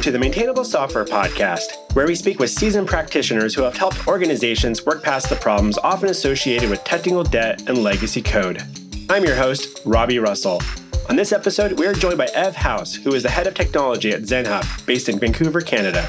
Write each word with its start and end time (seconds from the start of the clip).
Welcome 0.00 0.12
to 0.14 0.18
the 0.18 0.24
Maintainable 0.24 0.64
Software 0.64 1.04
Podcast, 1.04 1.94
where 1.94 2.06
we 2.06 2.14
speak 2.14 2.38
with 2.38 2.48
seasoned 2.48 2.88
practitioners 2.88 3.54
who 3.54 3.60
have 3.64 3.76
helped 3.76 4.08
organizations 4.08 4.86
work 4.86 5.02
past 5.02 5.28
the 5.28 5.36
problems 5.36 5.76
often 5.76 6.08
associated 6.08 6.70
with 6.70 6.82
technical 6.84 7.22
debt 7.22 7.68
and 7.68 7.84
legacy 7.84 8.22
code. 8.22 8.62
I'm 9.10 9.26
your 9.26 9.34
host, 9.36 9.82
Robby 9.84 10.18
Russell. 10.18 10.62
On 11.10 11.16
this 11.16 11.32
episode, 11.32 11.78
we 11.78 11.86
are 11.86 11.92
joined 11.92 12.16
by 12.16 12.28
Ev 12.32 12.56
Haus, 12.56 12.94
who 12.94 13.12
is 13.12 13.24
the 13.24 13.28
head 13.28 13.46
of 13.46 13.52
technology 13.52 14.10
at 14.12 14.22
ZenHub, 14.22 14.86
based 14.86 15.10
in 15.10 15.18
Vancouver, 15.18 15.60
Canada. 15.60 16.08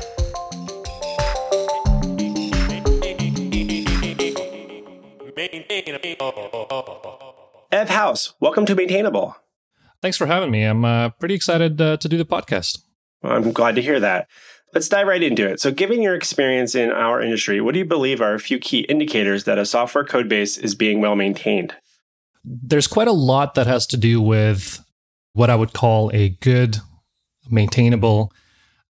Ev 7.73 7.89
Haus, 7.89 8.35
welcome 8.39 8.65
to 8.65 8.73
Maintainable. 8.73 9.35
Thanks 10.01 10.15
for 10.15 10.27
having 10.27 10.49
me. 10.49 10.63
I'm 10.63 10.85
uh, 10.85 11.09
pretty 11.09 11.35
excited 11.35 11.81
uh, 11.81 11.97
to 11.97 12.07
do 12.07 12.17
the 12.17 12.23
podcast. 12.23 12.83
I'm 13.23 13.51
glad 13.51 13.75
to 13.75 13.81
hear 13.81 13.99
that. 13.99 14.27
Let's 14.73 14.87
dive 14.87 15.07
right 15.07 15.21
into 15.21 15.47
it. 15.47 15.59
So, 15.59 15.71
given 15.71 16.01
your 16.01 16.15
experience 16.15 16.75
in 16.75 16.91
our 16.91 17.21
industry, 17.21 17.59
what 17.59 17.73
do 17.73 17.79
you 17.79 17.85
believe 17.85 18.21
are 18.21 18.33
a 18.33 18.39
few 18.39 18.57
key 18.57 18.81
indicators 18.81 19.43
that 19.43 19.57
a 19.57 19.65
software 19.65 20.05
code 20.05 20.29
base 20.29 20.57
is 20.57 20.75
being 20.75 21.01
well 21.01 21.15
maintained? 21.15 21.75
There's 22.43 22.87
quite 22.87 23.09
a 23.09 23.13
lot 23.13 23.53
that 23.55 23.67
has 23.67 23.85
to 23.87 23.97
do 23.97 24.21
with 24.21 24.83
what 25.33 25.49
I 25.49 25.55
would 25.55 25.73
call 25.73 26.09
a 26.13 26.29
good, 26.29 26.77
maintainable 27.49 28.31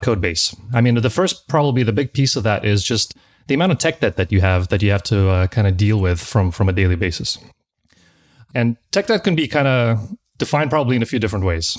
code 0.02 0.20
base. 0.20 0.54
I 0.74 0.80
mean, 0.80 0.94
the 0.96 1.10
first, 1.10 1.48
probably 1.48 1.82
the 1.82 1.92
big 1.92 2.12
piece 2.12 2.36
of 2.36 2.42
that 2.42 2.64
is 2.64 2.84
just 2.84 3.16
the 3.46 3.54
amount 3.54 3.72
of 3.72 3.78
tech 3.78 4.00
debt 4.00 4.16
that 4.16 4.30
you 4.30 4.40
have 4.40 4.68
that 4.68 4.82
you 4.82 4.90
have 4.90 5.02
to 5.04 5.28
uh, 5.28 5.46
kind 5.46 5.66
of 5.66 5.76
deal 5.76 6.00
with 6.00 6.20
from 6.20 6.50
from 6.50 6.68
a 6.68 6.72
daily 6.72 6.96
basis. 6.96 7.38
And 8.54 8.76
tech 8.90 9.06
debt 9.06 9.24
can 9.24 9.34
be 9.34 9.48
kind 9.48 9.66
of 9.66 10.16
defined 10.38 10.70
probably 10.70 10.96
in 10.96 11.02
a 11.02 11.06
few 11.06 11.18
different 11.18 11.44
ways. 11.44 11.78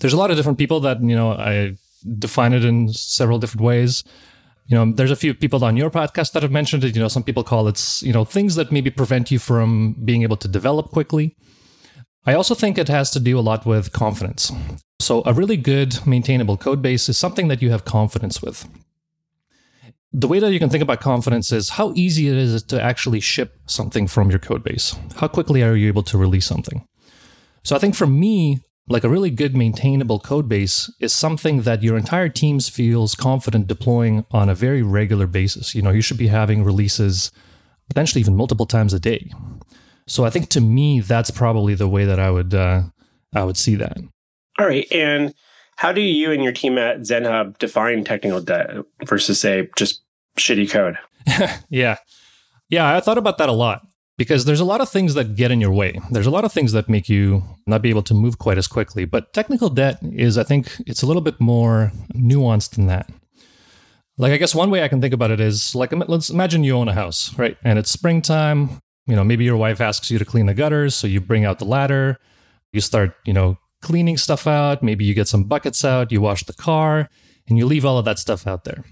There's 0.00 0.12
a 0.12 0.16
lot 0.16 0.30
of 0.30 0.36
different 0.36 0.58
people 0.58 0.80
that, 0.80 1.00
you 1.02 1.14
know, 1.14 1.32
I 1.32 1.76
define 2.18 2.52
it 2.52 2.64
in 2.64 2.92
several 2.92 3.38
different 3.38 3.62
ways. 3.62 4.02
You 4.66 4.76
know, 4.76 4.92
there's 4.92 5.10
a 5.10 5.16
few 5.16 5.34
people 5.34 5.64
on 5.64 5.76
your 5.76 5.90
podcast 5.90 6.32
that 6.32 6.42
have 6.42 6.52
mentioned 6.52 6.84
it. 6.84 6.94
You 6.94 7.02
know, 7.02 7.08
some 7.08 7.22
people 7.22 7.44
call 7.44 7.68
it, 7.68 8.02
you 8.02 8.12
know, 8.12 8.24
things 8.24 8.54
that 8.54 8.72
maybe 8.72 8.90
prevent 8.90 9.30
you 9.30 9.38
from 9.38 9.96
being 10.04 10.22
able 10.22 10.36
to 10.38 10.48
develop 10.48 10.90
quickly. 10.90 11.36
I 12.26 12.34
also 12.34 12.54
think 12.54 12.78
it 12.78 12.88
has 12.88 13.10
to 13.12 13.20
do 13.20 13.38
a 13.38 13.40
lot 13.40 13.66
with 13.66 13.92
confidence. 13.92 14.52
So, 15.00 15.22
a 15.24 15.32
really 15.32 15.56
good 15.56 16.06
maintainable 16.06 16.56
code 16.58 16.82
base 16.82 17.08
is 17.08 17.16
something 17.16 17.48
that 17.48 17.62
you 17.62 17.70
have 17.70 17.84
confidence 17.84 18.42
with. 18.42 18.68
The 20.12 20.28
way 20.28 20.38
that 20.40 20.52
you 20.52 20.58
can 20.58 20.68
think 20.68 20.82
about 20.82 21.00
confidence 21.00 21.52
is 21.52 21.70
how 21.70 21.92
easy 21.94 22.28
it 22.28 22.36
is 22.36 22.62
to 22.64 22.82
actually 22.82 23.20
ship 23.20 23.56
something 23.66 24.06
from 24.06 24.28
your 24.28 24.40
code 24.40 24.62
base. 24.62 24.96
How 25.16 25.28
quickly 25.28 25.62
are 25.62 25.76
you 25.76 25.88
able 25.88 26.02
to 26.04 26.18
release 26.18 26.46
something? 26.46 26.84
So 27.62 27.76
I 27.76 27.78
think 27.78 27.94
for 27.94 28.06
me, 28.06 28.60
like 28.88 29.04
a 29.04 29.08
really 29.08 29.30
good 29.30 29.56
maintainable 29.56 30.18
code 30.18 30.48
base 30.48 30.92
is 31.00 31.12
something 31.12 31.62
that 31.62 31.82
your 31.82 31.96
entire 31.96 32.28
teams 32.28 32.68
feels 32.68 33.14
confident 33.14 33.66
deploying 33.66 34.24
on 34.30 34.48
a 34.48 34.54
very 34.54 34.82
regular 34.82 35.26
basis. 35.26 35.74
You 35.74 35.82
know, 35.82 35.90
you 35.90 36.00
should 36.00 36.18
be 36.18 36.28
having 36.28 36.64
releases 36.64 37.30
potentially 37.88 38.20
even 38.20 38.36
multiple 38.36 38.66
times 38.66 38.92
a 38.92 39.00
day. 39.00 39.30
So 40.06 40.24
I 40.24 40.30
think 40.30 40.48
to 40.50 40.60
me 40.60 41.00
that's 41.00 41.30
probably 41.30 41.74
the 41.74 41.88
way 41.88 42.04
that 42.04 42.18
I 42.18 42.30
would 42.30 42.52
uh, 42.52 42.82
I 43.34 43.44
would 43.44 43.56
see 43.56 43.76
that. 43.76 43.96
All 44.58 44.66
right, 44.66 44.86
and 44.90 45.34
how 45.76 45.92
do 45.92 46.00
you 46.00 46.32
and 46.32 46.42
your 46.42 46.52
team 46.52 46.76
at 46.76 46.98
ZenHub 47.00 47.58
define 47.58 48.04
technical 48.04 48.40
debt 48.40 48.70
versus 49.06 49.40
say 49.40 49.68
just 49.76 50.02
shitty 50.38 50.68
code? 50.68 50.98
yeah. 51.70 51.96
Yeah, 52.68 52.96
I 52.96 53.00
thought 53.00 53.18
about 53.18 53.38
that 53.38 53.48
a 53.48 53.52
lot 53.52 53.86
because 54.20 54.44
there's 54.44 54.60
a 54.60 54.66
lot 54.66 54.82
of 54.82 54.90
things 54.90 55.14
that 55.14 55.34
get 55.34 55.50
in 55.50 55.62
your 55.62 55.72
way. 55.72 55.98
There's 56.10 56.26
a 56.26 56.30
lot 56.30 56.44
of 56.44 56.52
things 56.52 56.72
that 56.72 56.90
make 56.90 57.08
you 57.08 57.42
not 57.66 57.80
be 57.80 57.88
able 57.88 58.02
to 58.02 58.12
move 58.12 58.36
quite 58.36 58.58
as 58.58 58.68
quickly. 58.68 59.06
But 59.06 59.32
technical 59.32 59.70
debt 59.70 59.98
is, 60.02 60.36
I 60.36 60.42
think, 60.42 60.76
it's 60.86 61.02
a 61.02 61.06
little 61.06 61.22
bit 61.22 61.40
more 61.40 61.90
nuanced 62.14 62.72
than 62.72 62.86
that. 62.88 63.08
Like, 64.18 64.34
I 64.34 64.36
guess 64.36 64.54
one 64.54 64.70
way 64.70 64.84
I 64.84 64.88
can 64.88 65.00
think 65.00 65.14
about 65.14 65.30
it 65.30 65.40
is 65.40 65.74
like, 65.74 65.90
let's 66.06 66.28
imagine 66.28 66.64
you 66.64 66.76
own 66.76 66.86
a 66.86 66.92
house, 66.92 67.32
right? 67.38 67.56
And 67.64 67.78
it's 67.78 67.90
springtime. 67.90 68.82
You 69.06 69.16
know, 69.16 69.24
maybe 69.24 69.44
your 69.44 69.56
wife 69.56 69.80
asks 69.80 70.10
you 70.10 70.18
to 70.18 70.26
clean 70.26 70.44
the 70.44 70.52
gutters. 70.52 70.94
So 70.94 71.06
you 71.06 71.22
bring 71.22 71.46
out 71.46 71.58
the 71.58 71.64
ladder, 71.64 72.18
you 72.74 72.82
start, 72.82 73.14
you 73.24 73.32
know, 73.32 73.56
cleaning 73.80 74.18
stuff 74.18 74.46
out. 74.46 74.82
Maybe 74.82 75.06
you 75.06 75.14
get 75.14 75.28
some 75.28 75.44
buckets 75.44 75.82
out, 75.82 76.12
you 76.12 76.20
wash 76.20 76.44
the 76.44 76.52
car, 76.52 77.08
and 77.48 77.56
you 77.56 77.64
leave 77.64 77.86
all 77.86 77.96
of 77.96 78.04
that 78.04 78.18
stuff 78.18 78.46
out 78.46 78.64
there 78.64 78.84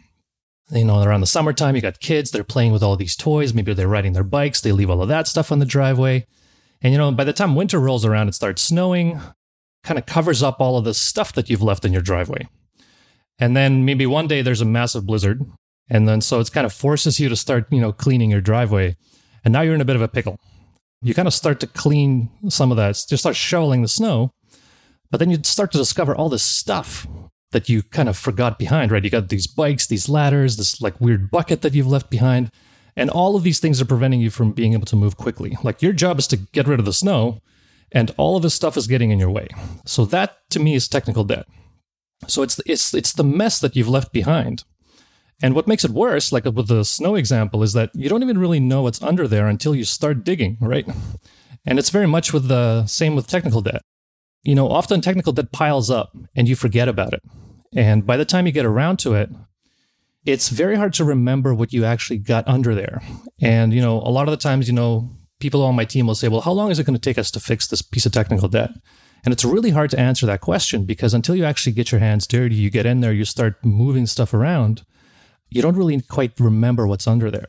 you 0.71 0.85
know, 0.85 1.03
around 1.03 1.21
the 1.21 1.27
summertime, 1.27 1.75
you 1.75 1.83
got 1.83 2.01
kids, 2.01 2.31
they're 2.31 2.45
playing 2.45 2.73
with 2.73 2.83
all 2.83 2.97
these 2.97 3.17
toys. 3.17 3.55
Maybe 3.55 3.73
they're 3.75 3.89
riding 3.89 4.13
their 4.13 4.25
bikes, 4.25 4.61
they 4.61 4.73
leave 4.73 4.91
all 4.91 5.03
of 5.03 5.09
that 5.09 5.27
stuff 5.27 5.51
on 5.51 5.59
the 5.59 5.67
driveway. 5.67 6.27
And, 6.81 6.93
you 6.93 6.99
know, 6.99 7.11
by 7.11 7.25
the 7.25 7.33
time 7.33 7.55
winter 7.55 7.81
rolls 7.81 8.05
around, 8.05 8.29
it 8.29 8.35
starts 8.35 8.63
snowing, 8.63 9.21
kind 9.83 9.99
of 9.99 10.07
covers 10.07 10.43
up 10.43 10.61
all 10.61 10.77
of 10.77 10.85
the 10.85 10.95
stuff 10.95 11.33
that 11.33 11.51
you've 11.51 11.63
left 11.63 11.85
in 11.85 11.93
your 11.93 12.03
driveway. 12.03 12.47
And 13.39 13.57
then 13.57 13.85
maybe 13.85 14.07
one 14.07 14.27
day 14.27 14.43
there's 14.43 14.61
a 14.61 14.67
massive 14.67 15.07
blizzard. 15.07 15.43
And 15.89 16.09
then 16.09 16.21
so 16.21 16.39
it 16.41 16.53
kind 16.53 16.67
of 16.67 16.73
forces 16.73 17.19
you 17.19 17.29
to 17.29 17.37
start, 17.37 17.67
you 17.71 17.81
know, 17.81 17.93
cleaning 17.93 18.31
your 18.31 18.41
driveway. 18.41 18.97
And 19.45 19.53
now 19.53 19.63
you're 19.63 19.75
in 19.75 19.81
a 19.81 19.87
bit 19.87 19.97
of 19.97 20.03
a 20.03 20.09
pickle. 20.09 20.39
You 21.01 21.15
kind 21.15 21.29
of 21.29 21.35
start 21.35 21.61
to 21.61 21.67
clean 21.67 22.31
some 22.49 22.71
of 22.71 22.77
that, 22.77 23.03
just 23.09 23.23
start 23.23 23.37
shoveling 23.37 23.83
the 23.83 23.89
snow. 23.89 24.33
But 25.11 25.19
then 25.19 25.31
you 25.31 25.39
start 25.43 25.73
to 25.73 25.79
discover 25.79 26.15
all 26.15 26.29
this 26.29 26.43
stuff 26.43 27.07
that 27.53 27.69
you 27.69 27.83
kind 27.83 28.09
of 28.09 28.17
forgot 28.17 28.59
behind, 28.59 28.93
right? 28.93 29.03
You 29.03 29.11
got 29.11 29.29
these 29.29 29.47
bikes, 29.47 29.87
these 29.87 30.09
ladders, 30.09 30.57
this 30.57 30.81
like 30.81 31.01
weird 31.01 31.31
bucket 31.31 31.63
that 31.63 31.75
you've 31.75 31.87
left 31.87 32.11
behind. 32.11 32.51
And 32.97 33.11
all 33.11 33.37
of 33.37 33.43
these 33.43 33.61
things 33.61 33.81
are 33.81 33.87
preventing 33.87 34.21
you 34.21 34.31
from 34.31 34.53
being 34.53 34.73
able 34.73 34.87
to 34.87 34.97
move 34.97 35.17
quickly. 35.17 35.57
Like 35.63 35.83
your 35.83 35.93
job 35.93 36.19
is 36.19 36.27
to 36.29 36.37
get 36.37 36.67
rid 36.67 36.81
of 36.81 36.85
the 36.85 36.93
snow, 36.93 37.41
and 37.93 38.13
all 38.17 38.37
of 38.37 38.43
this 38.43 38.55
stuff 38.55 38.77
is 38.77 38.87
getting 38.87 39.11
in 39.11 39.19
your 39.19 39.31
way. 39.31 39.49
So 39.87 40.05
that 40.07 40.39
to 40.51 40.61
me 40.61 40.75
is 40.75 40.89
technical 40.89 41.25
debt. 41.25 41.47
So 42.27 42.43
it's 42.43 42.61
it's 42.67 42.93
it's 42.93 43.13
the 43.13 43.25
mess 43.25 43.61
that 43.61 43.77
you've 43.77 43.89
left 43.89 44.13
behind. 44.13 44.65
And 45.41 45.55
what 45.55 45.69
makes 45.69 45.85
it 45.85 45.93
worse, 45.93 46.33
like 46.33 46.45
with 46.45 46.67
the 46.67 46.85
snow 46.85 47.15
example, 47.15 47.63
is 47.63 47.73
that 47.75 47.91
you 47.95 48.09
don't 48.09 48.25
even 48.25 48.39
really 48.39 48.59
know 48.59 48.83
what's 48.83 49.01
under 49.01 49.29
there 49.29 49.47
until 49.47 49.77
you 49.77 49.85
start 49.85 50.25
digging, 50.25 50.59
right? 50.61 50.87
And 51.65 51.79
it's 51.79 51.91
very 51.91 52.09
much 52.09 52.33
with 52.33 52.49
the 52.49 52.85
same 52.87 53.15
with 53.15 53.29
technical 53.29 53.61
debt 53.61 53.83
you 54.49 54.55
know, 54.55 54.71
often 54.71 55.03
technical 55.03 55.35
debt 55.35 55.53
piles 55.53 55.91
up 55.91 56.17
and 56.35 56.49
you 56.49 56.57
forget 56.57 56.89
about 56.89 57.13
it. 57.13 57.23
And 57.77 58.07
by 58.07 58.17
the 58.17 58.25
time 58.25 58.47
you 58.47 58.53
get 58.53 58.65
around 58.65 58.99
to 59.01 59.13
it, 59.13 59.29
it's 60.25 60.49
very 60.49 60.75
hard 60.75 60.95
to 60.95 61.05
remember 61.05 61.55
what 61.55 61.75
you 61.75 61.85
actually 61.85 62.17
got 62.17 62.49
under 62.49 62.75
there. 62.75 63.03
And, 63.43 63.75
you 63.75 63.83
know, 63.83 63.99
a 63.99 64.09
lot 64.09 64.27
of 64.27 64.31
the 64.33 64.39
times, 64.39 64.67
you 64.67 64.73
know, 64.73 65.11
people 65.39 65.63
on 65.63 65.77
my 65.77 65.85
team 65.85 66.07
will 66.07 66.15
say, 66.15 66.29
well, 66.29 66.41
how 66.41 66.53
long 66.53 66.71
is 66.71 66.79
it 66.79 66.85
going 66.85 66.99
to 66.99 67.11
take 67.11 67.19
us 67.19 67.31
to 67.33 67.41
fix 67.41 67.67
this 67.67 67.83
piece 67.83 68.07
of 68.07 68.13
technical 68.13 68.49
debt? 68.49 68.71
And 69.23 69.35
it's 69.35 69.45
really 69.45 69.69
hard 69.69 69.91
to 69.91 70.01
answer 70.01 70.25
that 70.25 70.41
question 70.41 70.87
because 70.87 71.13
until 71.13 71.37
you 71.37 71.45
actually 71.45 71.73
get 71.73 71.93
your 71.93 71.99
hands 71.99 72.27
dirty, 72.27 72.55
you 72.55 72.71
get 72.71 72.87
in 72.87 73.01
there, 73.01 73.13
you 73.13 73.27
start 73.27 73.63
moving 73.63 74.07
stuff 74.07 74.33
around, 74.33 74.83
you 75.51 75.61
don't 75.61 75.77
really 75.77 76.01
quite 76.01 76.33
remember 76.41 76.87
what's 76.87 77.07
under 77.07 77.31
there. 77.31 77.49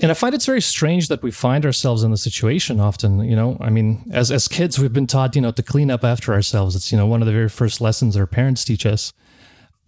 And 0.00 0.10
I 0.12 0.14
find 0.14 0.34
it's 0.34 0.46
very 0.46 0.60
strange 0.60 1.08
that 1.08 1.22
we 1.22 1.30
find 1.30 1.66
ourselves 1.66 2.04
in 2.04 2.10
the 2.10 2.16
situation 2.16 2.78
often. 2.78 3.20
You 3.20 3.34
know, 3.34 3.56
I 3.60 3.70
mean, 3.70 4.08
as 4.12 4.30
as 4.30 4.46
kids, 4.46 4.78
we've 4.78 4.92
been 4.92 5.06
taught, 5.06 5.34
you 5.34 5.42
know, 5.42 5.50
to 5.50 5.62
clean 5.62 5.90
up 5.90 6.04
after 6.04 6.32
ourselves. 6.32 6.76
It's 6.76 6.92
you 6.92 6.98
know 6.98 7.06
one 7.06 7.20
of 7.20 7.26
the 7.26 7.32
very 7.32 7.48
first 7.48 7.80
lessons 7.80 8.16
our 8.16 8.26
parents 8.26 8.64
teach 8.64 8.86
us. 8.86 9.12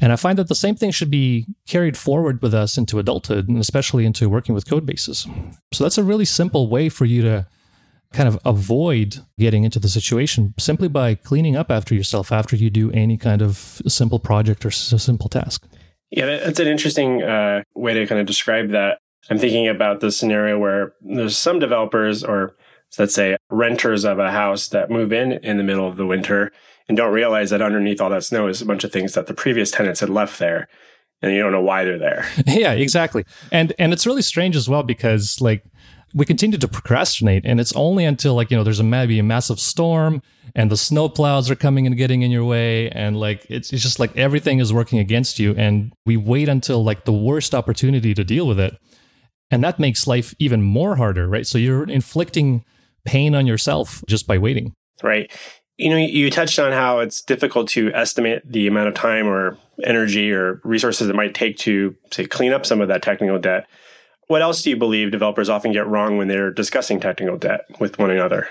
And 0.01 0.13
I 0.13 0.17
find 0.17 0.39
that 0.39 0.49
the 0.49 0.55
same 0.55 0.75
thing 0.77 0.91
should 0.91 1.11
be 1.11 1.47
carried 1.69 1.97
forward 1.97 2.41
with 2.41 2.55
us 2.55 2.79
into 2.79 2.99
adulthood, 2.99 3.49
and 3.49 3.59
especially 3.59 4.07
into 4.07 4.29
working 4.29 4.55
with 4.55 4.69
code 4.69 4.87
bases. 4.87 5.27
So 5.73 5.85
that's 5.85 5.99
a 5.99 6.03
really 6.03 6.25
simple 6.25 6.69
way 6.69 6.89
for 6.89 7.05
you 7.05 7.23
to 7.23 7.47
kind 8.13 8.27
of 8.29 8.39
avoid 8.45 9.19
getting 9.39 9.63
into 9.63 9.79
the 9.79 9.89
situation 9.89 10.55
simply 10.59 10.89
by 10.89 11.15
cleaning 11.15 11.55
up 11.55 11.71
after 11.71 11.95
yourself 11.95 12.33
after 12.33 12.57
you 12.57 12.71
do 12.71 12.91
any 12.91 13.17
kind 13.17 13.41
of 13.41 13.81
simple 13.87 14.19
project 14.19 14.65
or 14.65 14.71
simple 14.71 15.29
task. 15.29 15.67
Yeah, 16.11 16.27
that's 16.27 16.59
an 16.59 16.67
interesting 16.67 17.23
uh, 17.23 17.63
way 17.75 17.95
to 17.95 18.07
kind 18.07 18.21
of 18.21 18.27
describe 18.27 18.71
that. 18.71 18.99
I'm 19.29 19.39
thinking 19.39 19.69
about 19.69 20.01
the 20.01 20.11
scenario 20.11 20.59
where 20.59 20.95
there's 21.01 21.37
some 21.37 21.59
developers 21.59 22.25
or 22.25 22.55
let's 22.99 23.15
say 23.15 23.37
renters 23.51 24.05
of 24.05 24.19
a 24.19 24.31
house 24.31 24.69
that 24.69 24.91
move 24.91 25.13
in 25.13 25.33
in 25.33 25.57
the 25.57 25.63
middle 25.63 25.87
of 25.87 25.97
the 25.97 26.07
winter 26.07 26.53
and 26.89 26.97
don't 26.97 27.13
realize 27.13 27.51
that 27.51 27.63
underneath 27.63 28.01
all 28.01 28.11
that 28.11 28.25
snow 28.25 28.49
is 28.49 28.61
a 28.61 28.67
bunch 28.67 28.83
of 28.83 28.93
things 28.93 29.15
that 29.15 29.27
the 29.27 29.35
previous 29.35 29.71
tenants 29.71 30.01
had 30.01 30.11
left 30.11 30.39
there 30.39 30.69
and 31.23 31.33
you 31.33 31.41
don't 31.41 31.53
know 31.53 31.61
why 31.61 31.85
they're 31.85 31.99
there. 31.99 32.27
yeah, 32.47 32.73
exactly. 32.73 33.25
And 33.53 33.73
and 33.79 33.93
it's 33.93 34.07
really 34.07 34.23
strange 34.23 34.57
as 34.57 34.69
well 34.69 34.83
because 34.83 35.41
like 35.41 35.65
we 36.15 36.25
continue 36.25 36.59
to 36.59 36.69
procrastinate 36.69 37.45
and 37.45 37.61
it's 37.61 37.73
only 37.75 38.05
until 38.05 38.35
like 38.35 38.51
you 38.51 38.57
know 38.57 38.65
there's 38.65 38.81
a 38.81 38.85
maybe 38.85 39.19
a 39.19 39.23
massive 39.23 39.61
storm 39.61 40.23
and 40.57 40.71
the 40.71 40.77
snow 40.77 41.09
plows 41.09 41.51
are 41.51 41.55
coming 41.55 41.87
and 41.87 41.97
getting 41.97 42.23
in 42.23 42.31
your 42.31 42.45
way 42.45 42.91
and 42.91 43.17
like 43.17 43.47
it's, 43.49 43.73
it's 43.73 43.83
just 43.83 44.01
like 44.01 44.17
everything 44.17 44.59
is 44.59 44.73
working 44.73 44.99
against 44.99 45.39
you 45.39 45.55
and 45.57 45.93
we 46.07 46.17
wait 46.17 46.49
until 46.49 46.83
like 46.83 47.05
the 47.05 47.13
worst 47.13 47.55
opportunity 47.55 48.15
to 48.15 48.25
deal 48.25 48.47
with 48.47 48.59
it 48.59 48.77
and 49.51 49.63
that 49.65 49.79
makes 49.79 50.07
life 50.07 50.35
even 50.39 50.63
more 50.63 50.97
harder, 50.97 51.29
right? 51.29 51.47
So 51.47 51.59
you're 51.59 51.89
inflicting 51.89 52.65
pain 53.05 53.35
on 53.35 53.47
yourself 53.47 54.03
just 54.09 54.27
by 54.27 54.39
waiting. 54.39 54.73
Right. 55.03 55.31
You 55.77 55.91
know, 55.91 55.97
you 55.97 56.31
touched 56.31 56.59
on 56.59 56.73
how 56.73 56.99
it's 56.99 57.23
difficult 57.23 57.69
to 57.71 57.91
estimate 57.95 58.43
the 58.45 58.67
amount 58.67 58.89
of 58.89 58.95
time 58.95 59.27
or 59.27 59.57
energy 59.83 60.31
or 60.31 60.61
resources 60.63 61.09
it 61.09 61.15
might 61.15 61.35
take 61.35 61.57
to, 61.59 61.97
say, 62.11 62.27
clean 62.27 62.53
up 62.53 62.67
some 62.67 62.83
of 62.83 62.89
that 62.89 63.03
technical 63.03 63.39
debt. 63.39 63.67
What 64.27 64.43
else 64.43 64.63
do 64.63 64.71
you 64.71 64.77
believe 64.77 65.11
developers 65.11 65.49
often 65.49 65.73
get 65.73 65.87
wrong 65.87 66.19
when 66.19 66.29
they're 66.29 66.53
discussing 66.53 67.01
technical 67.01 67.39
debt 67.39 67.63
with 67.81 67.99
one 67.99 68.11
another? 68.11 68.49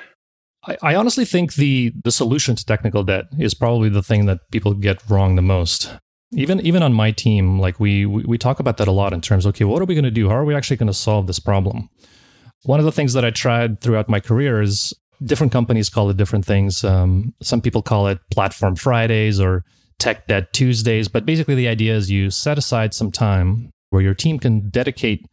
I, 0.67 0.77
I 0.81 0.95
honestly 0.95 1.23
think 1.23 1.53
the 1.53 1.93
the 2.03 2.11
solution 2.11 2.55
to 2.55 2.65
technical 2.65 3.03
debt 3.03 3.25
is 3.37 3.53
probably 3.53 3.89
the 3.89 4.03
thing 4.03 4.25
that 4.25 4.39
people 4.51 4.73
get 4.73 5.01
wrong 5.09 5.35
the 5.35 5.41
most. 5.41 5.95
Even 6.31 6.59
even 6.61 6.83
on 6.83 6.93
my 6.93 7.11
team, 7.11 7.59
like 7.59 7.79
we 7.79 8.05
we, 8.05 8.37
talk 8.37 8.59
about 8.59 8.77
that 8.77 8.87
a 8.87 8.91
lot 8.91 9.13
in 9.13 9.21
terms. 9.21 9.47
Okay, 9.47 9.65
what 9.65 9.81
are 9.81 9.85
we 9.85 9.95
going 9.95 10.03
to 10.03 10.11
do? 10.11 10.29
How 10.29 10.35
are 10.35 10.45
we 10.45 10.53
actually 10.53 10.77
going 10.77 10.87
to 10.87 10.93
solve 10.93 11.25
this 11.25 11.39
problem? 11.39 11.89
One 12.63 12.79
of 12.79 12.85
the 12.85 12.91
things 12.91 13.13
that 13.13 13.25
I 13.25 13.31
tried 13.31 13.81
throughout 13.81 14.09
my 14.09 14.19
career 14.19 14.61
is 14.61 14.93
different 15.23 15.51
companies 15.51 15.89
call 15.89 16.09
it 16.09 16.17
different 16.17 16.45
things. 16.45 16.83
Um, 16.83 17.33
some 17.41 17.61
people 17.61 17.81
call 17.81 18.07
it 18.07 18.19
Platform 18.31 18.75
Fridays 18.75 19.39
or 19.39 19.63
Tech 19.97 20.27
Debt 20.27 20.53
Tuesdays, 20.53 21.07
but 21.07 21.25
basically 21.25 21.55
the 21.55 21.67
idea 21.67 21.95
is 21.95 22.11
you 22.11 22.29
set 22.29 22.57
aside 22.57 22.93
some 22.93 23.11
time 23.11 23.71
where 23.89 24.01
your 24.01 24.13
team 24.13 24.39
can 24.39 24.69
dedicate 24.69 25.25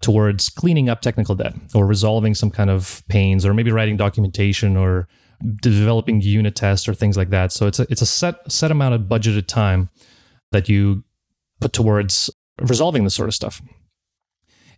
towards 0.00 0.48
cleaning 0.48 0.88
up 0.88 1.00
technical 1.00 1.34
debt 1.34 1.54
or 1.74 1.86
resolving 1.86 2.34
some 2.34 2.50
kind 2.50 2.70
of 2.70 3.02
pains 3.08 3.44
or 3.44 3.54
maybe 3.54 3.70
writing 3.70 3.96
documentation 3.96 4.76
or 4.76 5.06
developing 5.62 6.20
unit 6.20 6.54
tests 6.54 6.88
or 6.88 6.94
things 6.94 7.16
like 7.16 7.30
that. 7.30 7.52
So 7.52 7.66
it's 7.66 7.78
a, 7.78 7.86
it's 7.90 8.02
a 8.02 8.06
set 8.06 8.50
set 8.50 8.70
amount 8.70 8.94
of 8.94 9.02
budgeted 9.02 9.46
time 9.46 9.90
that 10.52 10.68
you 10.68 11.04
put 11.60 11.72
towards 11.72 12.30
resolving 12.60 13.04
this 13.04 13.14
sort 13.14 13.28
of 13.28 13.34
stuff. 13.34 13.62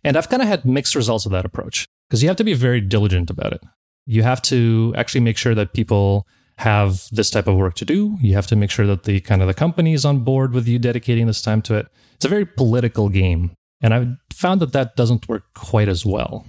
And 0.03 0.17
I've 0.17 0.29
kind 0.29 0.41
of 0.41 0.47
had 0.47 0.65
mixed 0.65 0.95
results 0.95 1.25
of 1.25 1.31
that 1.31 1.45
approach 1.45 1.87
because 2.09 2.21
you 2.21 2.29
have 2.29 2.37
to 2.37 2.43
be 2.43 2.53
very 2.53 2.81
diligent 2.81 3.29
about 3.29 3.53
it. 3.53 3.61
You 4.05 4.23
have 4.23 4.41
to 4.43 4.93
actually 4.97 5.21
make 5.21 5.37
sure 5.37 5.55
that 5.55 5.73
people 5.73 6.27
have 6.57 7.07
this 7.11 7.29
type 7.29 7.47
of 7.47 7.55
work 7.55 7.75
to 7.75 7.85
do. 7.85 8.17
You 8.21 8.35
have 8.35 8.47
to 8.47 8.55
make 8.55 8.69
sure 8.69 8.85
that 8.85 9.03
the 9.03 9.21
kind 9.21 9.41
of 9.41 9.47
the 9.47 9.53
company 9.53 9.93
is 9.93 10.05
on 10.05 10.19
board 10.19 10.53
with 10.53 10.67
you 10.67 10.77
dedicating 10.77 11.25
this 11.25 11.41
time 11.41 11.61
to 11.63 11.75
it. 11.75 11.87
It's 12.15 12.25
a 12.25 12.29
very 12.29 12.45
political 12.45 13.09
game. 13.09 13.51
And 13.81 13.93
I've 13.93 14.17
found 14.31 14.61
that 14.61 14.73
that 14.73 14.95
doesn't 14.95 15.27
work 15.27 15.53
quite 15.53 15.89
as 15.89 16.05
well. 16.05 16.45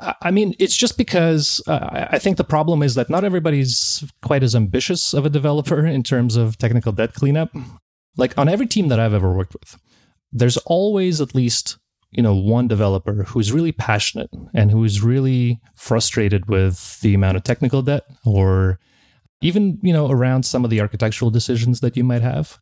I 0.00 0.30
mean, 0.30 0.54
it's 0.58 0.76
just 0.76 0.96
because 0.96 1.62
uh, 1.66 2.06
I 2.10 2.18
think 2.18 2.36
the 2.36 2.44
problem 2.44 2.82
is 2.82 2.94
that 2.94 3.10
not 3.10 3.24
everybody's 3.24 4.04
quite 4.22 4.42
as 4.42 4.54
ambitious 4.54 5.12
of 5.12 5.26
a 5.26 5.30
developer 5.30 5.84
in 5.84 6.02
terms 6.02 6.36
of 6.36 6.56
technical 6.56 6.92
debt 6.92 7.12
cleanup. 7.12 7.50
Like 8.16 8.36
on 8.38 8.48
every 8.48 8.66
team 8.66 8.88
that 8.88 8.98
I've 8.98 9.14
ever 9.14 9.32
worked 9.32 9.54
with, 9.54 9.78
there's 10.32 10.56
always 10.58 11.20
at 11.20 11.34
least 11.34 11.78
you 12.10 12.22
know 12.22 12.34
one 12.34 12.68
developer 12.68 13.24
who's 13.24 13.52
really 13.52 13.72
passionate 13.72 14.30
and 14.54 14.70
who's 14.70 15.02
really 15.02 15.60
frustrated 15.74 16.46
with 16.48 17.00
the 17.00 17.14
amount 17.14 17.36
of 17.36 17.42
technical 17.42 17.82
debt 17.82 18.04
or 18.24 18.78
even 19.40 19.78
you 19.82 19.92
know 19.92 20.10
around 20.10 20.44
some 20.44 20.64
of 20.64 20.70
the 20.70 20.80
architectural 20.80 21.30
decisions 21.30 21.80
that 21.80 21.96
you 21.96 22.04
might 22.04 22.22
have 22.22 22.58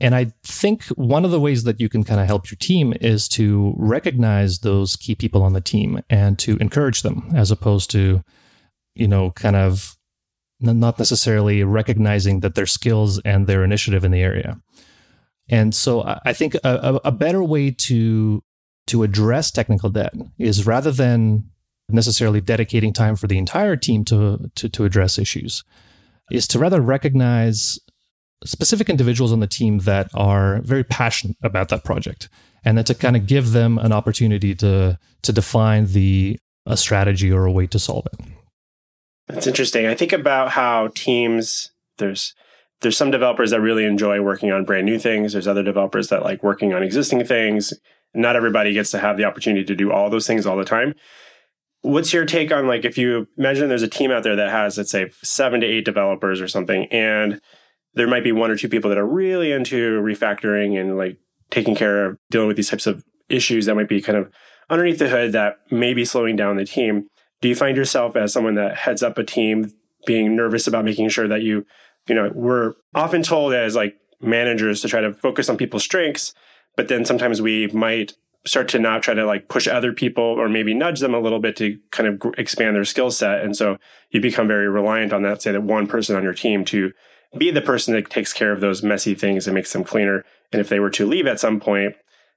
and 0.00 0.14
I 0.14 0.32
think 0.42 0.84
one 0.88 1.24
of 1.24 1.30
the 1.30 1.40
ways 1.40 1.64
that 1.64 1.80
you 1.80 1.88
can 1.88 2.04
kind 2.04 2.20
of 2.20 2.26
help 2.26 2.50
your 2.50 2.58
team 2.58 2.92
is 3.00 3.28
to 3.30 3.74
recognize 3.78 4.58
those 4.58 4.94
key 4.96 5.14
people 5.14 5.42
on 5.42 5.54
the 5.54 5.60
team 5.60 6.02
and 6.10 6.38
to 6.40 6.56
encourage 6.58 7.02
them 7.02 7.30
as 7.34 7.50
opposed 7.50 7.90
to, 7.92 8.22
you 8.94 9.08
know, 9.08 9.30
kind 9.30 9.56
of 9.56 9.96
not 10.60 10.98
necessarily 10.98 11.64
recognizing 11.64 12.40
that 12.40 12.54
their 12.54 12.66
skills 12.66 13.18
and 13.20 13.46
their 13.46 13.64
initiative 13.64 14.04
in 14.04 14.10
the 14.10 14.22
area. 14.22 14.60
And 15.48 15.74
so 15.74 16.02
I 16.24 16.32
think 16.32 16.54
a, 16.56 17.00
a 17.04 17.12
better 17.12 17.42
way 17.42 17.70
to 17.70 18.42
to 18.88 19.02
address 19.02 19.50
technical 19.50 19.90
debt 19.90 20.14
is 20.38 20.66
rather 20.66 20.92
than 20.92 21.50
necessarily 21.88 22.40
dedicating 22.40 22.92
time 22.92 23.16
for 23.16 23.26
the 23.26 23.38
entire 23.38 23.76
team 23.76 24.04
to, 24.04 24.50
to, 24.54 24.68
to 24.68 24.84
address 24.84 25.18
issues, 25.18 25.64
is 26.30 26.46
to 26.48 26.58
rather 26.58 26.80
recognize 26.80 27.78
specific 28.44 28.88
individuals 28.88 29.32
on 29.32 29.40
the 29.40 29.46
team 29.46 29.78
that 29.80 30.08
are 30.14 30.60
very 30.62 30.84
passionate 30.84 31.36
about 31.42 31.68
that 31.68 31.84
project 31.84 32.28
and 32.64 32.76
then 32.76 32.84
to 32.84 32.94
kind 32.94 33.16
of 33.16 33.26
give 33.26 33.52
them 33.52 33.78
an 33.78 33.92
opportunity 33.92 34.54
to 34.54 34.98
to 35.22 35.32
define 35.32 35.86
the 35.86 36.38
a 36.66 36.76
strategy 36.76 37.32
or 37.32 37.44
a 37.44 37.52
way 37.52 37.66
to 37.68 37.78
solve 37.78 38.06
it. 38.06 38.26
That's 39.28 39.46
interesting. 39.46 39.86
I 39.86 39.94
think 39.94 40.12
about 40.12 40.50
how 40.50 40.88
teams 40.94 41.70
there's 41.98 42.34
there's 42.82 42.96
some 42.96 43.10
developers 43.10 43.52
that 43.52 43.60
really 43.60 43.84
enjoy 43.84 44.20
working 44.20 44.52
on 44.52 44.64
brand 44.64 44.84
new 44.84 44.98
things. 44.98 45.32
There's 45.32 45.48
other 45.48 45.62
developers 45.62 46.08
that 46.08 46.22
like 46.22 46.42
working 46.42 46.74
on 46.74 46.82
existing 46.82 47.24
things. 47.24 47.72
Not 48.14 48.36
everybody 48.36 48.72
gets 48.72 48.90
to 48.90 48.98
have 48.98 49.16
the 49.16 49.24
opportunity 49.24 49.64
to 49.64 49.74
do 49.74 49.92
all 49.92 50.10
those 50.10 50.26
things 50.26 50.44
all 50.44 50.56
the 50.56 50.64
time. 50.64 50.94
What's 51.82 52.12
your 52.12 52.24
take 52.24 52.52
on 52.52 52.66
like 52.66 52.84
if 52.84 52.98
you 52.98 53.28
imagine 53.38 53.68
there's 53.68 53.82
a 53.82 53.88
team 53.88 54.10
out 54.10 54.24
there 54.24 54.36
that 54.36 54.50
has 54.50 54.76
let's 54.76 54.90
say 54.90 55.10
seven 55.22 55.60
to 55.60 55.66
eight 55.66 55.84
developers 55.84 56.40
or 56.40 56.48
something 56.48 56.86
and 56.86 57.40
there 57.96 58.06
might 58.06 58.22
be 58.22 58.32
one 58.32 58.50
or 58.50 58.56
two 58.56 58.68
people 58.68 58.90
that 58.90 58.98
are 58.98 59.06
really 59.06 59.50
into 59.50 60.00
refactoring 60.00 60.78
and 60.78 60.96
like 60.96 61.18
taking 61.50 61.74
care 61.74 62.06
of 62.06 62.18
dealing 62.30 62.46
with 62.46 62.56
these 62.56 62.70
types 62.70 62.86
of 62.86 63.04
issues 63.28 63.66
that 63.66 63.74
might 63.74 63.88
be 63.88 64.00
kind 64.00 64.18
of 64.18 64.30
underneath 64.70 64.98
the 64.98 65.08
hood 65.08 65.32
that 65.32 65.58
may 65.70 65.94
be 65.94 66.04
slowing 66.04 66.36
down 66.36 66.56
the 66.56 66.64
team. 66.64 67.08
Do 67.40 67.48
you 67.48 67.56
find 67.56 67.76
yourself 67.76 68.14
as 68.14 68.32
someone 68.32 68.54
that 68.54 68.76
heads 68.76 69.02
up 69.02 69.18
a 69.18 69.24
team 69.24 69.72
being 70.06 70.36
nervous 70.36 70.66
about 70.66 70.84
making 70.84 71.08
sure 71.08 71.26
that 71.26 71.42
you, 71.42 71.66
you 72.06 72.14
know, 72.14 72.30
we're 72.34 72.74
often 72.94 73.22
told 73.22 73.52
as 73.54 73.74
like 73.74 73.96
managers 74.20 74.82
to 74.82 74.88
try 74.88 75.00
to 75.00 75.12
focus 75.12 75.48
on 75.48 75.56
people's 75.56 75.84
strengths, 75.84 76.34
but 76.76 76.88
then 76.88 77.04
sometimes 77.04 77.40
we 77.40 77.66
might 77.68 78.12
start 78.44 78.68
to 78.68 78.78
not 78.78 79.02
try 79.02 79.14
to 79.14 79.26
like 79.26 79.48
push 79.48 79.66
other 79.66 79.92
people 79.92 80.22
or 80.22 80.48
maybe 80.48 80.72
nudge 80.72 81.00
them 81.00 81.14
a 81.14 81.18
little 81.18 81.40
bit 81.40 81.56
to 81.56 81.78
kind 81.90 82.08
of 82.08 82.34
expand 82.38 82.76
their 82.76 82.84
skill 82.84 83.10
set. 83.10 83.42
And 83.42 83.56
so 83.56 83.76
you 84.10 84.20
become 84.20 84.46
very 84.46 84.68
reliant 84.68 85.12
on 85.12 85.22
that, 85.22 85.42
say 85.42 85.52
that 85.52 85.62
one 85.62 85.86
person 85.86 86.14
on 86.14 86.22
your 86.22 86.34
team 86.34 86.64
to 86.66 86.92
be 87.36 87.50
the 87.50 87.60
person 87.60 87.94
that 87.94 88.10
takes 88.10 88.32
care 88.32 88.52
of 88.52 88.60
those 88.60 88.82
messy 88.82 89.14
things 89.14 89.46
and 89.46 89.54
makes 89.54 89.72
them 89.72 89.84
cleaner. 89.84 90.24
And 90.52 90.60
if 90.60 90.68
they 90.68 90.80
were 90.80 90.90
to 90.90 91.06
leave 91.06 91.26
at 91.26 91.40
some 91.40 91.60
point, 91.60 91.94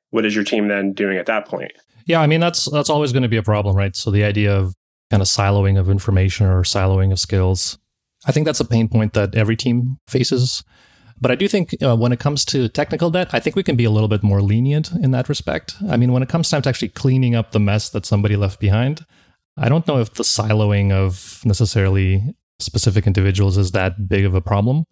what 0.09 0.25
is 0.25 0.35
your 0.35 0.43
team 0.43 0.67
then 0.67 0.93
doing 0.93 1.17
at 1.17 1.25
that 1.27 1.47
point? 1.47 1.71
Yeah, 2.05 2.21
I 2.21 2.27
mean 2.27 2.39
that's 2.39 2.69
that's 2.71 2.89
always 2.89 3.11
going 3.11 3.23
to 3.23 3.29
be 3.29 3.37
a 3.37 3.43
problem, 3.43 3.75
right? 3.75 3.95
So 3.95 4.09
the 4.09 4.23
idea 4.23 4.55
of 4.55 4.73
kind 5.11 5.21
of 5.21 5.27
siloing 5.27 5.79
of 5.79 5.89
information 5.89 6.47
or 6.47 6.63
siloing 6.63 7.11
of 7.11 7.19
skills, 7.19 7.77
I 8.25 8.31
think 8.31 8.45
that's 8.45 8.59
a 8.59 8.65
pain 8.65 8.87
point 8.87 9.13
that 9.13 9.35
every 9.35 9.55
team 9.55 9.97
faces. 10.07 10.63
But 11.21 11.31
I 11.31 11.35
do 11.35 11.47
think 11.47 11.75
uh, 11.83 11.97
when 11.97 12.11
it 12.11 12.19
comes 12.19 12.45
to 12.45 12.69
technical 12.69 13.11
debt, 13.11 13.29
I 13.33 13.39
think 13.39 13.55
we 13.55 13.63
can 13.63 13.75
be 13.75 13.83
a 13.83 13.91
little 13.91 14.07
bit 14.07 14.23
more 14.23 14.41
lenient 14.41 14.91
in 14.91 15.11
that 15.11 15.27
respect. 15.27 15.75
I 15.89 15.97
mean, 15.97 16.13
when 16.13 16.23
it 16.23 16.29
comes 16.29 16.49
time 16.49 16.61
to 16.61 16.69
actually 16.69 16.89
cleaning 16.89 17.35
up 17.35 17.51
the 17.51 17.59
mess 17.59 17.89
that 17.89 18.05
somebody 18.05 18.37
left 18.37 18.59
behind, 18.59 19.05
I 19.57 19.67
don't 19.67 19.85
know 19.85 19.99
if 19.99 20.13
the 20.13 20.23
siloing 20.23 20.91
of 20.93 21.41
necessarily 21.43 22.35
specific 22.59 23.07
individuals 23.07 23.57
is 23.57 23.71
that 23.71 24.07
big 24.07 24.25
of 24.25 24.35
a 24.35 24.41
problem. 24.41 24.85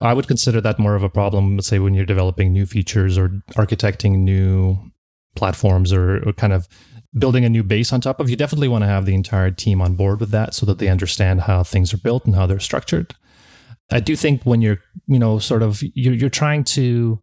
I 0.00 0.12
would 0.12 0.28
consider 0.28 0.60
that 0.60 0.78
more 0.78 0.96
of 0.96 1.02
a 1.02 1.08
problem, 1.08 1.56
let's 1.56 1.68
say, 1.68 1.78
when 1.78 1.94
you're 1.94 2.04
developing 2.04 2.52
new 2.52 2.66
features 2.66 3.16
or 3.16 3.42
architecting 3.52 4.18
new 4.18 4.78
platforms 5.36 5.92
or, 5.92 6.28
or 6.28 6.32
kind 6.32 6.52
of 6.52 6.68
building 7.16 7.44
a 7.44 7.48
new 7.48 7.62
base 7.62 7.92
on 7.92 8.00
top 8.00 8.20
of. 8.20 8.28
You 8.28 8.36
definitely 8.36 8.68
want 8.68 8.82
to 8.82 8.88
have 8.88 9.06
the 9.06 9.14
entire 9.14 9.50
team 9.50 9.80
on 9.80 9.94
board 9.94 10.20
with 10.20 10.30
that 10.30 10.54
so 10.54 10.66
that 10.66 10.78
they 10.78 10.88
understand 10.88 11.42
how 11.42 11.62
things 11.62 11.94
are 11.94 11.98
built 11.98 12.26
and 12.26 12.34
how 12.34 12.46
they're 12.46 12.60
structured. 12.60 13.14
I 13.90 14.00
do 14.00 14.16
think 14.16 14.42
when 14.42 14.62
you're, 14.62 14.78
you 15.06 15.18
know, 15.18 15.38
sort 15.38 15.62
of 15.62 15.82
you're, 15.94 16.14
you're 16.14 16.30
trying 16.30 16.64
to 16.64 17.20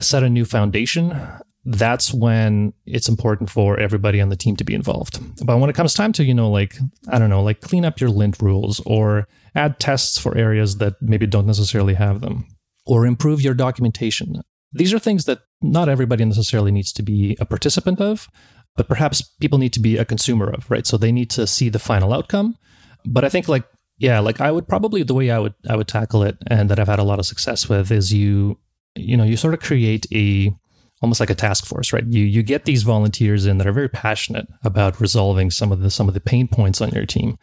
set 0.00 0.22
a 0.22 0.28
new 0.28 0.44
foundation, 0.44 1.18
that's 1.66 2.14
when 2.14 2.72
it's 2.86 3.08
important 3.08 3.50
for 3.50 3.78
everybody 3.78 4.20
on 4.20 4.28
the 4.28 4.36
team 4.36 4.54
to 4.56 4.64
be 4.64 4.72
involved. 4.72 5.20
But 5.44 5.58
when 5.58 5.68
it 5.68 5.74
comes 5.74 5.94
time 5.94 6.12
to, 6.12 6.24
you 6.24 6.32
know, 6.32 6.48
like, 6.48 6.76
I 7.08 7.18
don't 7.18 7.28
know, 7.28 7.42
like 7.42 7.60
clean 7.60 7.84
up 7.84 8.00
your 8.00 8.08
lint 8.08 8.40
rules 8.40 8.80
or 8.86 9.26
add 9.56 9.80
tests 9.80 10.16
for 10.16 10.36
areas 10.36 10.78
that 10.78 10.94
maybe 11.02 11.26
don't 11.26 11.46
necessarily 11.46 11.94
have 11.94 12.20
them 12.20 12.46
or 12.86 13.04
improve 13.04 13.42
your 13.42 13.54
documentation. 13.54 14.42
These 14.72 14.94
are 14.94 15.00
things 15.00 15.24
that 15.24 15.40
not 15.60 15.88
everybody 15.88 16.24
necessarily 16.24 16.70
needs 16.70 16.92
to 16.92 17.02
be 17.02 17.36
a 17.40 17.44
participant 17.44 18.00
of, 18.00 18.28
but 18.76 18.88
perhaps 18.88 19.22
people 19.40 19.58
need 19.58 19.72
to 19.72 19.80
be 19.80 19.96
a 19.96 20.04
consumer 20.04 20.48
of, 20.48 20.70
right? 20.70 20.86
So 20.86 20.96
they 20.96 21.10
need 21.10 21.30
to 21.30 21.48
see 21.48 21.68
the 21.68 21.80
final 21.80 22.12
outcome. 22.12 22.56
But 23.04 23.24
I 23.24 23.28
think 23.28 23.48
like 23.48 23.64
yeah, 23.98 24.20
like 24.20 24.40
I 24.42 24.52
would 24.52 24.68
probably 24.68 25.02
the 25.02 25.14
way 25.14 25.30
I 25.30 25.38
would 25.38 25.54
I 25.68 25.74
would 25.74 25.88
tackle 25.88 26.22
it 26.22 26.36
and 26.48 26.68
that 26.68 26.78
I've 26.78 26.88
had 26.88 26.98
a 26.98 27.04
lot 27.04 27.18
of 27.18 27.26
success 27.26 27.68
with 27.68 27.90
is 27.90 28.12
you 28.12 28.58
you 28.94 29.16
know, 29.16 29.24
you 29.24 29.36
sort 29.36 29.54
of 29.54 29.60
create 29.60 30.06
a 30.12 30.54
almost 31.02 31.20
like 31.20 31.30
a 31.30 31.34
task 31.34 31.66
force, 31.66 31.92
right? 31.92 32.06
You 32.06 32.24
you 32.24 32.42
get 32.42 32.64
these 32.64 32.82
volunteers 32.82 33.46
in 33.46 33.58
that 33.58 33.66
are 33.66 33.72
very 33.72 33.88
passionate 33.88 34.46
about 34.62 35.00
resolving 35.00 35.50
some 35.50 35.72
of 35.72 35.80
the 35.80 35.90
some 35.90 36.08
of 36.08 36.14
the 36.14 36.20
pain 36.20 36.48
points 36.48 36.80
on 36.80 36.90
your 36.90 37.06
team, 37.06 37.38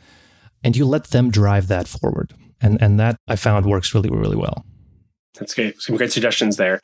and 0.63 0.75
you 0.75 0.85
let 0.85 1.05
them 1.05 1.29
drive 1.29 1.67
that 1.67 1.87
forward. 1.87 2.33
And 2.61 2.81
and 2.81 2.99
that 2.99 3.17
I 3.27 3.35
found 3.35 3.65
works 3.65 3.93
really 3.93 4.09
really 4.09 4.37
well. 4.37 4.65
That's 5.39 5.53
great. 5.53 5.81
Some 5.81 5.97
great 5.97 6.11
suggestions 6.11 6.57
there. 6.57 6.79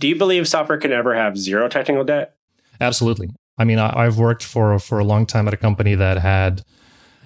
Do 0.00 0.08
you 0.08 0.16
believe 0.16 0.48
software 0.48 0.78
can 0.78 0.92
ever 0.92 1.14
have 1.14 1.38
zero 1.38 1.68
technical 1.68 2.04
debt? 2.04 2.34
Absolutely. 2.80 3.30
I 3.56 3.64
mean, 3.64 3.78
I, 3.78 4.04
I've 4.04 4.18
worked 4.18 4.42
for 4.42 4.78
for 4.78 4.98
a 4.98 5.04
long 5.04 5.26
time 5.26 5.46
at 5.46 5.54
a 5.54 5.56
company 5.58 5.94
that 5.94 6.18
had, 6.18 6.62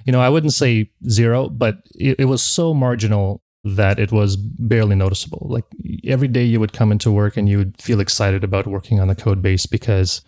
you 0.04 0.12
know, 0.12 0.20
I 0.20 0.28
wouldn't 0.28 0.52
say 0.52 0.90
zero, 1.08 1.48
but 1.48 1.78
it, 1.94 2.20
it 2.20 2.24
was 2.26 2.42
so 2.42 2.74
marginal 2.74 3.42
that 3.64 3.98
it 3.98 4.12
was 4.12 4.36
barely 4.36 4.94
noticeable. 4.94 5.46
Like 5.48 5.64
every 6.04 6.28
day 6.28 6.44
you 6.44 6.60
would 6.60 6.72
come 6.72 6.92
into 6.92 7.10
work 7.10 7.36
and 7.36 7.48
you 7.48 7.58
would 7.58 7.80
feel 7.80 8.00
excited 8.00 8.44
about 8.44 8.66
working 8.66 9.00
on 9.00 9.08
the 9.08 9.14
code 9.14 9.42
base 9.42 9.66
because 9.66 10.22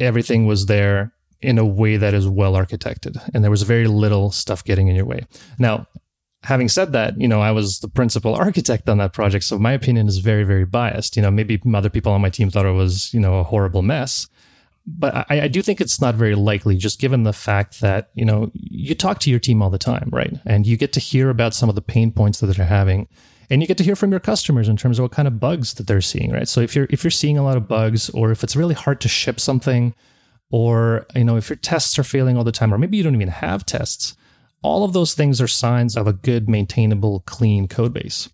everything 0.00 0.46
was 0.46 0.66
there 0.66 1.12
in 1.40 1.58
a 1.58 1.64
way 1.64 1.96
that 1.96 2.14
is 2.14 2.28
well 2.28 2.52
architected 2.54 3.16
and 3.34 3.42
there 3.42 3.50
was 3.50 3.62
very 3.62 3.86
little 3.86 4.30
stuff 4.30 4.64
getting 4.64 4.88
in 4.88 4.96
your 4.96 5.04
way. 5.04 5.20
Now, 5.58 5.86
having 6.44 6.68
said 6.68 6.92
that, 6.92 7.20
you 7.20 7.28
know, 7.28 7.40
I 7.40 7.52
was 7.52 7.80
the 7.80 7.88
principal 7.88 8.34
architect 8.34 8.88
on 8.88 8.98
that 8.98 9.12
project, 9.12 9.44
so 9.44 9.58
my 9.58 9.72
opinion 9.72 10.08
is 10.08 10.18
very 10.18 10.44
very 10.44 10.64
biased. 10.64 11.16
You 11.16 11.22
know, 11.22 11.30
maybe 11.30 11.60
other 11.74 11.90
people 11.90 12.12
on 12.12 12.20
my 12.20 12.30
team 12.30 12.50
thought 12.50 12.66
it 12.66 12.72
was, 12.72 13.12
you 13.14 13.20
know, 13.20 13.38
a 13.38 13.44
horrible 13.44 13.82
mess 13.82 14.28
but 14.86 15.26
I, 15.30 15.42
I, 15.42 15.48
do 15.48 15.62
think 15.62 15.80
it's 15.80 16.00
not 16.00 16.16
very 16.16 16.34
likely, 16.34 16.76
just 16.76 17.00
given 17.00 17.22
the 17.22 17.32
fact 17.32 17.80
that 17.80 18.10
you 18.14 18.24
know 18.24 18.50
you 18.52 18.94
talk 18.94 19.20
to 19.20 19.30
your 19.30 19.38
team 19.38 19.62
all 19.62 19.70
the 19.70 19.78
time, 19.78 20.08
right? 20.12 20.34
And 20.44 20.66
you 20.66 20.76
get 20.76 20.92
to 20.94 21.00
hear 21.00 21.30
about 21.30 21.54
some 21.54 21.68
of 21.68 21.74
the 21.74 21.82
pain 21.82 22.10
points 22.10 22.40
that 22.40 22.46
they're 22.46 22.66
having, 22.66 23.06
and 23.48 23.60
you 23.60 23.68
get 23.68 23.78
to 23.78 23.84
hear 23.84 23.94
from 23.94 24.10
your 24.10 24.20
customers 24.20 24.68
in 24.68 24.76
terms 24.76 24.98
of 24.98 25.04
what 25.04 25.12
kind 25.12 25.28
of 25.28 25.38
bugs 25.38 25.74
that 25.74 25.86
they're 25.86 26.00
seeing, 26.00 26.32
right? 26.32 26.48
So 26.48 26.60
if 26.60 26.74
you're 26.74 26.88
if 26.90 27.04
you're 27.04 27.10
seeing 27.12 27.38
a 27.38 27.44
lot 27.44 27.56
of 27.56 27.68
bugs 27.68 28.10
or 28.10 28.32
if 28.32 28.42
it's 28.42 28.56
really 28.56 28.74
hard 28.74 29.00
to 29.02 29.08
ship 29.08 29.38
something 29.38 29.94
or 30.50 31.06
you 31.14 31.24
know 31.24 31.36
if 31.36 31.48
your 31.48 31.56
tests 31.56 31.98
are 31.98 32.04
failing 32.04 32.36
all 32.36 32.44
the 32.44 32.52
time 32.52 32.74
or 32.74 32.78
maybe 32.78 32.96
you 32.96 33.02
don't 33.04 33.14
even 33.14 33.28
have 33.28 33.64
tests, 33.64 34.16
all 34.62 34.84
of 34.84 34.94
those 34.94 35.14
things 35.14 35.40
are 35.40 35.46
signs 35.46 35.96
of 35.96 36.08
a 36.08 36.12
good 36.12 36.48
maintainable 36.48 37.20
clean 37.20 37.68
code 37.68 37.92
base. 37.92 38.28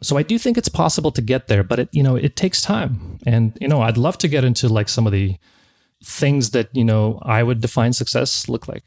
So 0.00 0.16
I 0.16 0.22
do 0.22 0.38
think 0.38 0.58
it's 0.58 0.68
possible 0.68 1.12
to 1.12 1.22
get 1.22 1.48
there, 1.48 1.62
but 1.62 1.78
it 1.78 1.88
you 1.92 2.02
know 2.02 2.16
it 2.16 2.34
takes 2.34 2.62
time. 2.62 3.18
And 3.26 3.58
you 3.60 3.68
know 3.68 3.82
I'd 3.82 3.98
love 3.98 4.16
to 4.18 4.28
get 4.28 4.42
into 4.42 4.68
like 4.68 4.88
some 4.88 5.06
of 5.06 5.12
the 5.12 5.36
things 6.04 6.50
that 6.50 6.68
you 6.72 6.84
know 6.84 7.18
I 7.22 7.42
would 7.42 7.60
define 7.60 7.92
success 7.92 8.48
look 8.48 8.68
like. 8.68 8.82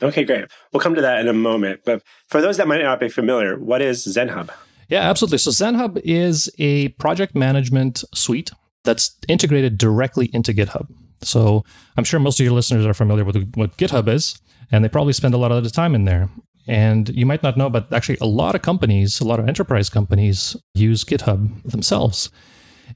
Okay, 0.00 0.24
great. 0.24 0.44
We'll 0.72 0.80
come 0.80 0.94
to 0.94 1.00
that 1.00 1.20
in 1.20 1.28
a 1.28 1.32
moment. 1.32 1.80
But 1.84 2.02
for 2.28 2.40
those 2.40 2.56
that 2.56 2.68
might 2.68 2.82
not 2.82 3.00
be 3.00 3.08
familiar, 3.08 3.58
what 3.58 3.82
is 3.82 4.06
ZenHub? 4.06 4.50
Yeah, 4.88 5.00
absolutely. 5.00 5.38
So 5.38 5.50
ZenHub 5.50 6.00
is 6.04 6.48
a 6.58 6.88
project 6.90 7.34
management 7.34 8.04
suite 8.14 8.50
that's 8.84 9.16
integrated 9.28 9.76
directly 9.76 10.30
into 10.32 10.52
GitHub. 10.52 10.88
So 11.20 11.64
I'm 11.96 12.04
sure 12.04 12.20
most 12.20 12.38
of 12.38 12.44
your 12.44 12.54
listeners 12.54 12.86
are 12.86 12.94
familiar 12.94 13.24
with 13.24 13.52
what 13.54 13.76
GitHub 13.76 14.08
is, 14.08 14.40
and 14.70 14.84
they 14.84 14.88
probably 14.88 15.12
spend 15.12 15.34
a 15.34 15.38
lot 15.38 15.50
of 15.50 15.64
the 15.64 15.70
time 15.70 15.94
in 15.94 16.04
there. 16.04 16.30
And 16.68 17.08
you 17.08 17.26
might 17.26 17.42
not 17.42 17.56
know, 17.56 17.70
but 17.70 17.90
actually, 17.92 18.18
a 18.20 18.26
lot 18.26 18.54
of 18.54 18.62
companies, 18.62 19.20
a 19.20 19.24
lot 19.24 19.40
of 19.40 19.48
enterprise 19.48 19.88
companies 19.88 20.54
use 20.74 21.02
GitHub 21.02 21.62
themselves. 21.62 22.30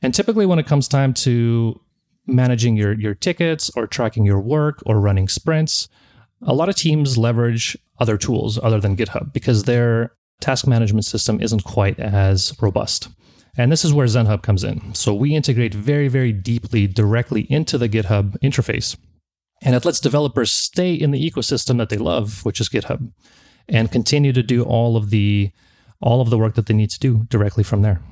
And 0.03 0.15
typically, 0.15 0.47
when 0.47 0.59
it 0.59 0.67
comes 0.67 0.89
time 0.89 1.15
to 1.15 1.81
managing 2.27 2.77
your, 2.77 2.93
your 2.93 3.15
tickets 3.15 3.71
or 3.77 3.87
tracking 3.87 4.25
your 4.25 4.41
work 4.41 4.83
or 4.87 5.01
running 5.01 5.29
sprints, 5.29 5.89
a 6.43 6.55
lot 6.55 6.69
of 6.69 6.77
teams 6.77 7.19
leverage 7.19 7.77
other 7.99 8.17
tools 8.17 8.59
other 8.63 8.81
than 8.81 8.97
GitHub 8.97 9.33
because 9.33 9.65
their 9.65 10.13
task 10.41 10.67
management 10.67 11.05
system 11.05 11.41
isn't 11.41 11.65
quite 11.65 11.99
as 11.99 12.53
robust. 12.61 13.09
And 13.57 13.71
this 13.71 13.85
is 13.85 13.93
where 13.93 14.07
ZenHub 14.07 14.43
comes 14.43 14.65
in. 14.65 14.95
So 14.95 15.15
we 15.15 15.35
integrate 15.35 15.75
very, 15.75 16.09
very 16.09 16.33
deeply 16.33 16.87
directly 16.87 17.43
into 17.51 17.77
the 17.77 17.89
GitHub 17.89 18.39
interface. 18.41 18.97
And 19.61 19.75
it 19.77 19.85
lets 19.85 20.01
developers 20.01 20.51
stay 20.51 20.95
in 20.95 21.11
the 21.11 21.31
ecosystem 21.31 21.79
that 21.79 21.89
they 21.89 21.99
love, 21.99 22.45
which 22.45 22.61
is 22.61 22.69
GitHub, 22.69 23.13
and 23.69 23.93
continue 23.93 24.33
to 24.33 24.43
do 24.43 24.65
all 24.65 24.97
of 24.97 25.11
the 25.11 25.51
all 26.01 26.21
of 26.21 26.31
the 26.31 26.39
work 26.39 26.57
that 26.57 26.67
they 26.67 26.75
need 26.75 26.91
to 26.91 26.99
do 26.99 27.27
directly 27.29 27.63
from 27.63 27.83
there. 27.83 28.03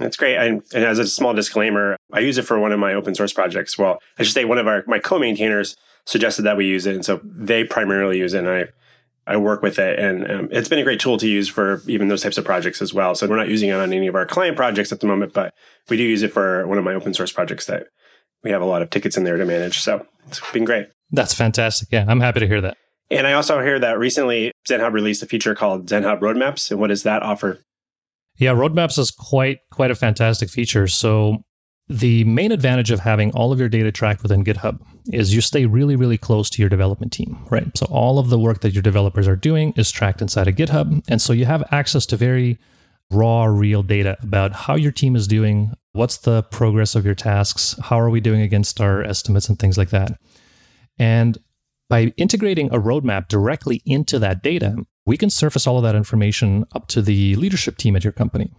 That's 0.00 0.16
great. 0.16 0.36
And, 0.36 0.62
and 0.74 0.84
as 0.84 0.98
a 0.98 1.06
small 1.06 1.34
disclaimer, 1.34 1.96
I 2.12 2.20
use 2.20 2.38
it 2.38 2.42
for 2.42 2.58
one 2.58 2.72
of 2.72 2.80
my 2.80 2.94
open 2.94 3.14
source 3.14 3.34
projects. 3.34 3.78
Well, 3.78 3.98
I 4.18 4.22
should 4.22 4.32
say 4.32 4.46
one 4.46 4.58
of 4.58 4.66
our 4.66 4.82
my 4.86 4.98
co-maintainers 4.98 5.76
suggested 6.06 6.42
that 6.42 6.56
we 6.56 6.66
use 6.66 6.86
it, 6.86 6.94
and 6.94 7.04
so 7.04 7.20
they 7.22 7.64
primarily 7.64 8.18
use 8.18 8.32
it. 8.34 8.44
And 8.44 8.48
I 8.48 8.64
I 9.26 9.36
work 9.36 9.62
with 9.62 9.78
it, 9.78 9.98
and 9.98 10.28
um, 10.28 10.48
it's 10.50 10.68
been 10.68 10.78
a 10.78 10.82
great 10.82 11.00
tool 11.00 11.18
to 11.18 11.28
use 11.28 11.48
for 11.48 11.82
even 11.86 12.08
those 12.08 12.22
types 12.22 12.38
of 12.38 12.44
projects 12.46 12.80
as 12.80 12.94
well. 12.94 13.14
So 13.14 13.28
we're 13.28 13.36
not 13.36 13.48
using 13.48 13.68
it 13.68 13.74
on 13.74 13.92
any 13.92 14.06
of 14.06 14.14
our 14.14 14.26
client 14.26 14.56
projects 14.56 14.90
at 14.90 15.00
the 15.00 15.06
moment, 15.06 15.34
but 15.34 15.52
we 15.90 15.98
do 15.98 16.02
use 16.02 16.22
it 16.22 16.32
for 16.32 16.66
one 16.66 16.78
of 16.78 16.84
my 16.84 16.94
open 16.94 17.12
source 17.12 17.30
projects 17.30 17.66
that 17.66 17.88
we 18.42 18.50
have 18.50 18.62
a 18.62 18.66
lot 18.66 18.80
of 18.80 18.88
tickets 18.88 19.18
in 19.18 19.24
there 19.24 19.36
to 19.36 19.44
manage. 19.44 19.80
So 19.80 20.06
it's 20.28 20.40
been 20.52 20.64
great. 20.64 20.88
That's 21.10 21.34
fantastic. 21.34 21.88
Yeah, 21.92 22.06
I'm 22.08 22.20
happy 22.20 22.40
to 22.40 22.46
hear 22.46 22.62
that. 22.62 22.78
And 23.10 23.26
I 23.26 23.34
also 23.34 23.60
hear 23.60 23.78
that 23.80 23.98
recently 23.98 24.52
ZenHub 24.68 24.92
released 24.92 25.22
a 25.22 25.26
feature 25.26 25.54
called 25.54 25.86
ZenHub 25.86 26.20
Roadmaps. 26.20 26.70
And 26.70 26.80
what 26.80 26.86
does 26.86 27.02
that 27.02 27.22
offer? 27.22 27.60
Yeah, 28.40 28.54
Roadmaps 28.54 28.98
is 28.98 29.10
quite 29.10 29.58
quite 29.70 29.90
a 29.90 29.94
fantastic 29.94 30.48
feature. 30.48 30.88
So 30.88 31.44
the 31.88 32.24
main 32.24 32.52
advantage 32.52 32.90
of 32.90 33.00
having 33.00 33.32
all 33.32 33.52
of 33.52 33.60
your 33.60 33.68
data 33.68 33.92
tracked 33.92 34.22
within 34.22 34.44
GitHub 34.44 34.80
is 35.12 35.34
you 35.34 35.40
stay 35.40 35.66
really, 35.66 35.94
really 35.94 36.16
close 36.16 36.48
to 36.50 36.62
your 36.62 36.68
development 36.68 37.12
team, 37.12 37.44
right? 37.50 37.76
So 37.76 37.86
all 37.90 38.18
of 38.18 38.30
the 38.30 38.38
work 38.38 38.60
that 38.60 38.72
your 38.72 38.82
developers 38.82 39.28
are 39.28 39.36
doing 39.36 39.74
is 39.76 39.90
tracked 39.90 40.22
inside 40.22 40.48
of 40.48 40.54
GitHub. 40.54 41.02
And 41.08 41.20
so 41.20 41.32
you 41.32 41.44
have 41.44 41.64
access 41.70 42.06
to 42.06 42.16
very 42.16 42.58
raw, 43.10 43.44
real 43.44 43.82
data 43.82 44.16
about 44.22 44.52
how 44.52 44.76
your 44.76 44.92
team 44.92 45.16
is 45.16 45.26
doing, 45.26 45.72
what's 45.92 46.18
the 46.18 46.44
progress 46.44 46.94
of 46.94 47.04
your 47.04 47.16
tasks, 47.16 47.74
how 47.82 47.98
are 47.98 48.10
we 48.10 48.20
doing 48.20 48.40
against 48.40 48.80
our 48.80 49.02
estimates, 49.02 49.48
and 49.48 49.58
things 49.58 49.76
like 49.76 49.90
that. 49.90 50.12
And 50.96 51.36
by 51.88 52.14
integrating 52.16 52.72
a 52.72 52.78
roadmap 52.78 53.26
directly 53.26 53.82
into 53.84 54.20
that 54.20 54.44
data, 54.44 54.76
we 55.10 55.16
can 55.16 55.28
surface 55.28 55.66
all 55.66 55.76
of 55.76 55.82
that 55.82 55.96
information 55.96 56.64
up 56.72 56.86
to 56.86 57.02
the 57.02 57.34
leadership 57.34 57.76
team 57.76 57.96
at 57.96 58.04
your 58.04 58.12
company. 58.12 58.52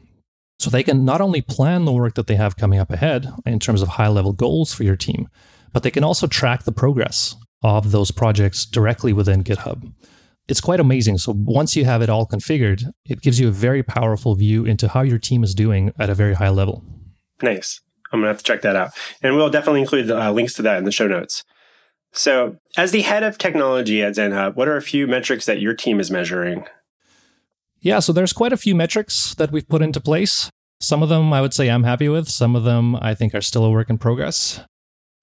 So 0.59 0.69
they 0.69 0.83
can 0.83 1.05
not 1.05 1.21
only 1.21 1.39
plan 1.39 1.85
the 1.85 1.93
work 1.93 2.15
that 2.15 2.27
they 2.27 2.35
have 2.35 2.57
coming 2.57 2.77
up 2.77 2.91
ahead 2.91 3.31
in 3.45 3.57
terms 3.57 3.81
of 3.81 3.87
high 3.87 4.09
level 4.09 4.33
goals 4.33 4.73
for 4.73 4.83
your 4.83 4.97
team, 4.97 5.29
but 5.71 5.83
they 5.83 5.91
can 5.91 6.03
also 6.03 6.27
track 6.27 6.63
the 6.65 6.73
progress 6.73 7.37
of 7.63 7.91
those 7.91 8.11
projects 8.11 8.65
directly 8.65 9.13
within 9.13 9.45
GitHub. 9.45 9.93
It's 10.49 10.59
quite 10.59 10.81
amazing. 10.81 11.19
So 11.19 11.33
once 11.33 11.77
you 11.77 11.85
have 11.85 12.01
it 12.01 12.09
all 12.09 12.27
configured, 12.27 12.83
it 13.05 13.21
gives 13.21 13.39
you 13.39 13.47
a 13.47 13.51
very 13.67 13.81
powerful 13.81 14.35
view 14.35 14.65
into 14.65 14.89
how 14.89 15.03
your 15.03 15.19
team 15.19 15.45
is 15.45 15.55
doing 15.55 15.93
at 15.97 16.09
a 16.09 16.15
very 16.15 16.33
high 16.33 16.49
level. 16.49 16.83
Nice. 17.41 17.79
I'm 18.11 18.19
going 18.19 18.25
to 18.25 18.33
have 18.33 18.39
to 18.39 18.43
check 18.43 18.61
that 18.63 18.75
out. 18.75 18.91
And 19.21 19.37
we'll 19.37 19.49
definitely 19.49 19.79
include 19.79 20.11
uh, 20.11 20.33
links 20.33 20.55
to 20.55 20.63
that 20.63 20.79
in 20.79 20.83
the 20.83 20.91
show 20.91 21.07
notes. 21.07 21.45
So, 22.13 22.57
as 22.77 22.91
the 22.91 23.01
head 23.01 23.23
of 23.23 23.37
technology 23.37 24.03
at 24.03 24.13
ZenHub, 24.13 24.55
what 24.55 24.67
are 24.67 24.75
a 24.75 24.81
few 24.81 25.07
metrics 25.07 25.45
that 25.45 25.61
your 25.61 25.73
team 25.73 25.99
is 25.99 26.11
measuring? 26.11 26.65
Yeah, 27.79 27.99
so 27.99 28.13
there's 28.13 28.33
quite 28.33 28.53
a 28.53 28.57
few 28.57 28.75
metrics 28.75 29.33
that 29.35 29.51
we've 29.51 29.67
put 29.67 29.81
into 29.81 29.99
place. 29.99 30.49
Some 30.81 31.01
of 31.01 31.09
them 31.09 31.31
I 31.31 31.41
would 31.41 31.53
say 31.53 31.69
I'm 31.69 31.83
happy 31.83 32.09
with, 32.09 32.27
some 32.27 32.55
of 32.55 32.63
them 32.63 32.95
I 32.97 33.13
think 33.13 33.33
are 33.33 33.41
still 33.41 33.63
a 33.63 33.71
work 33.71 33.89
in 33.89 33.97
progress. 33.97 34.59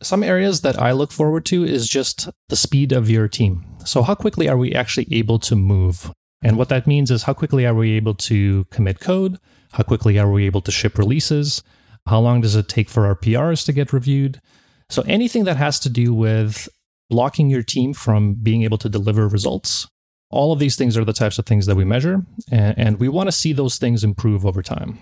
Some 0.01 0.23
areas 0.23 0.63
that 0.63 0.81
I 0.81 0.93
look 0.93 1.13
forward 1.13 1.45
to 1.47 1.65
is 1.65 1.89
just 1.89 2.29
the 2.49 2.57
speed 2.57 2.93
of 2.93 3.11
your 3.11 3.29
team. 3.29 3.65
So, 3.85 4.03
how 4.03 4.15
quickly 4.15 4.49
are 4.49 4.57
we 4.57 4.73
actually 4.73 5.09
able 5.11 5.39
to 5.41 5.57
move? 5.57 6.13
And 6.41 6.57
what 6.57 6.69
that 6.69 6.87
means 6.87 7.11
is 7.11 7.25
how 7.25 7.35
quickly 7.35 7.67
are 7.67 7.75
we 7.75 7.93
able 7.93 8.15
to 8.15 8.65
commit 8.71 9.01
code? 9.01 9.39
How 9.73 9.83
quickly 9.83 10.19
are 10.19 10.31
we 10.31 10.47
able 10.47 10.61
to 10.63 10.71
ship 10.71 10.97
releases? 10.97 11.63
How 12.07 12.21
long 12.21 12.41
does 12.41 12.55
it 12.55 12.69
take 12.69 12.89
for 12.89 13.07
our 13.07 13.17
PRs 13.17 13.65
to 13.67 13.73
get 13.73 13.93
reviewed? 13.93 14.41
So, 14.89 15.03
anything 15.03 15.45
that 15.45 15.57
has 15.57 15.81
to 15.81 15.91
do 15.91 16.15
with 16.15 16.69
blocking 17.11 17.51
your 17.51 17.63
team 17.63 17.93
from 17.93 18.35
being 18.35 18.63
able 18.63 18.79
to 18.79 18.89
deliver 18.89 19.29
results 19.29 19.89
all 20.31 20.53
of 20.53 20.59
these 20.59 20.77
things 20.77 20.97
are 20.97 21.05
the 21.05 21.13
types 21.13 21.39
of 21.39 21.47
things 21.47 21.67
that 21.67 21.77
we 21.77 21.85
measure, 21.85 22.25
and, 22.51 22.99
we 22.99 23.09
want 23.09 23.29
to 23.29 23.33
see 23.33 23.53
those 23.53 23.79
things 23.79 24.05
improve 24.05 24.45
over 24.45 24.63
time. 24.63 24.99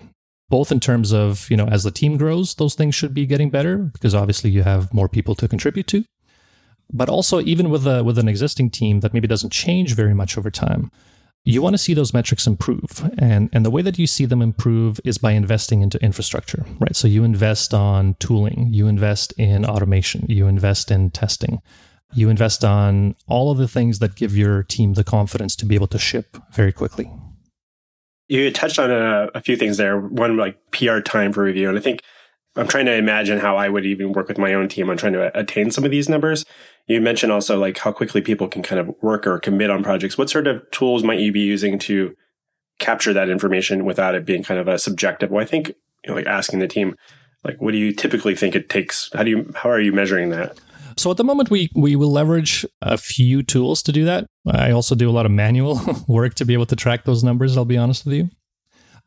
Both 0.49 0.71
in 0.71 0.79
terms 0.79 1.11
of, 1.11 1.49
you 1.49 1.57
know, 1.57 1.67
as 1.67 1.83
the 1.83 1.91
team 1.91 2.15
grows, 2.15 2.55
those 2.55 2.75
things 2.75 2.95
should 2.95 3.13
be 3.13 3.25
getting 3.25 3.49
better 3.49 3.77
because 3.77 4.15
obviously 4.15 4.49
you 4.49 4.63
have 4.63 4.93
more 4.93 5.09
people 5.09 5.35
to 5.35 5.47
contribute 5.47 5.87
to. 5.87 6.05
But 6.93 7.09
also, 7.09 7.41
even 7.41 7.69
with 7.69 7.85
a 7.85 8.01
with 8.01 8.17
an 8.17 8.29
existing 8.29 8.69
team 8.69 9.01
that 9.01 9.13
maybe 9.13 9.27
doesn't 9.27 9.51
change 9.51 9.93
very 9.93 10.13
much 10.13 10.37
over 10.37 10.49
time, 10.49 10.89
you 11.43 11.61
want 11.61 11.73
to 11.73 11.77
see 11.77 11.93
those 11.93 12.13
metrics 12.13 12.47
improve. 12.47 13.11
And, 13.17 13.49
and 13.51 13.65
the 13.65 13.71
way 13.71 13.81
that 13.81 13.99
you 13.99 14.07
see 14.07 14.25
them 14.25 14.41
improve 14.41 15.01
is 15.03 15.17
by 15.17 15.33
investing 15.33 15.81
into 15.81 16.01
infrastructure, 16.01 16.65
right? 16.79 16.95
So 16.95 17.09
you 17.09 17.25
invest 17.25 17.73
on 17.73 18.15
tooling, 18.19 18.69
you 18.71 18.87
invest 18.87 19.33
in 19.33 19.65
automation, 19.65 20.25
you 20.29 20.47
invest 20.47 20.91
in 20.91 21.09
testing, 21.09 21.61
you 22.13 22.29
invest 22.29 22.63
on 22.63 23.15
all 23.27 23.51
of 23.51 23.57
the 23.57 23.67
things 23.67 23.99
that 23.99 24.15
give 24.15 24.35
your 24.35 24.63
team 24.63 24.93
the 24.93 25.03
confidence 25.03 25.55
to 25.57 25.65
be 25.65 25.75
able 25.75 25.87
to 25.87 25.99
ship 25.99 26.37
very 26.53 26.71
quickly. 26.71 27.11
You 28.27 28.51
touched 28.51 28.79
on 28.79 28.91
a, 28.91 29.29
a, 29.35 29.41
few 29.41 29.55
things 29.55 29.77
there. 29.77 29.97
One, 29.99 30.35
like 30.35 30.57
PR 30.71 30.99
time 30.99 31.31
for 31.31 31.43
review. 31.43 31.69
And 31.69 31.77
I 31.77 31.81
think 31.81 32.01
I'm 32.57 32.67
trying 32.67 32.85
to 32.87 32.93
imagine 32.93 33.39
how 33.39 33.55
I 33.55 33.69
would 33.69 33.85
even 33.85 34.11
work 34.11 34.27
with 34.27 34.37
my 34.37 34.53
own 34.53 34.67
team 34.67 34.89
on 34.89 34.97
trying 34.97 35.13
to 35.13 35.27
uh, 35.27 35.31
attain 35.33 35.71
some 35.71 35.85
of 35.85 35.91
these 35.91 36.09
numbers. 36.09 36.45
You 36.87 36.99
mentioned 36.99 37.31
also 37.31 37.57
like 37.57 37.77
how 37.77 37.91
quickly 37.91 38.21
people 38.21 38.47
can 38.47 38.63
kind 38.63 38.79
of 38.79 38.93
work 39.01 39.27
or 39.27 39.39
commit 39.39 39.69
on 39.69 39.83
projects. 39.83 40.17
What 40.17 40.29
sort 40.29 40.47
of 40.47 40.69
tools 40.71 41.03
might 41.03 41.19
you 41.19 41.31
be 41.31 41.41
using 41.41 41.79
to 41.79 42.15
capture 42.79 43.13
that 43.13 43.29
information 43.29 43.85
without 43.85 44.15
it 44.15 44.25
being 44.25 44.43
kind 44.43 44.59
of 44.59 44.67
a 44.67 44.79
subjective? 44.79 45.29
Well, 45.29 45.43
I 45.43 45.47
think, 45.47 45.69
you 46.03 46.09
know, 46.09 46.15
like 46.15 46.27
asking 46.27 46.59
the 46.59 46.67
team, 46.67 46.95
like, 47.43 47.61
what 47.61 47.71
do 47.71 47.77
you 47.77 47.93
typically 47.93 48.35
think 48.35 48.55
it 48.55 48.69
takes? 48.69 49.09
How 49.13 49.23
do 49.23 49.29
you, 49.29 49.51
how 49.55 49.69
are 49.69 49.79
you 49.79 49.93
measuring 49.93 50.31
that? 50.31 50.57
So 50.97 51.11
at 51.11 51.17
the 51.17 51.23
moment, 51.23 51.51
we 51.51 51.69
we 51.75 51.95
will 51.95 52.11
leverage 52.11 52.65
a 52.81 52.97
few 52.97 53.43
tools 53.43 53.83
to 53.83 53.91
do 53.91 54.05
that. 54.05 54.25
I 54.51 54.71
also 54.71 54.95
do 54.95 55.09
a 55.09 55.11
lot 55.11 55.25
of 55.25 55.31
manual 55.31 55.79
work 56.07 56.33
to 56.35 56.45
be 56.45 56.53
able 56.53 56.65
to 56.67 56.75
track 56.75 57.05
those 57.05 57.23
numbers. 57.23 57.55
I'll 57.55 57.65
be 57.65 57.77
honest 57.77 58.05
with 58.05 58.15
you. 58.15 58.29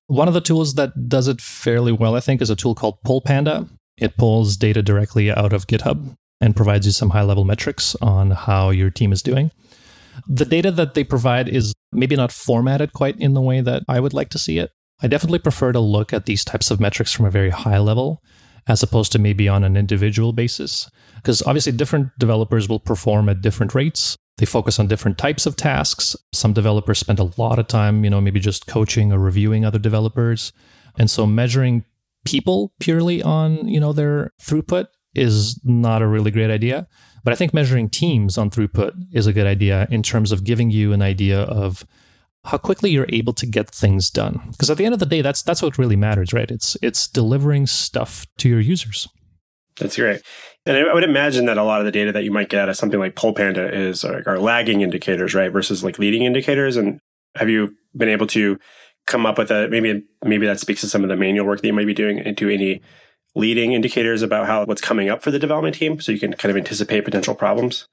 One 0.07 0.29
of 0.29 0.35
the 0.35 0.41
tools 0.41 0.75
that 0.75 1.09
does 1.09 1.29
it 1.29 1.41
fairly 1.41 1.93
well, 1.93 2.15
I 2.15 2.21
think, 2.21 2.43
is 2.43 2.51
a 2.51 2.57
tool 2.57 2.75
called 2.75 3.03
Pull 3.05 3.21
Panda. 3.21 3.69
It 3.97 4.17
pulls 4.17 4.57
data 4.57 4.83
directly 4.83 5.31
out 5.31 5.53
of 5.53 5.67
GitHub 5.67 6.17
and 6.41 6.57
provides 6.57 6.87
you 6.87 6.93
some 6.93 7.11
high 7.11 7.23
level 7.23 7.45
metrics 7.45 7.95
on 7.97 8.31
how 8.31 8.71
your 8.71 8.91
team 8.91 9.13
is 9.13 9.23
doing. 9.23 9.51
The 10.27 10.45
data 10.45 10.71
that 10.73 10.95
they 10.95 11.05
provide 11.05 11.49
is 11.49 11.75
maybe 11.93 12.17
not 12.17 12.33
formatted 12.33 12.93
quite 12.93 13.19
in 13.19 13.35
the 13.35 13.41
way 13.41 13.61
that 13.61 13.83
I 13.89 14.01
would 14.01 14.15
like 14.15 14.31
to 14.31 14.39
see 14.39 14.59
it. 14.59 14.71
I 15.03 15.07
definitely 15.07 15.39
prefer 15.39 15.73
to 15.73 15.81
look 15.81 16.13
at 16.13 16.27
these 16.27 16.45
types 16.45 16.71
of 16.71 16.81
metrics 16.81 17.13
from 17.13 17.27
a 17.27 17.31
very 17.31 17.51
high 17.51 17.79
level 17.79 18.23
as 18.71 18.85
opposed 18.85 19.11
to 19.11 19.19
maybe 19.19 19.49
on 19.49 19.65
an 19.65 19.77
individual 19.77 20.33
basis. 20.33 20.89
Because 21.17 21.43
obviously, 21.43 21.73
different 21.73 22.17
developers 22.19 22.69
will 22.69 22.79
perform 22.79 23.29
at 23.29 23.41
different 23.41 23.75
rates. 23.75 24.17
They 24.39 24.47
focus 24.47 24.79
on 24.79 24.87
different 24.87 25.19
types 25.19 25.45
of 25.45 25.57
tasks. 25.57 26.15
Some 26.33 26.53
developers 26.53 27.01
spend 27.01 27.19
a 27.19 27.33
lot 27.37 27.59
of 27.59 27.67
time, 27.67 28.05
you 28.05 28.11
know, 28.11 28.21
maybe 28.21 28.39
just 28.39 28.69
coaching 28.69 29.13
or 29.13 29.19
reviewing 29.19 29.65
other 29.65 29.81
developers. 29.81 30.53
And 30.97 31.11
so 31.11 31.27
measuring 31.27 31.85
people 32.25 32.73
purely 32.79 33.23
on, 33.25 33.67
you 33.67 33.81
know, 33.81 33.93
their 33.93 34.31
throughput 34.41 34.87
is 35.17 35.61
not 35.65 36.01
a 36.01 36.07
really 36.07 36.31
great 36.31 36.51
idea. 36.51 36.87
But 37.25 37.33
I 37.33 37.37
think 37.37 37.53
measuring 37.53 37.91
teams 37.91 38.39
on 38.39 38.51
throughput 38.51 38.93
is 39.13 39.27
a 39.27 39.33
good 39.33 39.49
idea 39.49 39.89
in 39.91 40.05
terms 40.05 40.31
of 40.31 40.45
giving 40.45 40.71
you 40.71 40.93
an 40.93 41.03
idea 41.03 41.43
of 41.43 41.85
how 42.45 42.59
quickly 42.59 42.91
you're 42.91 43.07
able 43.11 43.33
to 43.35 43.47
get 43.47 43.71
things 43.71 44.11
done. 44.11 44.41
Because 44.51 44.71
at 44.71 44.79
the 44.79 44.85
end 44.85 44.95
of 44.95 45.01
the 45.01 45.07
day, 45.07 45.23
that's 45.23 45.43
that's 45.43 45.63
what 45.63 45.79
really 45.79 45.97
matters, 45.97 46.33
right? 46.33 46.51
It's 46.51 46.77
it's 46.83 47.07
delivering 47.07 47.67
stuff 47.67 48.27
to 48.39 48.49
your 48.49 48.61
users. 48.61 49.09
That's 49.79 49.97
great. 49.97 50.23
And 50.67 50.77
I 50.77 50.93
would 50.93 51.05
imagine 51.05 51.47
that 51.47 51.59
a 51.59 51.65
lot 51.65 51.81
of 51.81 51.87
the 51.87 51.93
data 51.93 52.13
that 52.13 52.25
you 52.25 52.31
might 52.31 52.51
get 52.51 52.61
out 52.61 52.69
of 52.69 52.77
something 52.77 53.01
like 53.01 53.17
Pull 53.17 53.33
Panda 53.33 53.73
is 53.75 54.05
like 54.05 54.27
are 54.27 54.39
lagging 54.39 54.83
indicators, 54.83 55.35
right? 55.35 55.53
Versus 55.53 55.83
like 55.83 55.99
leading 55.99 56.23
indicators. 56.23 56.77
And 56.77 57.01
have 57.37 57.49
you 57.49 57.77
been 57.97 58.09
able 58.09 58.27
to 58.29 58.59
come 59.07 59.27
up 59.27 59.39
with 59.39 59.51
a 59.51 59.69
maybe 59.69 60.03
maybe 60.25 60.47
that 60.47 60.61
speaks 60.61 60.83
to 60.83 60.89
some 60.89 61.03
of 61.03 61.09
the 61.09 61.17
manual 61.17 61.47
work 61.47 61.61
that 61.61 61.67
you 61.67 61.73
might 61.73 61.87
be 61.87 61.95
doing 61.95 62.19
into 62.19 62.49
any 62.49 62.81
leading 63.35 63.73
indicators 63.73 64.23
about 64.23 64.47
how 64.47 64.65
what's 64.65 64.83
coming 64.83 65.09
up 65.09 65.23
for 65.23 65.31
the 65.31 65.39
development 65.39 65.77
team 65.77 66.01
so 66.01 66.13
you 66.13 66.21
can 66.21 66.33
kind 66.35 66.51
of 66.51 66.57
anticipate 66.57 67.05
potential 67.05 67.35
problems? 67.35 67.89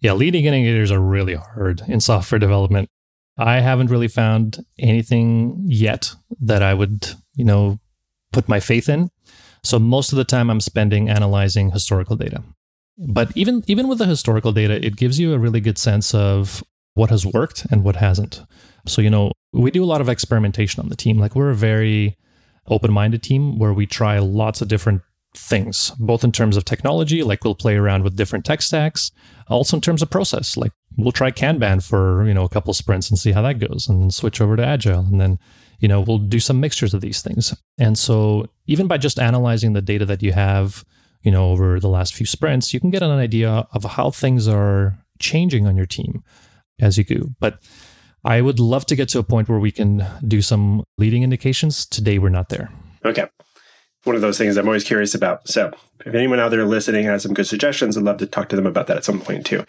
Yeah, 0.00 0.12
leading 0.12 0.44
indicators 0.44 0.90
are 0.90 1.00
really 1.00 1.34
hard 1.34 1.82
in 1.88 2.00
software 2.00 2.38
development. 2.38 2.88
I 3.36 3.60
haven't 3.60 3.90
really 3.90 4.08
found 4.08 4.64
anything 4.78 5.64
yet 5.66 6.14
that 6.40 6.62
I 6.62 6.74
would, 6.74 7.08
you 7.34 7.44
know, 7.44 7.78
put 8.32 8.48
my 8.48 8.60
faith 8.60 8.88
in. 8.88 9.10
So 9.62 9.78
most 9.78 10.12
of 10.12 10.16
the 10.16 10.24
time 10.24 10.50
I'm 10.50 10.60
spending 10.60 11.08
analyzing 11.08 11.70
historical 11.70 12.16
data. 12.16 12.42
But 12.96 13.32
even 13.36 13.64
even 13.66 13.88
with 13.88 13.98
the 13.98 14.06
historical 14.06 14.52
data, 14.52 14.84
it 14.84 14.96
gives 14.96 15.18
you 15.18 15.32
a 15.32 15.38
really 15.38 15.60
good 15.60 15.78
sense 15.78 16.14
of 16.14 16.62
what 16.94 17.10
has 17.10 17.26
worked 17.26 17.66
and 17.70 17.82
what 17.82 17.96
hasn't. 17.96 18.42
So, 18.86 19.02
you 19.02 19.10
know, 19.10 19.32
we 19.52 19.70
do 19.70 19.82
a 19.82 19.86
lot 19.86 20.00
of 20.00 20.08
experimentation 20.08 20.80
on 20.80 20.90
the 20.90 20.96
team. 20.96 21.18
Like 21.18 21.34
we're 21.34 21.50
a 21.50 21.56
very 21.56 22.16
open-minded 22.68 23.22
team 23.22 23.58
where 23.58 23.72
we 23.72 23.86
try 23.86 24.18
lots 24.18 24.60
of 24.60 24.68
different 24.68 25.02
things, 25.36 25.90
both 25.98 26.22
in 26.22 26.32
terms 26.32 26.56
of 26.56 26.64
technology, 26.64 27.22
like 27.22 27.44
we'll 27.44 27.54
play 27.54 27.76
around 27.76 28.04
with 28.04 28.16
different 28.16 28.44
tech 28.44 28.62
stacks, 28.62 29.10
also 29.48 29.76
in 29.76 29.80
terms 29.80 30.02
of 30.02 30.10
process, 30.10 30.56
like 30.56 30.72
we'll 30.96 31.12
try 31.12 31.30
Kanban 31.30 31.86
for, 31.86 32.26
you 32.26 32.34
know, 32.34 32.44
a 32.44 32.48
couple 32.48 32.72
sprints 32.74 33.10
and 33.10 33.18
see 33.18 33.32
how 33.32 33.42
that 33.42 33.58
goes 33.58 33.88
and 33.88 34.12
switch 34.12 34.40
over 34.40 34.56
to 34.56 34.64
Agile. 34.64 35.00
And 35.00 35.20
then, 35.20 35.38
you 35.80 35.88
know, 35.88 36.00
we'll 36.00 36.18
do 36.18 36.40
some 36.40 36.60
mixtures 36.60 36.94
of 36.94 37.00
these 37.00 37.22
things. 37.22 37.54
And 37.78 37.98
so 37.98 38.46
even 38.66 38.86
by 38.86 38.98
just 38.98 39.18
analyzing 39.18 39.72
the 39.72 39.82
data 39.82 40.04
that 40.06 40.22
you 40.22 40.32
have, 40.32 40.84
you 41.22 41.30
know, 41.30 41.50
over 41.50 41.80
the 41.80 41.88
last 41.88 42.14
few 42.14 42.26
sprints, 42.26 42.72
you 42.72 42.80
can 42.80 42.90
get 42.90 43.02
an 43.02 43.10
idea 43.10 43.66
of 43.72 43.84
how 43.84 44.10
things 44.10 44.46
are 44.46 44.98
changing 45.18 45.66
on 45.66 45.76
your 45.76 45.86
team 45.86 46.22
as 46.80 46.98
you 46.98 47.04
go. 47.04 47.30
But 47.40 47.58
I 48.24 48.40
would 48.40 48.58
love 48.58 48.86
to 48.86 48.96
get 48.96 49.08
to 49.10 49.18
a 49.18 49.22
point 49.22 49.48
where 49.48 49.58
we 49.58 49.70
can 49.70 50.06
do 50.26 50.40
some 50.40 50.84
leading 50.98 51.22
indications. 51.22 51.84
Today, 51.86 52.18
we're 52.18 52.30
not 52.30 52.48
there. 52.48 52.70
Okay. 53.04 53.26
One 54.04 54.16
of 54.16 54.22
those 54.22 54.38
things 54.38 54.56
I'm 54.56 54.66
always 54.66 54.84
curious 54.84 55.14
about. 55.14 55.48
So, 55.48 55.72
if 56.04 56.14
anyone 56.14 56.40
out 56.40 56.50
there 56.50 56.64
listening 56.64 57.04
has 57.04 57.22
some 57.22 57.34
good 57.34 57.46
suggestions, 57.46 57.96
I'd 57.96 58.04
love 58.04 58.18
to 58.18 58.26
talk 58.26 58.48
to 58.50 58.56
them 58.56 58.66
about 58.66 58.86
that 58.86 58.98
at 58.98 59.04
some 59.04 59.20
point 59.20 59.46
too. 59.46 59.64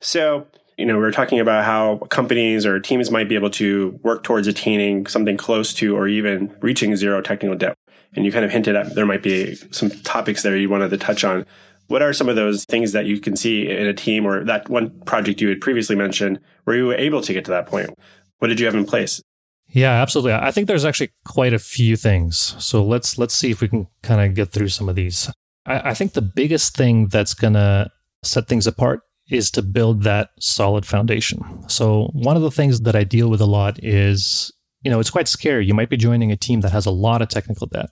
So, 0.00 0.46
you 0.78 0.86
know, 0.86 0.98
we 0.98 1.04
are 1.04 1.10
talking 1.10 1.40
about 1.40 1.64
how 1.64 1.98
companies 2.08 2.64
or 2.64 2.80
teams 2.80 3.10
might 3.10 3.28
be 3.28 3.34
able 3.34 3.50
to 3.50 3.98
work 4.02 4.22
towards 4.22 4.48
attaining 4.48 5.06
something 5.06 5.36
close 5.36 5.74
to 5.74 5.96
or 5.96 6.08
even 6.08 6.54
reaching 6.60 6.96
zero 6.96 7.20
technical 7.20 7.56
debt. 7.56 7.76
And 8.14 8.24
you 8.24 8.32
kind 8.32 8.44
of 8.44 8.50
hinted 8.50 8.74
at 8.76 8.94
there 8.94 9.06
might 9.06 9.22
be 9.22 9.54
some 9.70 9.90
topics 9.90 10.42
there 10.42 10.56
you 10.56 10.68
wanted 10.68 10.90
to 10.90 10.98
touch 10.98 11.22
on. 11.22 11.46
What 11.88 12.02
are 12.02 12.12
some 12.12 12.28
of 12.28 12.36
those 12.36 12.64
things 12.64 12.92
that 12.92 13.06
you 13.06 13.20
can 13.20 13.36
see 13.36 13.68
in 13.68 13.86
a 13.86 13.92
team 13.92 14.24
or 14.24 14.44
that 14.44 14.68
one 14.68 14.90
project 15.00 15.40
you 15.40 15.48
had 15.48 15.60
previously 15.60 15.96
mentioned 15.96 16.40
where 16.64 16.76
you 16.76 16.86
were 16.86 16.94
able 16.94 17.20
to 17.20 17.32
get 17.32 17.44
to 17.44 17.50
that 17.50 17.66
point? 17.66 17.90
What 18.38 18.48
did 18.48 18.58
you 18.58 18.66
have 18.66 18.74
in 18.74 18.86
place? 18.86 19.20
Yeah, 19.68 20.00
absolutely. 20.00 20.32
I 20.32 20.50
think 20.50 20.66
there's 20.66 20.84
actually 20.84 21.10
quite 21.24 21.52
a 21.52 21.58
few 21.58 21.96
things. 21.96 22.56
So 22.58 22.82
let's 22.82 23.18
let's 23.18 23.34
see 23.34 23.50
if 23.50 23.60
we 23.60 23.68
can 23.68 23.86
kind 24.02 24.20
of 24.20 24.34
get 24.34 24.50
through 24.50 24.68
some 24.68 24.88
of 24.88 24.96
these. 24.96 25.30
I, 25.66 25.90
I 25.90 25.94
think 25.94 26.14
the 26.14 26.22
biggest 26.22 26.76
thing 26.76 27.08
that's 27.08 27.34
gonna 27.34 27.90
set 28.22 28.48
things 28.48 28.66
apart 28.66 29.02
is 29.30 29.50
to 29.52 29.62
build 29.62 30.02
that 30.02 30.30
solid 30.38 30.84
foundation. 30.84 31.68
So 31.68 32.10
one 32.12 32.36
of 32.36 32.42
the 32.42 32.50
things 32.50 32.80
that 32.82 32.96
I 32.96 33.04
deal 33.04 33.28
with 33.28 33.40
a 33.40 33.46
lot 33.46 33.82
is, 33.82 34.52
you 34.82 34.90
know, 34.90 35.00
it's 35.00 35.10
quite 35.10 35.28
scary. 35.28 35.66
You 35.66 35.74
might 35.74 35.90
be 35.90 35.96
joining 35.96 36.32
a 36.32 36.36
team 36.36 36.60
that 36.62 36.72
has 36.72 36.86
a 36.86 36.90
lot 36.90 37.22
of 37.22 37.28
technical 37.28 37.66
debt. 37.66 37.90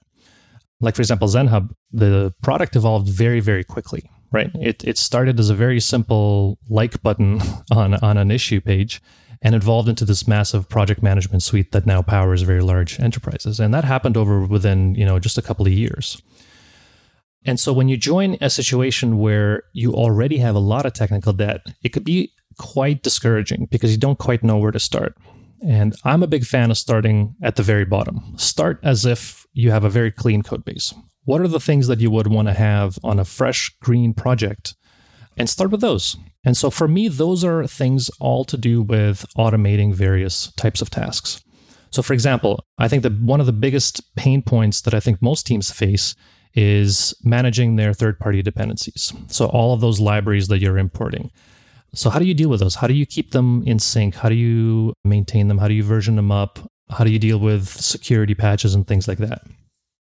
Like 0.81 0.95
for 0.95 1.03
example, 1.03 1.29
ZenHub, 1.29 1.71
the 1.91 2.33
product 2.43 2.77
evolved 2.77 3.09
very, 3.09 3.41
very 3.41 3.65
quickly, 3.65 4.11
right? 4.33 4.51
It 4.55 4.85
it 4.85 4.97
started 4.97 5.41
as 5.41 5.51
a 5.51 5.55
very 5.55 5.81
simple 5.81 6.59
like 6.69 7.03
button 7.03 7.41
on 7.73 7.95
on 7.95 8.17
an 8.17 8.31
issue 8.31 8.61
page 8.61 9.03
and 9.43 9.55
evolved 9.55 9.89
into 9.89 10.05
this 10.05 10.27
massive 10.27 10.69
project 10.69 11.03
management 11.03 11.43
suite 11.43 11.73
that 11.73 11.87
now 11.87 12.03
powers 12.03 12.43
very 12.43 12.61
large 12.61 12.99
enterprises. 12.99 13.61
And 13.61 13.73
that 13.73 13.85
happened 13.85 14.17
over 14.17 14.41
within, 14.41 14.95
you 14.95 15.05
know, 15.05 15.19
just 15.19 15.39
a 15.39 15.43
couple 15.43 15.67
of 15.67 15.73
years. 15.73 16.21
And 17.45 17.59
so 17.59 17.73
when 17.73 17.89
you 17.89 17.97
join 17.97 18.37
a 18.41 18.51
situation 18.51 19.19
where 19.19 19.63
you 19.73 19.95
already 19.95 20.39
have 20.39 20.55
a 20.55 20.61
lot 20.61 20.87
of 20.87 20.93
technical 20.93 21.33
debt, 21.33 21.61
it 21.83 21.91
could 21.91 22.05
be 22.05 22.33
quite 22.59 23.03
discouraging 23.03 23.69
because 23.71 23.93
you 23.93 23.99
don't 23.99 24.19
quite 24.19 24.43
know 24.43 24.59
where 24.59 24.73
to 24.73 24.81
start. 24.81 25.17
And 25.67 25.95
I'm 26.05 26.23
a 26.23 26.29
big 26.29 26.45
fan 26.45 26.71
of 26.71 26.79
starting 26.79 27.35
at 27.43 27.57
the 27.57 27.63
very 27.63 27.85
bottom. 27.85 28.35
Start 28.37 28.81
as 28.83 29.05
if 29.05 29.47
you 29.53 29.71
have 29.71 29.85
a 29.85 29.91
very 29.91 30.13
clean 30.13 30.43
code 30.43 30.65
base. 30.65 30.95
What 31.25 31.41
are 31.41 31.49
the 31.49 31.61
things 31.61 31.89
that 31.89 32.01
you 32.01 32.11
would 32.11 32.29
want 32.29 32.49
to 32.49 32.55
have 32.55 32.99
on 33.03 33.19
a 33.19 33.25
fresh 33.25 33.71
green 33.81 34.15
project? 34.15 34.75
And 35.37 35.49
start 35.49 35.71
with 35.71 35.81
those. 35.81 36.17
And 36.45 36.57
so 36.57 36.71
for 36.71 36.89
me, 36.89 37.09
those 37.09 37.45
are 37.45 37.67
things 37.67 38.11
all 38.21 38.45
to 38.45 38.57
do 38.57 38.83
with 38.83 39.25
automating 39.37 39.95
various 39.95 40.53
types 40.53 40.81
of 40.81 40.91
tasks. 40.91 41.43
So, 41.91 42.03
for 42.03 42.13
example, 42.13 42.65
I 42.79 42.89
think 42.89 43.03
that 43.03 43.21
one 43.21 43.41
of 43.41 43.47
the 43.47 43.53
biggest 43.53 44.15
pain 44.15 44.43
points 44.43 44.81
that 44.83 44.95
I 44.95 45.01
think 45.01 45.23
most 45.23 45.47
teams 45.47 45.71
face 45.71 46.15
is 46.55 47.15
managing 47.23 47.77
their 47.77 47.93
third 47.93 48.19
party 48.19 48.43
dependencies. 48.43 49.13
So, 49.29 49.47
all 49.47 49.75
of 49.75 49.81
those 49.81 50.01
libraries 50.01 50.49
that 50.49 50.61
you're 50.61 50.79
importing. 50.79 51.31
So, 51.95 52.11
how 52.11 52.19
do 52.19 52.25
you 52.25 52.35
deal 52.35 52.49
with 52.49 52.61
those? 52.61 52.77
How 52.77 52.87
do 52.87 52.95
you 52.95 53.07
keep 53.07 53.33
them 53.33 53.63
in 53.67 53.79
sync? 53.79 54.15
How 54.15 54.29
do 54.29 54.35
you 54.35 54.93
maintain 55.05 55.49
them? 55.49 55.59
How 55.59 55.69
do 55.69 55.75
you 55.75 55.83
version 55.83 56.17
them 56.17 56.31
up? 56.31 56.59
How 56.91 57.05
do 57.05 57.11
you 57.11 57.19
deal 57.19 57.39
with 57.39 57.69
security 57.69 58.35
patches 58.35 58.75
and 58.75 58.87
things 58.87 59.09
like 59.09 59.19
that? 59.19 59.43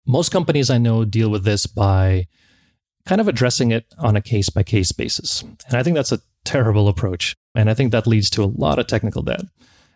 Most 0.06 0.30
companies 0.30 0.70
I 0.70 0.78
know 0.78 1.04
deal 1.04 1.30
with 1.30 1.44
this 1.44 1.66
by 1.66 2.26
kind 3.06 3.20
of 3.20 3.28
addressing 3.28 3.70
it 3.70 3.86
on 3.98 4.16
a 4.16 4.22
case 4.22 4.50
by 4.50 4.62
case 4.62 4.92
basis. 4.92 5.42
And 5.68 5.74
I 5.74 5.82
think 5.82 5.96
that's 5.96 6.12
a 6.12 6.20
terrible 6.44 6.88
approach. 6.88 7.34
And 7.54 7.68
I 7.70 7.74
think 7.74 7.92
that 7.92 8.06
leads 8.06 8.30
to 8.30 8.42
a 8.42 8.46
lot 8.46 8.78
of 8.78 8.86
technical 8.86 9.22
debt. 9.22 9.42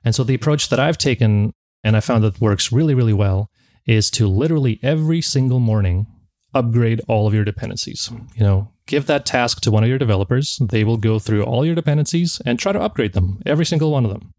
And 0.05 0.15
so 0.15 0.25
the 0.25 0.35
approach 0.35 0.69
that 0.69 0.81
I've 0.81 0.99
taken, 0.99 1.53
and 1.83 1.97
I 1.97 2.01
found 2.01 2.25
that 2.25 2.41
works 2.41 2.73
really, 2.73 2.95
really 2.95 3.13
well, 3.13 3.51
is 3.87 4.11
to 4.13 4.27
literally 4.27 4.81
every 4.83 5.21
single 5.21 5.61
morning 5.61 6.07
upgrade 6.55 7.01
all 7.09 7.27
of 7.27 7.35
your 7.35 7.45
dependencies. 7.45 8.11
You 8.35 8.45
know, 8.45 8.73
give 8.87 9.07
that 9.07 9.27
task 9.27 9.61
to 9.63 9.71
one 9.71 9.83
of 9.83 9.89
your 9.89 9.99
developers. 9.99 10.59
They 10.61 10.85
will 10.85 10.97
go 10.97 11.19
through 11.19 11.45
all 11.45 11.65
your 11.65 11.75
dependencies 11.75 12.41
and 12.47 12.59
try 12.59 12.73
to 12.73 12.81
upgrade 12.81 13.13
them, 13.13 13.43
every 13.45 13.67
single 13.67 13.91
one 13.91 14.05
of 14.05 14.11
them. 14.11 14.33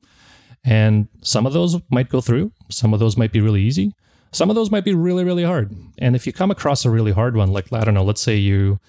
And 0.64 1.08
some 1.22 1.46
of 1.46 1.54
those 1.54 1.78
might 1.92 2.10
go 2.10 2.22
through, 2.22 2.52
some 2.72 2.94
of 2.94 3.00
those 3.00 3.18
might 3.18 3.32
be 3.32 3.42
really 3.42 3.62
easy, 3.62 3.92
some 4.32 4.50
of 4.50 4.56
those 4.56 4.72
might 4.72 4.84
be 4.84 4.96
really, 4.96 5.24
really 5.24 5.44
hard. 5.44 5.76
And 6.00 6.16
if 6.16 6.26
you 6.26 6.34
come 6.34 6.52
across 6.52 6.86
a 6.86 6.90
really 6.90 7.12
hard 7.12 7.38
one, 7.38 7.54
like, 7.54 7.72
I 7.72 7.84
don't 7.84 7.94
know, 7.94 8.04
let's 8.04 8.22
say 8.22 8.36
you, 8.36 8.80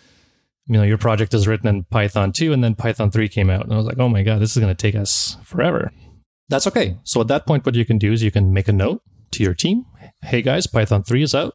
you 0.67 0.73
know, 0.75 0.83
your 0.83 0.99
project 0.99 1.35
is 1.35 1.47
written 1.47 1.69
in 1.69 1.85
Python 1.85 2.33
2 2.33 2.53
and 2.53 2.65
then 2.65 2.75
Python 2.75 3.11
3 3.11 3.29
came 3.29 3.51
out. 3.51 3.65
And 3.65 3.73
I 3.73 3.77
was 3.77 3.87
like, 3.87 3.99
oh 3.99 4.09
my 4.09 4.23
God, 4.23 4.41
this 4.41 4.57
is 4.57 4.63
going 4.63 4.75
to 4.75 4.83
take 4.83 4.95
us 4.95 5.37
forever. 5.45 5.93
That's 6.49 6.67
okay. 6.67 6.97
So 7.05 7.21
at 7.21 7.29
that 7.29 7.47
point, 7.47 7.67
what 7.67 7.75
you 7.75 7.85
can 7.85 7.99
do 7.99 8.13
is 8.13 8.23
you 8.23 8.31
can 8.31 8.53
make 8.53 8.69
a 8.69 8.73
note 8.73 9.03
to 9.33 9.43
your 9.43 9.55
team. 9.55 9.85
Hey 10.23 10.43
guys, 10.43 10.67
Python 10.67 11.03
3 11.03 11.23
is 11.23 11.35
out. 11.35 11.55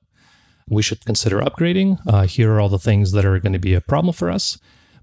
We 0.72 0.82
should 0.82 1.06
consider 1.06 1.42
upgrading. 1.42 2.00
Uh, 2.08 2.26
here 2.26 2.54
are 2.54 2.62
all 2.62 2.70
the 2.70 2.80
things 2.80 3.12
that 3.12 3.26
are 3.26 3.38
going 3.40 3.52
to 3.52 3.60
be 3.60 3.74
a 3.74 3.82
problem 3.82 4.14
for 4.14 4.32
us. 4.32 4.58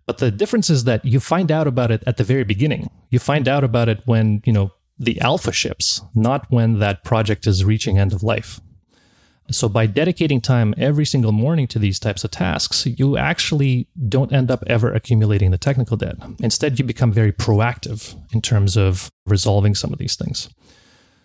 But 0.06 0.16
the 0.16 0.30
difference 0.30 0.70
is 0.70 0.84
that 0.84 1.04
you 1.04 1.20
find 1.20 1.52
out 1.52 1.66
about 1.66 1.90
it 1.90 2.02
at 2.06 2.16
the 2.16 2.24
very 2.24 2.42
beginning. 2.42 2.88
You 3.10 3.18
find 3.18 3.46
out 3.46 3.64
about 3.64 3.90
it 3.90 4.00
when, 4.06 4.40
you 4.46 4.52
know, 4.54 4.72
the 4.98 5.20
alpha 5.20 5.52
ships, 5.52 6.00
not 6.14 6.50
when 6.50 6.78
that 6.78 7.04
project 7.04 7.46
is 7.46 7.66
reaching 7.66 7.98
end 7.98 8.14
of 8.14 8.22
life. 8.22 8.60
So 9.50 9.68
by 9.68 9.84
dedicating 9.84 10.40
time 10.40 10.72
every 10.78 11.04
single 11.04 11.32
morning 11.32 11.66
to 11.68 11.78
these 11.78 11.98
types 11.98 12.24
of 12.24 12.30
tasks, 12.30 12.86
you 12.86 13.18
actually 13.18 13.88
don't 14.08 14.32
end 14.32 14.50
up 14.50 14.64
ever 14.66 14.90
accumulating 14.90 15.50
the 15.50 15.58
technical 15.58 15.98
debt. 15.98 16.16
Instead, 16.40 16.78
you 16.78 16.84
become 16.86 17.12
very 17.12 17.32
proactive 17.32 18.16
in 18.32 18.40
terms 18.40 18.74
of 18.78 19.10
resolving 19.26 19.74
some 19.74 19.92
of 19.92 19.98
these 19.98 20.16
things. 20.16 20.48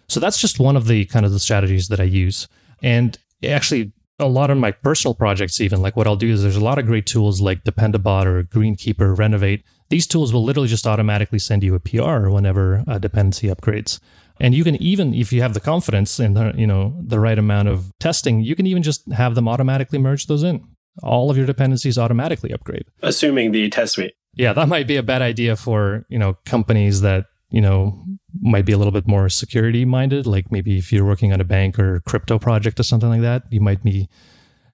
So 0.10 0.20
that's 0.20 0.42
just 0.42 0.60
one 0.60 0.76
of 0.76 0.88
the 0.88 1.06
kind 1.06 1.26
of 1.26 1.32
the 1.32 1.40
strategies 1.40 1.88
that 1.88 2.02
I 2.02 2.04
use. 2.04 2.50
And 2.82 3.18
actually 3.42 3.94
a 4.20 4.28
lot 4.28 4.52
of 4.52 4.58
my 4.58 4.72
personal 4.72 5.16
projects 5.16 5.60
even 5.60 5.82
like 5.82 5.96
what 5.96 6.08
I'll 6.08 6.16
do 6.16 6.32
is 6.32 6.44
there's 6.44 6.56
a 6.56 6.64
lot 6.64 6.78
of 6.78 6.86
great 6.86 7.06
tools 7.06 7.42
like 7.42 7.64
Dependabot 7.64 8.26
or 8.26 8.44
Greenkeeper, 8.44 9.18
Renovate. 9.18 9.64
These 9.90 10.08
tools 10.08 10.32
will 10.32 10.44
literally 10.44 10.68
just 10.68 10.88
automatically 10.88 11.40
send 11.40 11.64
you 11.64 11.76
a 11.76 11.80
PR 11.80 12.30
whenever 12.30 12.84
a 12.88 13.00
dependency 13.00 13.48
upgrades. 13.48 14.00
And 14.40 14.56
you 14.56 14.64
can 14.64 14.76
even, 14.82 15.14
if 15.14 15.32
you 15.32 15.42
have 15.42 15.54
the 15.54 15.60
confidence 15.60 16.20
and 16.20 16.36
the, 16.36 16.54
you 16.56 16.68
know 16.68 16.96
the 17.00 17.20
right 17.20 17.38
amount 17.38 17.68
of 17.68 17.92
testing, 18.00 18.42
you 18.42 18.56
can 18.56 18.66
even 18.66 18.84
just 18.84 19.12
have 19.12 19.36
them 19.36 19.48
automatically 19.48 20.00
merge 20.00 20.28
those 20.28 20.44
in. 20.44 20.64
All 21.02 21.32
of 21.32 21.38
your 21.38 21.46
dependencies 21.46 21.98
automatically 21.98 22.52
upgrade. 22.52 22.86
Assuming 23.02 23.52
the 23.52 23.70
test 23.70 23.94
suite. 23.94 24.14
Yeah, 24.36 24.54
that 24.54 24.68
might 24.68 24.88
be 24.88 24.96
a 24.96 25.04
bad 25.04 25.22
idea 25.22 25.56
for 25.56 26.06
you 26.10 26.20
know 26.20 26.38
companies 26.46 27.02
that 27.02 27.26
you 27.50 27.62
know 27.62 28.04
might 28.42 28.66
be 28.66 28.72
a 28.72 28.78
little 28.78 28.92
bit 28.92 29.08
more 29.08 29.30
security 29.30 29.86
minded. 29.86 30.26
Like 30.26 30.52
maybe 30.52 30.78
if 30.78 30.92
you're 30.92 31.06
working 31.06 31.34
on 31.34 31.42
a 31.42 31.46
bank 31.46 31.78
or 31.78 32.02
crypto 32.02 32.40
project 32.40 32.80
or 32.80 32.84
something 32.84 33.10
like 33.10 33.22
that, 33.22 33.44
you 33.52 33.62
might 33.62 33.84
be 33.84 34.10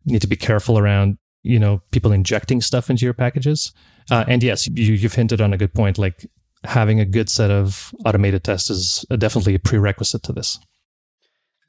need 0.05 0.21
to 0.21 0.27
be 0.27 0.35
careful 0.35 0.77
around 0.77 1.17
you 1.43 1.59
know 1.59 1.81
people 1.91 2.11
injecting 2.11 2.61
stuff 2.61 2.89
into 2.89 3.05
your 3.05 3.13
packages. 3.13 3.73
Uh, 4.11 4.25
and 4.27 4.43
yes, 4.43 4.67
you, 4.67 4.93
you've 4.93 5.13
hinted 5.13 5.41
on 5.41 5.53
a 5.53 5.57
good 5.57 5.73
point. 5.73 5.97
Like 5.97 6.25
having 6.63 6.99
a 6.99 7.05
good 7.05 7.29
set 7.29 7.51
of 7.51 7.93
automated 8.05 8.43
tests 8.43 8.69
is 8.69 9.05
definitely 9.17 9.55
a 9.55 9.59
prerequisite 9.59 10.23
to 10.23 10.33
this. 10.33 10.59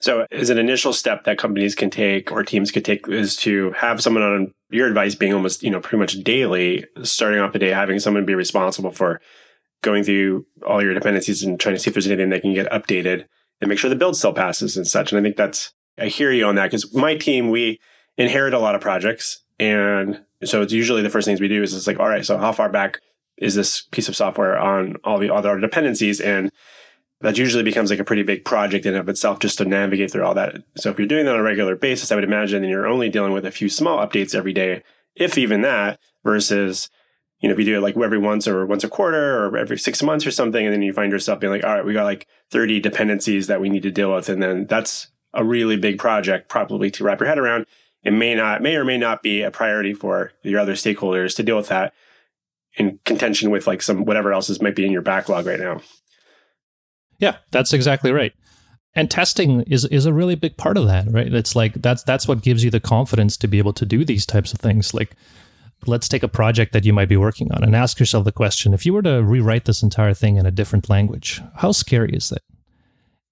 So, 0.01 0.27
as 0.33 0.49
an 0.49 0.57
initial 0.57 0.95
step 0.95 1.25
that 1.25 1.37
companies 1.37 1.75
can 1.75 1.91
take 1.91 2.33
or 2.33 2.43
teams 2.43 2.71
could 2.71 2.87
take 2.87 3.07
is 3.09 3.37
to 3.37 3.73
have 3.73 4.03
someone 4.03 4.23
on 4.23 4.53
your 4.71 4.89
advice 4.89 5.15
being 5.15 5.35
almost, 5.35 5.63
you 5.63 5.71
know, 5.71 5.81
pretty 5.81 5.99
much 5.99 6.15
daily, 6.25 6.87
starting 7.03 7.41
off 7.41 7.55
a 7.55 7.59
day, 7.59 7.69
having 7.69 7.99
someone 7.99 8.25
be 8.25 8.35
responsible 8.35 8.93
for 8.93 9.21
going 9.83 10.05
through 10.05 10.47
all 10.67 10.83
your 10.83 10.95
dependencies 10.95 11.43
and 11.43 11.59
trying 11.59 11.75
to 11.75 11.79
see 11.79 11.89
if 11.89 11.95
there's 11.95 12.07
anything 12.07 12.31
that 12.31 12.43
can 12.43 12.55
get 12.55 12.71
updated 12.71 13.27
and 13.61 13.69
make 13.69 13.79
sure 13.79 13.91
the 13.91 13.97
build 13.97 14.17
still 14.17 14.33
passes 14.33 14.77
and 14.77 14.87
such. 14.87 15.13
And 15.13 15.19
I 15.19 15.23
think 15.23 15.37
that's, 15.37 15.73
I 15.99 16.07
hear 16.07 16.33
you 16.33 16.47
on 16.47 16.55
that 16.57 16.67
because 16.67 16.95
my 16.95 17.17
team, 17.17 17.51
we 17.51 17.81
inherit 18.17 18.55
a 18.55 18.59
lot 18.59 18.75
of 18.75 18.81
projects. 18.81 19.43
And 19.59 20.23
so 20.45 20.63
it's 20.63 20.73
usually 20.73 21.03
the 21.03 21.11
first 21.11 21.27
things 21.27 21.41
we 21.41 21.49
do 21.49 21.63
is 21.63 21.75
it's 21.75 21.87
like, 21.87 22.01
all 22.01 22.09
right, 22.09 22.25
so 22.25 22.39
how 22.39 22.53
far 22.53 22.69
back 22.69 23.01
is 23.37 23.55
this 23.55 23.83
piece 23.91 24.09
of 24.09 24.17
software 24.17 24.59
on 24.59 24.97
all 25.05 25.19
the 25.19 25.33
other 25.33 25.59
dependencies? 25.59 26.21
And 26.21 26.51
that 27.21 27.37
usually 27.37 27.63
becomes 27.63 27.91
like 27.91 27.99
a 27.99 28.05
pretty 28.05 28.23
big 28.23 28.45
project 28.45 28.87
in 28.87 28.95
of 28.95 29.09
itself 29.09 29.41
just 29.41 29.59
to 29.59 29.67
navigate 29.67 30.11
through 30.11 30.25
all 30.25 30.35
that. 30.35 30.63
So 30.77 30.91
if 30.91 30.99
you're 30.99 31.07
doing 31.07 31.27
that 31.27 31.35
on 31.35 31.41
a 31.41 31.43
regular 31.43 31.77
basis, 31.77 32.11
I 32.11 32.15
would 32.15 32.25
imagine 32.25 32.63
then 32.63 32.71
you're 32.71 32.87
only 32.87 33.11
dealing 33.11 33.33
with 33.33 33.45
a 33.45 33.51
few 33.51 33.69
small 33.69 33.99
updates 33.99 34.35
every 34.35 34.55
day, 34.55 34.83
if 35.15 35.37
even 35.37 35.61
that, 35.63 35.99
versus, 36.25 36.89
you 37.41 37.49
know, 37.49 37.55
if 37.55 37.59
you 37.59 37.65
do 37.65 37.77
it 37.77 37.81
like 37.81 37.97
every 37.97 38.19
once 38.19 38.47
or 38.47 38.67
once 38.67 38.85
a 38.85 38.89
quarter 38.89 39.47
or 39.47 39.57
every 39.57 39.79
six 39.79 40.03
months 40.03 40.27
or 40.27 40.31
something, 40.31 40.65
and 40.65 40.73
then 40.73 40.83
you 40.83 40.93
find 40.93 41.11
yourself 41.11 41.41
being 41.41 41.53
like, 41.53 41.65
all 41.65 41.75
right, 41.75 41.85
we 41.85 41.95
got 41.95 42.05
like 42.05 42.27
30 42.51 42.81
dependencies 42.81 43.47
that 43.47 43.61
we 43.61 43.71
need 43.71 43.83
to 43.83 43.91
deal 43.91 44.15
with. 44.15 44.29
And 44.29 44.43
then 44.43 44.67
that's 44.67 45.09
a 45.33 45.45
really 45.45 45.77
big 45.77 45.99
project 45.99 46.49
probably 46.49 46.91
to 46.93 47.05
wrap 47.05 47.21
your 47.21 47.29
head 47.29 47.39
around. 47.39 47.67
It 48.03 48.13
may 48.13 48.35
not, 48.35 48.63
may 48.63 48.77
or 48.77 48.85
may 48.85 48.99
not 48.99 49.23
be 49.23 49.43
a 49.43 49.51
priority 49.51 49.95
for 49.95 50.33
your 50.43 50.61
other 50.61 50.75
stakeholders 50.75 51.35
to 51.37 51.43
deal 51.43 51.57
with 51.57 51.69
that 51.69 51.95
in 52.75 52.99
contention 53.05 53.51
with 53.51 53.67
like 53.67 53.83
some 53.83 54.05
whatever 54.05 54.33
else 54.33 54.51
is 54.51 54.61
might 54.61 54.77
be 54.77 54.85
in 54.85 54.93
your 54.93 55.03
backlog 55.03 55.47
right 55.47 55.61
now. 55.61 55.81
Yeah, 57.19 57.37
that's 57.51 57.73
exactly 57.73 58.13
right. 58.13 58.33
And 58.95 59.11
testing 59.11 59.63
is 59.63 59.85
is 59.87 60.07
a 60.07 60.13
really 60.13 60.35
big 60.35 60.57
part 60.57 60.77
of 60.77 60.87
that, 60.87 61.07
right? 61.11 61.33
It's 61.33 61.55
like 61.55 61.75
that's 61.75 62.03
that's 62.03 62.27
what 62.27 62.43
gives 62.43 62.65
you 62.65 62.71
the 62.71 62.81
confidence 62.81 63.37
to 63.39 63.49
be 63.49 63.59
able 63.59 63.73
to 63.75 63.87
do 63.87 64.05
these 64.05 64.27
types 64.27 64.53
of 64.53 64.61
things. 64.61 64.93
Like 64.93 65.13
let's 65.87 66.09
take 66.09 66.23
a 66.23 66.29
project 66.29 66.73
that 66.73 66.85
you 66.85 66.93
might 66.93 67.09
be 67.09 67.17
working 67.17 67.51
on 67.53 67.63
and 67.65 67.75
ask 67.75 67.99
yourself 67.99 68.25
the 68.25 68.33
question, 68.33 68.75
if 68.75 68.85
you 68.85 68.93
were 68.93 69.03
to 69.03 69.23
rewrite 69.23 69.65
this 69.65 69.83
entire 69.83 70.15
thing 70.15 70.37
in 70.37 70.47
a 70.47 70.51
different 70.51 70.89
language, 70.89 71.41
how 71.57 71.73
scary 71.73 72.13
is 72.13 72.31
it? 72.33 72.43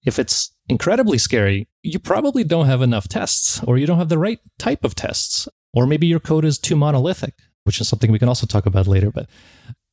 If 0.05 0.17
it's 0.17 0.51
incredibly 0.67 1.17
scary, 1.17 1.67
you 1.83 1.99
probably 1.99 2.43
don't 2.43 2.67
have 2.67 2.81
enough 2.81 3.07
tests 3.07 3.61
or 3.63 3.77
you 3.77 3.85
don't 3.85 3.97
have 3.97 4.09
the 4.09 4.17
right 4.17 4.39
type 4.57 4.83
of 4.83 4.95
tests. 4.95 5.47
Or 5.73 5.85
maybe 5.85 6.07
your 6.07 6.19
code 6.19 6.45
is 6.45 6.57
too 6.57 6.75
monolithic, 6.75 7.35
which 7.63 7.79
is 7.79 7.87
something 7.87 8.11
we 8.11 8.19
can 8.19 8.29
also 8.29 8.47
talk 8.47 8.65
about 8.65 8.87
later, 8.87 9.11
but 9.11 9.29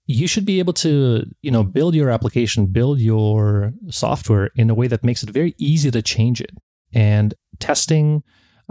you 0.06 0.26
should 0.26 0.46
be 0.46 0.58
able 0.58 0.72
to 0.72 1.24
you 1.42 1.50
know 1.50 1.64
build 1.64 1.94
your 1.94 2.10
application 2.10 2.66
build 2.66 3.00
your 3.00 3.72
software 3.90 4.50
in 4.54 4.70
a 4.70 4.74
way 4.74 4.86
that 4.86 5.04
makes 5.04 5.22
it 5.22 5.30
very 5.30 5.54
easy 5.58 5.90
to 5.90 6.00
change 6.00 6.40
it 6.40 6.52
and 6.92 7.34
testing 7.58 8.22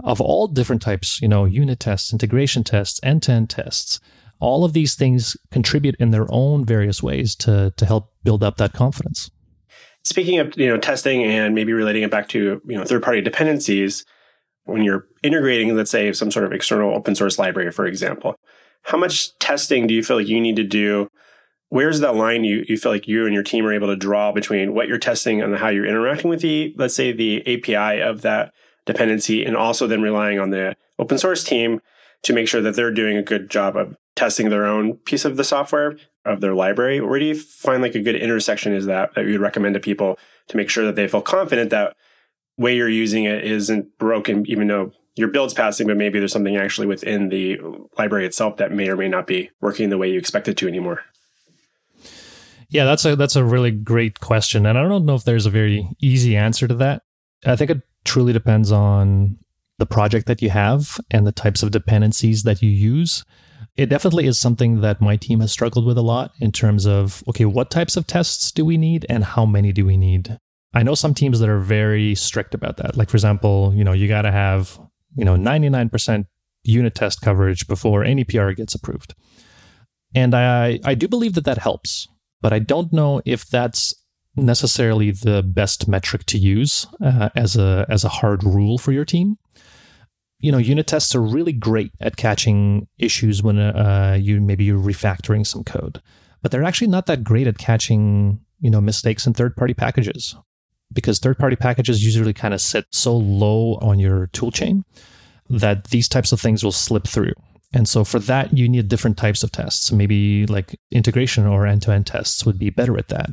of 0.04 0.20
all 0.20 0.46
different 0.46 0.82
types 0.82 1.20
you 1.22 1.28
know 1.28 1.44
unit 1.44 1.80
tests 1.80 2.12
integration 2.12 2.62
tests 2.62 3.00
end-to-end 3.02 3.48
tests 3.48 4.00
all 4.38 4.64
of 4.64 4.72
these 4.74 4.94
things 4.94 5.36
contribute 5.50 5.96
in 5.98 6.10
their 6.10 6.26
own 6.28 6.64
various 6.64 7.02
ways 7.02 7.34
to 7.34 7.72
to 7.76 7.86
help 7.86 8.12
build 8.22 8.42
up 8.42 8.58
that 8.58 8.72
confidence. 8.74 9.30
Speaking 10.04 10.38
of 10.38 10.56
you 10.58 10.68
know 10.68 10.76
testing 10.76 11.24
and 11.24 11.54
maybe 11.54 11.72
relating 11.72 12.02
it 12.02 12.10
back 12.10 12.28
to 12.30 12.60
you 12.64 12.76
know 12.76 12.84
third 12.84 13.02
party 13.02 13.20
dependencies 13.20 14.04
when 14.64 14.82
you're 14.82 15.06
integrating 15.22 15.74
let's 15.74 15.90
say 15.90 16.12
some 16.12 16.30
sort 16.30 16.44
of 16.44 16.52
external 16.52 16.94
open 16.94 17.14
source 17.14 17.38
library 17.38 17.72
for 17.72 17.86
example 17.86 18.36
how 18.86 18.96
much 18.96 19.36
testing 19.38 19.86
do 19.86 19.94
you 19.94 20.02
feel 20.02 20.16
like 20.16 20.28
you 20.28 20.40
need 20.40 20.56
to 20.56 20.64
do? 20.64 21.08
Where's 21.68 21.98
that 22.00 22.14
line 22.14 22.44
you, 22.44 22.64
you 22.68 22.78
feel 22.78 22.92
like 22.92 23.08
you 23.08 23.24
and 23.24 23.34
your 23.34 23.42
team 23.42 23.66
are 23.66 23.72
able 23.72 23.88
to 23.88 23.96
draw 23.96 24.30
between 24.30 24.74
what 24.74 24.86
you're 24.86 24.98
testing 24.98 25.42
and 25.42 25.56
how 25.56 25.68
you're 25.68 25.84
interacting 25.84 26.30
with 26.30 26.40
the, 26.40 26.72
let's 26.78 26.94
say, 26.94 27.10
the 27.10 27.40
API 27.42 28.00
of 28.00 28.22
that 28.22 28.54
dependency, 28.86 29.44
and 29.44 29.56
also 29.56 29.86
then 29.86 30.00
relying 30.00 30.38
on 30.38 30.50
the 30.50 30.76
open 30.98 31.18
source 31.18 31.44
team 31.44 31.80
to 32.22 32.32
make 32.32 32.48
sure 32.48 32.62
that 32.62 32.74
they're 32.74 32.92
doing 32.92 33.16
a 33.16 33.22
good 33.22 33.50
job 33.50 33.76
of 33.76 33.96
testing 34.14 34.48
their 34.48 34.66
own 34.66 34.94
piece 34.94 35.24
of 35.24 35.36
the 35.36 35.44
software 35.44 35.96
of 36.24 36.40
their 36.40 36.54
library? 36.54 37.00
Where 37.00 37.18
do 37.18 37.26
you 37.26 37.34
find 37.34 37.82
like 37.82 37.94
a 37.94 38.02
good 38.02 38.16
intersection 38.16 38.72
is 38.72 38.86
that 38.86 39.14
that 39.14 39.26
you'd 39.26 39.40
recommend 39.40 39.74
to 39.74 39.80
people 39.80 40.18
to 40.48 40.56
make 40.56 40.70
sure 40.70 40.84
that 40.86 40.96
they 40.96 41.06
feel 41.06 41.22
confident 41.22 41.70
that 41.70 41.96
way 42.56 42.74
you're 42.74 42.88
using 42.88 43.24
it 43.24 43.44
isn't 43.44 43.98
broken, 43.98 44.46
even 44.48 44.68
though 44.68 44.92
your 45.14 45.28
build's 45.28 45.54
passing, 45.54 45.86
but 45.86 45.96
maybe 45.96 46.18
there's 46.18 46.32
something 46.32 46.56
actually 46.56 46.86
within 46.86 47.28
the 47.28 47.58
library 47.98 48.26
itself 48.26 48.56
that 48.56 48.72
may 48.72 48.88
or 48.88 48.96
may 48.96 49.08
not 49.08 49.26
be 49.26 49.50
working 49.60 49.90
the 49.90 49.98
way 49.98 50.10
you 50.10 50.18
expect 50.18 50.48
it 50.48 50.56
to 50.58 50.68
anymore? 50.68 51.02
Yeah, 52.68 52.84
that's 52.84 53.04
a 53.04 53.14
that's 53.14 53.36
a 53.36 53.44
really 53.44 53.70
great 53.70 54.20
question, 54.20 54.66
and 54.66 54.76
I 54.76 54.82
don't 54.82 55.06
know 55.06 55.14
if 55.14 55.24
there's 55.24 55.46
a 55.46 55.50
very 55.50 55.88
easy 56.00 56.36
answer 56.36 56.66
to 56.66 56.74
that. 56.74 57.02
I 57.44 57.54
think 57.54 57.70
it 57.70 57.82
truly 58.06 58.32
depends 58.32 58.72
on 58.72 59.38
the 59.78 59.86
project 59.86 60.26
that 60.26 60.40
you 60.40 60.50
have 60.50 60.98
and 61.10 61.26
the 61.26 61.32
types 61.32 61.62
of 61.62 61.70
dependencies 61.70 62.44
that 62.44 62.62
you 62.62 62.70
use. 62.70 63.24
It 63.76 63.86
definitely 63.86 64.26
is 64.26 64.38
something 64.38 64.80
that 64.80 65.02
my 65.02 65.16
team 65.16 65.40
has 65.40 65.52
struggled 65.52 65.84
with 65.84 65.98
a 65.98 66.02
lot 66.02 66.32
in 66.40 66.50
terms 66.50 66.86
of 66.86 67.22
okay, 67.28 67.44
what 67.44 67.70
types 67.70 67.96
of 67.96 68.06
tests 68.06 68.50
do 68.50 68.64
we 68.64 68.78
need 68.78 69.04
and 69.08 69.22
how 69.22 69.44
many 69.44 69.72
do 69.72 69.84
we 69.84 69.96
need? 69.96 70.38
I 70.74 70.82
know 70.82 70.94
some 70.94 71.14
teams 71.14 71.40
that 71.40 71.48
are 71.48 71.60
very 71.60 72.14
strict 72.14 72.54
about 72.54 72.78
that. 72.78 72.96
Like 72.96 73.10
for 73.10 73.16
example, 73.16 73.72
you 73.74 73.84
know, 73.84 73.92
you 73.92 74.08
got 74.08 74.22
to 74.22 74.32
have, 74.32 74.78
you 75.14 75.24
know, 75.24 75.36
99% 75.36 76.26
unit 76.64 76.94
test 76.94 77.20
coverage 77.20 77.66
before 77.66 78.02
any 78.02 78.24
PR 78.24 78.50
gets 78.52 78.74
approved. 78.74 79.14
And 80.14 80.34
I 80.34 80.80
I 80.84 80.94
do 80.94 81.08
believe 81.08 81.34
that 81.34 81.44
that 81.44 81.58
helps 81.58 82.08
but 82.40 82.52
I 82.52 82.58
don't 82.58 82.92
know 82.92 83.20
if 83.24 83.46
that's 83.46 83.94
necessarily 84.36 85.10
the 85.10 85.42
best 85.42 85.88
metric 85.88 86.24
to 86.26 86.38
use 86.38 86.86
uh, 87.02 87.30
as 87.34 87.56
a 87.56 87.86
as 87.88 88.04
a 88.04 88.08
hard 88.08 88.44
rule 88.44 88.78
for 88.78 88.92
your 88.92 89.04
team. 89.04 89.38
You 90.38 90.52
know, 90.52 90.58
unit 90.58 90.86
tests 90.86 91.14
are 91.14 91.22
really 91.22 91.52
great 91.52 91.92
at 92.00 92.16
catching 92.16 92.88
issues 92.98 93.42
when 93.42 93.58
uh, 93.58 94.18
you 94.20 94.40
maybe 94.40 94.64
you're 94.64 94.78
refactoring 94.78 95.46
some 95.46 95.64
code, 95.64 96.02
but 96.42 96.50
they're 96.50 96.64
actually 96.64 96.88
not 96.88 97.06
that 97.06 97.24
great 97.24 97.46
at 97.46 97.58
catching 97.58 98.40
you 98.60 98.70
know 98.70 98.80
mistakes 98.80 99.26
in 99.26 99.34
third 99.34 99.56
party 99.56 99.74
packages 99.74 100.36
because 100.92 101.18
third 101.18 101.38
party 101.38 101.56
packages 101.56 102.04
usually 102.04 102.32
kind 102.32 102.54
of 102.54 102.60
sit 102.60 102.86
so 102.92 103.16
low 103.16 103.74
on 103.76 103.98
your 103.98 104.28
toolchain 104.28 104.84
that 105.48 105.84
these 105.88 106.08
types 106.08 106.32
of 106.32 106.40
things 106.40 106.62
will 106.62 106.72
slip 106.72 107.06
through. 107.06 107.32
And 107.72 107.88
so 107.88 108.04
for 108.04 108.18
that, 108.20 108.56
you 108.56 108.68
need 108.68 108.88
different 108.88 109.16
types 109.16 109.42
of 109.42 109.52
tests. 109.52 109.92
Maybe 109.92 110.46
like 110.46 110.78
integration 110.90 111.46
or 111.46 111.66
end 111.66 111.82
to 111.82 111.92
end 111.92 112.06
tests 112.06 112.46
would 112.46 112.58
be 112.58 112.70
better 112.70 112.96
at 112.98 113.08
that. 113.08 113.30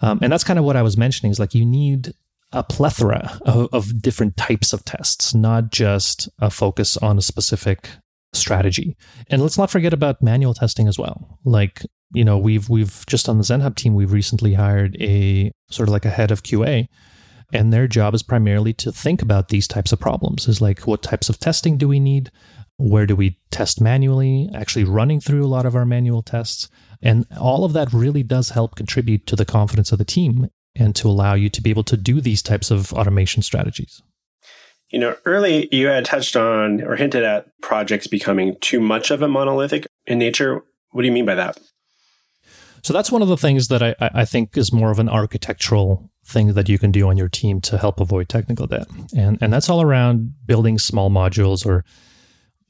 Um, 0.00 0.18
and 0.22 0.32
that's 0.32 0.44
kind 0.44 0.58
of 0.58 0.64
what 0.64 0.76
I 0.76 0.82
was 0.82 0.96
mentioning 0.96 1.30
is 1.30 1.40
like 1.40 1.54
you 1.54 1.66
need 1.66 2.12
a 2.52 2.62
plethora 2.62 3.38
of, 3.42 3.68
of 3.72 4.00
different 4.00 4.36
types 4.36 4.72
of 4.72 4.84
tests, 4.84 5.34
not 5.34 5.70
just 5.70 6.28
a 6.38 6.50
focus 6.50 6.96
on 6.96 7.18
a 7.18 7.22
specific 7.22 7.88
strategy. 8.32 8.96
And 9.28 9.42
let's 9.42 9.58
not 9.58 9.70
forget 9.70 9.92
about 9.92 10.22
manual 10.22 10.54
testing 10.54 10.88
as 10.88 10.98
well. 10.98 11.38
Like, 11.44 11.84
you 12.12 12.24
know, 12.24 12.38
we've 12.38 12.68
we've 12.68 13.04
just 13.06 13.28
on 13.28 13.38
the 13.38 13.44
ZenHub 13.44 13.74
team, 13.74 13.94
we've 13.94 14.12
recently 14.12 14.54
hired 14.54 14.96
a 15.00 15.52
sort 15.70 15.88
of 15.88 15.92
like 15.92 16.04
a 16.04 16.10
head 16.10 16.30
of 16.30 16.42
QA. 16.42 16.88
And 17.50 17.72
their 17.72 17.86
job 17.86 18.14
is 18.14 18.22
primarily 18.22 18.74
to 18.74 18.92
think 18.92 19.22
about 19.22 19.48
these 19.48 19.66
types 19.66 19.90
of 19.90 19.98
problems. 19.98 20.48
Is 20.48 20.60
like 20.60 20.80
what 20.80 21.02
types 21.02 21.30
of 21.30 21.38
testing 21.38 21.78
do 21.78 21.88
we 21.88 21.98
need? 21.98 22.30
Where 22.78 23.06
do 23.06 23.14
we 23.14 23.38
test 23.50 23.80
manually? 23.80 24.48
Actually, 24.54 24.84
running 24.84 25.20
through 25.20 25.44
a 25.44 25.48
lot 25.48 25.66
of 25.66 25.74
our 25.74 25.84
manual 25.84 26.22
tests. 26.22 26.68
And 27.02 27.26
all 27.38 27.64
of 27.64 27.72
that 27.74 27.92
really 27.92 28.22
does 28.22 28.50
help 28.50 28.76
contribute 28.76 29.26
to 29.26 29.36
the 29.36 29.44
confidence 29.44 29.92
of 29.92 29.98
the 29.98 30.04
team 30.04 30.48
and 30.76 30.94
to 30.96 31.08
allow 31.08 31.34
you 31.34 31.48
to 31.50 31.60
be 31.60 31.70
able 31.70 31.84
to 31.84 31.96
do 31.96 32.20
these 32.20 32.42
types 32.42 32.70
of 32.70 32.92
automation 32.92 33.42
strategies. 33.42 34.00
You 34.90 35.00
know, 35.00 35.16
early 35.24 35.68
you 35.70 35.88
had 35.88 36.04
touched 36.04 36.36
on 36.36 36.80
or 36.82 36.96
hinted 36.96 37.22
at 37.22 37.48
projects 37.60 38.06
becoming 38.06 38.56
too 38.60 38.80
much 38.80 39.10
of 39.10 39.22
a 39.22 39.28
monolithic 39.28 39.86
in 40.06 40.18
nature. 40.18 40.62
What 40.92 41.02
do 41.02 41.06
you 41.06 41.12
mean 41.12 41.26
by 41.26 41.34
that? 41.34 41.58
So 42.82 42.92
that's 42.92 43.12
one 43.12 43.22
of 43.22 43.28
the 43.28 43.36
things 43.36 43.68
that 43.68 43.82
I, 43.82 43.94
I 44.00 44.24
think 44.24 44.56
is 44.56 44.72
more 44.72 44.90
of 44.90 44.98
an 44.98 45.08
architectural 45.08 46.10
thing 46.24 46.54
that 46.54 46.68
you 46.68 46.78
can 46.78 46.90
do 46.90 47.08
on 47.08 47.16
your 47.16 47.28
team 47.28 47.60
to 47.62 47.76
help 47.76 48.00
avoid 48.00 48.28
technical 48.28 48.66
debt. 48.66 48.86
And 49.16 49.36
and 49.40 49.52
that's 49.52 49.68
all 49.68 49.82
around 49.82 50.34
building 50.46 50.78
small 50.78 51.10
modules 51.10 51.66
or 51.66 51.84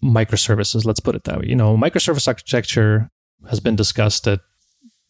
microservices, 0.02 0.84
let's 0.84 1.00
put 1.00 1.14
it 1.14 1.24
that 1.24 1.40
way. 1.40 1.46
You 1.46 1.56
know, 1.56 1.76
microservice 1.76 2.28
architecture 2.28 3.10
has 3.48 3.60
been 3.60 3.76
discussed 3.76 4.26
a 4.26 4.40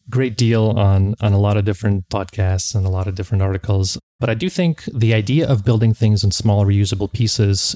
great 0.09 0.35
deal 0.35 0.71
on 0.71 1.15
on 1.21 1.33
a 1.33 1.39
lot 1.39 1.57
of 1.57 1.65
different 1.65 2.09
podcasts 2.09 2.73
and 2.73 2.85
a 2.85 2.89
lot 2.89 3.07
of 3.07 3.15
different 3.15 3.43
articles. 3.43 3.97
But 4.19 4.29
I 4.29 4.33
do 4.33 4.49
think 4.49 4.83
the 4.85 5.13
idea 5.13 5.47
of 5.47 5.65
building 5.65 5.93
things 5.93 6.23
in 6.23 6.31
small 6.31 6.65
reusable 6.65 7.11
pieces 7.11 7.75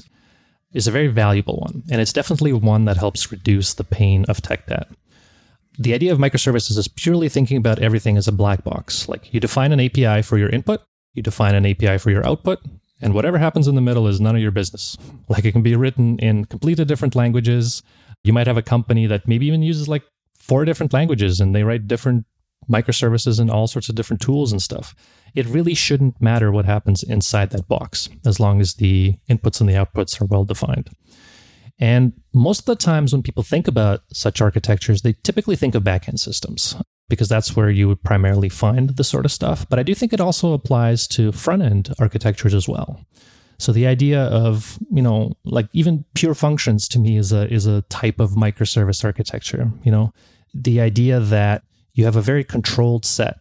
is 0.72 0.88
a 0.88 0.90
very 0.90 1.06
valuable 1.06 1.58
one. 1.58 1.84
And 1.90 2.00
it's 2.00 2.12
definitely 2.12 2.52
one 2.52 2.84
that 2.86 2.96
helps 2.96 3.30
reduce 3.30 3.74
the 3.74 3.84
pain 3.84 4.24
of 4.28 4.42
tech 4.42 4.66
debt. 4.66 4.88
The 5.78 5.94
idea 5.94 6.12
of 6.12 6.18
microservices 6.18 6.76
is 6.76 6.88
purely 6.88 7.28
thinking 7.28 7.56
about 7.56 7.78
everything 7.78 8.16
as 8.16 8.28
a 8.28 8.32
black 8.32 8.64
box. 8.64 9.08
Like 9.08 9.32
you 9.32 9.40
define 9.40 9.72
an 9.72 9.80
API 9.80 10.22
for 10.22 10.36
your 10.36 10.48
input, 10.48 10.82
you 11.14 11.22
define 11.22 11.54
an 11.54 11.66
API 11.66 11.98
for 11.98 12.10
your 12.10 12.26
output, 12.26 12.60
and 13.04 13.12
whatever 13.12 13.36
happens 13.36 13.68
in 13.68 13.74
the 13.74 13.82
middle 13.82 14.08
is 14.08 14.18
none 14.18 14.34
of 14.34 14.40
your 14.40 14.50
business. 14.50 14.96
Like 15.28 15.44
it 15.44 15.52
can 15.52 15.62
be 15.62 15.76
written 15.76 16.18
in 16.18 16.46
completely 16.46 16.86
different 16.86 17.14
languages. 17.14 17.82
You 18.24 18.32
might 18.32 18.46
have 18.46 18.56
a 18.56 18.62
company 18.62 19.06
that 19.06 19.28
maybe 19.28 19.46
even 19.46 19.62
uses 19.62 19.88
like 19.88 20.04
four 20.38 20.64
different 20.64 20.94
languages 20.94 21.38
and 21.38 21.54
they 21.54 21.64
write 21.64 21.86
different 21.86 22.24
microservices 22.68 23.38
and 23.38 23.50
all 23.50 23.66
sorts 23.66 23.90
of 23.90 23.94
different 23.94 24.22
tools 24.22 24.52
and 24.52 24.62
stuff. 24.62 24.94
It 25.34 25.46
really 25.46 25.74
shouldn't 25.74 26.18
matter 26.22 26.50
what 26.50 26.64
happens 26.64 27.02
inside 27.02 27.50
that 27.50 27.68
box 27.68 28.08
as 28.24 28.40
long 28.40 28.62
as 28.62 28.74
the 28.74 29.18
inputs 29.28 29.60
and 29.60 29.68
the 29.68 29.74
outputs 29.74 30.18
are 30.22 30.24
well 30.24 30.46
defined. 30.46 30.88
And 31.78 32.14
most 32.32 32.60
of 32.60 32.64
the 32.66 32.76
times 32.76 33.12
when 33.12 33.22
people 33.22 33.42
think 33.42 33.68
about 33.68 34.00
such 34.14 34.40
architectures, 34.40 35.02
they 35.02 35.12
typically 35.12 35.56
think 35.56 35.74
of 35.74 35.82
backend 35.82 36.20
systems 36.20 36.74
because 37.08 37.28
that's 37.28 37.54
where 37.54 37.70
you 37.70 37.88
would 37.88 38.02
primarily 38.02 38.48
find 38.48 38.90
this 38.90 39.08
sort 39.08 39.24
of 39.24 39.32
stuff. 39.32 39.68
But 39.68 39.78
I 39.78 39.82
do 39.82 39.94
think 39.94 40.12
it 40.12 40.20
also 40.20 40.52
applies 40.52 41.06
to 41.08 41.32
front 41.32 41.62
end 41.62 41.94
architectures 41.98 42.54
as 42.54 42.68
well. 42.68 43.04
So 43.58 43.72
the 43.72 43.86
idea 43.86 44.22
of, 44.22 44.78
you 44.90 45.02
know, 45.02 45.32
like 45.44 45.68
even 45.72 46.04
pure 46.14 46.34
functions 46.34 46.88
to 46.88 46.98
me 46.98 47.16
is 47.16 47.32
a 47.32 47.52
is 47.52 47.66
a 47.66 47.82
type 47.82 48.20
of 48.20 48.30
microservice 48.30 49.04
architecture, 49.04 49.70
you 49.82 49.92
know. 49.92 50.12
The 50.52 50.80
idea 50.80 51.20
that 51.20 51.62
you 51.92 52.04
have 52.04 52.16
a 52.16 52.20
very 52.20 52.44
controlled 52.44 53.04
set 53.04 53.38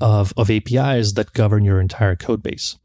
of 0.00 0.32
of 0.36 0.50
APIs 0.50 1.14
that 1.14 1.32
govern 1.32 1.64
your 1.64 1.80
entire 1.80 2.16
code 2.16 2.42
base. 2.42 2.78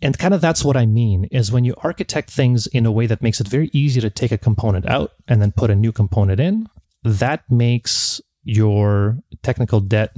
And 0.00 0.18
kind 0.18 0.34
of 0.34 0.40
that's 0.40 0.64
what 0.64 0.76
I 0.76 0.86
mean 0.86 1.24
is 1.30 1.50
when 1.50 1.64
you 1.64 1.74
architect 1.78 2.30
things 2.30 2.66
in 2.68 2.86
a 2.86 2.92
way 2.92 3.06
that 3.06 3.22
makes 3.22 3.40
it 3.40 3.48
very 3.48 3.68
easy 3.72 4.00
to 4.00 4.10
take 4.10 4.30
a 4.30 4.38
component 4.38 4.88
out 4.88 5.12
and 5.26 5.42
then 5.42 5.52
put 5.52 5.70
a 5.70 5.74
new 5.74 5.90
component 5.90 6.38
in, 6.38 6.68
that 7.02 7.50
makes 7.50 8.20
your 8.48 9.18
technical 9.42 9.80
debt, 9.80 10.16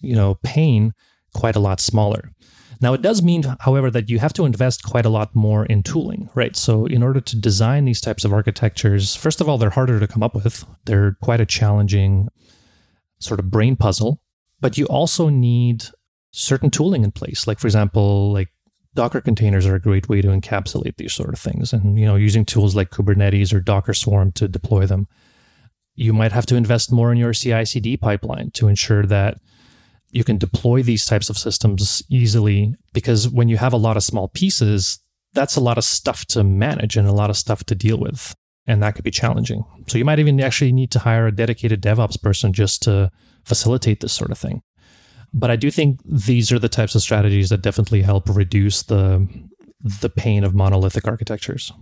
you 0.00 0.14
know, 0.14 0.38
pain 0.42 0.94
quite 1.34 1.56
a 1.56 1.60
lot 1.60 1.80
smaller. 1.80 2.30
Now, 2.80 2.94
it 2.94 3.02
does 3.02 3.22
mean, 3.22 3.44
however, 3.60 3.90
that 3.90 4.10
you 4.10 4.18
have 4.18 4.32
to 4.34 4.44
invest 4.44 4.82
quite 4.82 5.04
a 5.06 5.08
lot 5.08 5.34
more 5.34 5.66
in 5.66 5.82
tooling, 5.84 6.28
right? 6.34 6.56
So, 6.56 6.86
in 6.86 7.02
order 7.02 7.20
to 7.20 7.40
design 7.40 7.84
these 7.84 8.00
types 8.00 8.24
of 8.24 8.32
architectures, 8.32 9.14
first 9.14 9.40
of 9.40 9.48
all, 9.48 9.56
they're 9.56 9.70
harder 9.70 10.00
to 10.00 10.08
come 10.08 10.22
up 10.22 10.34
with. 10.34 10.64
They're 10.84 11.16
quite 11.22 11.40
a 11.40 11.46
challenging 11.46 12.28
sort 13.20 13.38
of 13.38 13.50
brain 13.50 13.76
puzzle, 13.76 14.20
but 14.60 14.78
you 14.78 14.86
also 14.86 15.28
need 15.28 15.84
certain 16.32 16.70
tooling 16.70 17.04
in 17.04 17.12
place. 17.12 17.46
Like, 17.46 17.60
for 17.60 17.68
example, 17.68 18.32
like 18.32 18.48
Docker 18.94 19.20
containers 19.20 19.64
are 19.64 19.76
a 19.76 19.80
great 19.80 20.08
way 20.08 20.20
to 20.20 20.28
encapsulate 20.28 20.96
these 20.96 21.14
sort 21.14 21.32
of 21.32 21.38
things, 21.38 21.72
and 21.72 21.98
you 21.98 22.04
know, 22.04 22.16
using 22.16 22.44
tools 22.44 22.74
like 22.74 22.90
Kubernetes 22.90 23.54
or 23.54 23.60
Docker 23.60 23.94
Swarm 23.94 24.32
to 24.32 24.48
deploy 24.48 24.86
them. 24.86 25.06
You 25.94 26.12
might 26.12 26.32
have 26.32 26.46
to 26.46 26.56
invest 26.56 26.92
more 26.92 27.12
in 27.12 27.18
your 27.18 27.32
CI/CD 27.32 27.96
pipeline 27.96 28.50
to 28.52 28.68
ensure 28.68 29.04
that 29.06 29.38
you 30.10 30.24
can 30.24 30.38
deploy 30.38 30.82
these 30.82 31.06
types 31.06 31.30
of 31.30 31.38
systems 31.38 32.02
easily 32.10 32.74
because 32.92 33.28
when 33.28 33.48
you 33.48 33.56
have 33.56 33.72
a 33.72 33.78
lot 33.78 33.96
of 33.96 34.04
small 34.04 34.28
pieces, 34.28 35.00
that's 35.32 35.56
a 35.56 35.60
lot 35.60 35.78
of 35.78 35.84
stuff 35.84 36.26
to 36.26 36.44
manage 36.44 36.96
and 36.96 37.08
a 37.08 37.12
lot 37.12 37.30
of 37.30 37.36
stuff 37.36 37.64
to 37.64 37.74
deal 37.74 37.98
with. 37.98 38.34
And 38.66 38.82
that 38.82 38.94
could 38.94 39.04
be 39.04 39.10
challenging. 39.10 39.64
So 39.88 39.98
you 39.98 40.04
might 40.04 40.18
even 40.18 40.40
actually 40.40 40.72
need 40.72 40.90
to 40.92 40.98
hire 41.00 41.26
a 41.26 41.34
dedicated 41.34 41.82
DevOps 41.82 42.22
person 42.22 42.52
just 42.52 42.82
to 42.82 43.10
facilitate 43.44 44.00
this 44.00 44.12
sort 44.12 44.30
of 44.30 44.38
thing. 44.38 44.62
But 45.34 45.50
I 45.50 45.56
do 45.56 45.70
think 45.70 46.00
these 46.04 46.52
are 46.52 46.58
the 46.58 46.68
types 46.68 46.94
of 46.94 47.02
strategies 47.02 47.48
that 47.48 47.62
definitely 47.62 48.02
help 48.02 48.28
reduce 48.28 48.82
the 48.82 49.26
the 49.84 50.10
pain 50.10 50.44
of 50.44 50.54
monolithic 50.54 51.08
architectures. 51.08 51.72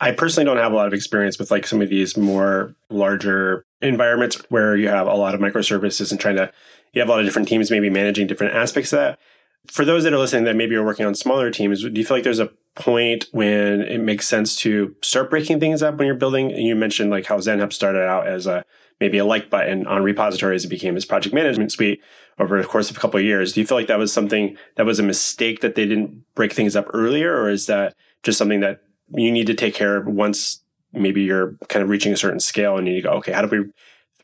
I 0.00 0.12
personally 0.12 0.44
don't 0.44 0.58
have 0.58 0.72
a 0.72 0.76
lot 0.76 0.86
of 0.86 0.92
experience 0.92 1.38
with 1.38 1.50
like 1.50 1.66
some 1.66 1.80
of 1.80 1.88
these 1.88 2.16
more 2.16 2.74
larger 2.90 3.64
environments 3.80 4.36
where 4.50 4.76
you 4.76 4.88
have 4.88 5.06
a 5.06 5.14
lot 5.14 5.34
of 5.34 5.40
microservices 5.40 6.10
and 6.10 6.20
trying 6.20 6.36
to 6.36 6.52
you 6.92 7.00
have 7.00 7.08
a 7.08 7.12
lot 7.12 7.20
of 7.20 7.26
different 7.26 7.48
teams 7.48 7.70
maybe 7.70 7.90
managing 7.90 8.26
different 8.26 8.54
aspects 8.54 8.92
of 8.92 8.98
that. 8.98 9.18
For 9.66 9.84
those 9.84 10.04
that 10.04 10.12
are 10.12 10.18
listening 10.18 10.44
that 10.44 10.56
maybe 10.56 10.76
are 10.76 10.84
working 10.84 11.06
on 11.06 11.14
smaller 11.14 11.50
teams, 11.50 11.82
do 11.82 11.90
you 11.90 12.04
feel 12.04 12.16
like 12.16 12.24
there's 12.24 12.38
a 12.38 12.52
point 12.74 13.26
when 13.32 13.82
it 13.82 13.98
makes 13.98 14.28
sense 14.28 14.56
to 14.60 14.94
start 15.02 15.28
breaking 15.28 15.60
things 15.60 15.82
up 15.82 15.96
when 15.96 16.06
you're 16.06 16.14
building? 16.14 16.52
And 16.52 16.62
you 16.62 16.76
mentioned 16.76 17.10
like 17.10 17.26
how 17.26 17.38
ZenHub 17.38 17.72
started 17.72 18.06
out 18.06 18.26
as 18.26 18.46
a 18.46 18.64
maybe 19.00 19.18
a 19.18 19.24
like 19.24 19.50
button 19.50 19.86
on 19.86 20.02
repositories. 20.02 20.64
It 20.64 20.68
became 20.68 20.94
this 20.94 21.04
project 21.04 21.34
management 21.34 21.72
suite 21.72 22.00
over 22.38 22.60
the 22.60 22.68
course 22.68 22.90
of 22.90 22.96
a 22.96 23.00
couple 23.00 23.18
of 23.18 23.26
years. 23.26 23.52
Do 23.52 23.60
you 23.60 23.66
feel 23.66 23.76
like 23.76 23.88
that 23.88 23.98
was 23.98 24.12
something 24.12 24.56
that 24.76 24.86
was 24.86 24.98
a 24.98 25.02
mistake 25.02 25.60
that 25.60 25.74
they 25.74 25.86
didn't 25.86 26.22
break 26.34 26.52
things 26.52 26.76
up 26.76 26.86
earlier, 26.94 27.36
or 27.36 27.48
is 27.50 27.66
that 27.66 27.94
just 28.22 28.38
something 28.38 28.60
that 28.60 28.82
you 29.10 29.30
need 29.30 29.46
to 29.46 29.54
take 29.54 29.74
care 29.74 29.96
of 29.96 30.06
once 30.06 30.62
maybe 30.92 31.22
you're 31.22 31.56
kind 31.68 31.82
of 31.82 31.88
reaching 31.88 32.12
a 32.12 32.16
certain 32.16 32.40
scale 32.40 32.76
and 32.76 32.86
you 32.86 32.94
need 32.94 33.02
to 33.02 33.08
go, 33.08 33.14
okay, 33.14 33.32
how 33.32 33.44
do 33.44 33.48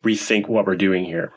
we 0.02 0.12
rethink 0.12 0.48
what 0.48 0.66
we're 0.66 0.76
doing 0.76 1.04
here? 1.04 1.32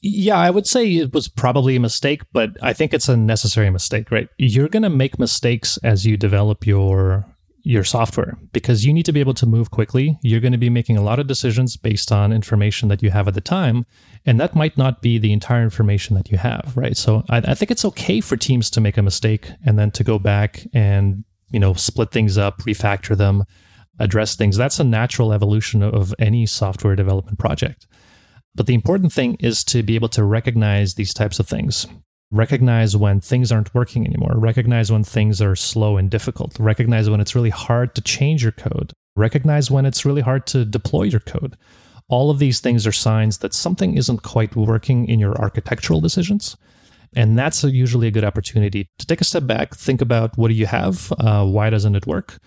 Yeah, 0.00 0.36
I 0.36 0.50
would 0.50 0.66
say 0.66 0.88
it 0.96 1.12
was 1.12 1.26
probably 1.26 1.74
a 1.74 1.80
mistake, 1.80 2.22
but 2.32 2.50
I 2.62 2.72
think 2.72 2.94
it's 2.94 3.08
a 3.08 3.16
necessary 3.16 3.68
mistake, 3.68 4.12
right? 4.12 4.28
You're 4.38 4.68
going 4.68 4.84
to 4.84 4.90
make 4.90 5.18
mistakes 5.18 5.76
as 5.82 6.06
you 6.06 6.16
develop 6.16 6.66
your 6.66 7.26
your 7.64 7.84
software 7.84 8.38
because 8.52 8.86
you 8.86 8.94
need 8.94 9.04
to 9.04 9.12
be 9.12 9.20
able 9.20 9.34
to 9.34 9.44
move 9.44 9.70
quickly. 9.70 10.18
You're 10.22 10.40
going 10.40 10.52
to 10.52 10.58
be 10.58 10.70
making 10.70 10.96
a 10.96 11.02
lot 11.02 11.18
of 11.18 11.26
decisions 11.26 11.76
based 11.76 12.10
on 12.10 12.32
information 12.32 12.88
that 12.88 13.02
you 13.02 13.10
have 13.10 13.28
at 13.28 13.34
the 13.34 13.40
time, 13.40 13.84
and 14.24 14.38
that 14.40 14.54
might 14.54 14.78
not 14.78 15.02
be 15.02 15.18
the 15.18 15.32
entire 15.32 15.62
information 15.62 16.14
that 16.16 16.30
you 16.30 16.38
have, 16.38 16.72
right? 16.76 16.96
So 16.96 17.24
I, 17.28 17.38
I 17.38 17.54
think 17.54 17.70
it's 17.70 17.84
okay 17.84 18.20
for 18.20 18.36
teams 18.36 18.70
to 18.70 18.80
make 18.80 18.96
a 18.96 19.02
mistake 19.02 19.50
and 19.66 19.78
then 19.78 19.90
to 19.90 20.04
go 20.04 20.18
back 20.18 20.64
and 20.72 21.24
you 21.50 21.60
know 21.60 21.74
split 21.74 22.10
things 22.10 22.38
up, 22.38 22.62
refactor 22.62 23.16
them, 23.16 23.44
address 23.98 24.36
things. 24.36 24.56
That's 24.56 24.80
a 24.80 24.84
natural 24.84 25.32
evolution 25.32 25.82
of 25.82 26.14
any 26.18 26.46
software 26.46 26.96
development 26.96 27.38
project. 27.38 27.86
But 28.54 28.66
the 28.66 28.74
important 28.74 29.12
thing 29.12 29.36
is 29.40 29.62
to 29.64 29.82
be 29.82 29.94
able 29.94 30.08
to 30.10 30.24
recognize 30.24 30.94
these 30.94 31.14
types 31.14 31.38
of 31.38 31.48
things. 31.48 31.86
Recognize 32.30 32.96
when 32.96 33.20
things 33.20 33.50
aren't 33.50 33.74
working 33.74 34.06
anymore. 34.06 34.34
Recognize 34.36 34.92
when 34.92 35.04
things 35.04 35.40
are 35.40 35.56
slow 35.56 35.96
and 35.96 36.10
difficult. 36.10 36.58
Recognize 36.58 37.08
when 37.08 37.20
it's 37.20 37.34
really 37.34 37.50
hard 37.50 37.94
to 37.94 38.02
change 38.02 38.42
your 38.42 38.52
code. 38.52 38.92
Recognize 39.16 39.70
when 39.70 39.86
it's 39.86 40.04
really 40.04 40.20
hard 40.20 40.46
to 40.48 40.64
deploy 40.64 41.04
your 41.04 41.20
code. 41.20 41.56
All 42.08 42.30
of 42.30 42.38
these 42.38 42.60
things 42.60 42.86
are 42.86 42.92
signs 42.92 43.38
that 43.38 43.54
something 43.54 43.96
isn't 43.96 44.22
quite 44.22 44.56
working 44.56 45.06
in 45.08 45.18
your 45.18 45.40
architectural 45.40 46.00
decisions. 46.00 46.56
And 47.16 47.38
that's 47.38 47.64
usually 47.64 48.08
a 48.08 48.10
good 48.10 48.24
opportunity 48.24 48.88
to 48.98 49.06
take 49.06 49.20
a 49.20 49.24
step 49.24 49.46
back, 49.46 49.74
think 49.74 50.00
about 50.00 50.36
what 50.36 50.48
do 50.48 50.54
you 50.54 50.66
have? 50.66 51.12
Uh, 51.18 51.44
why 51.44 51.70
doesn't 51.70 51.96
it 51.96 52.06
work? 52.06 52.38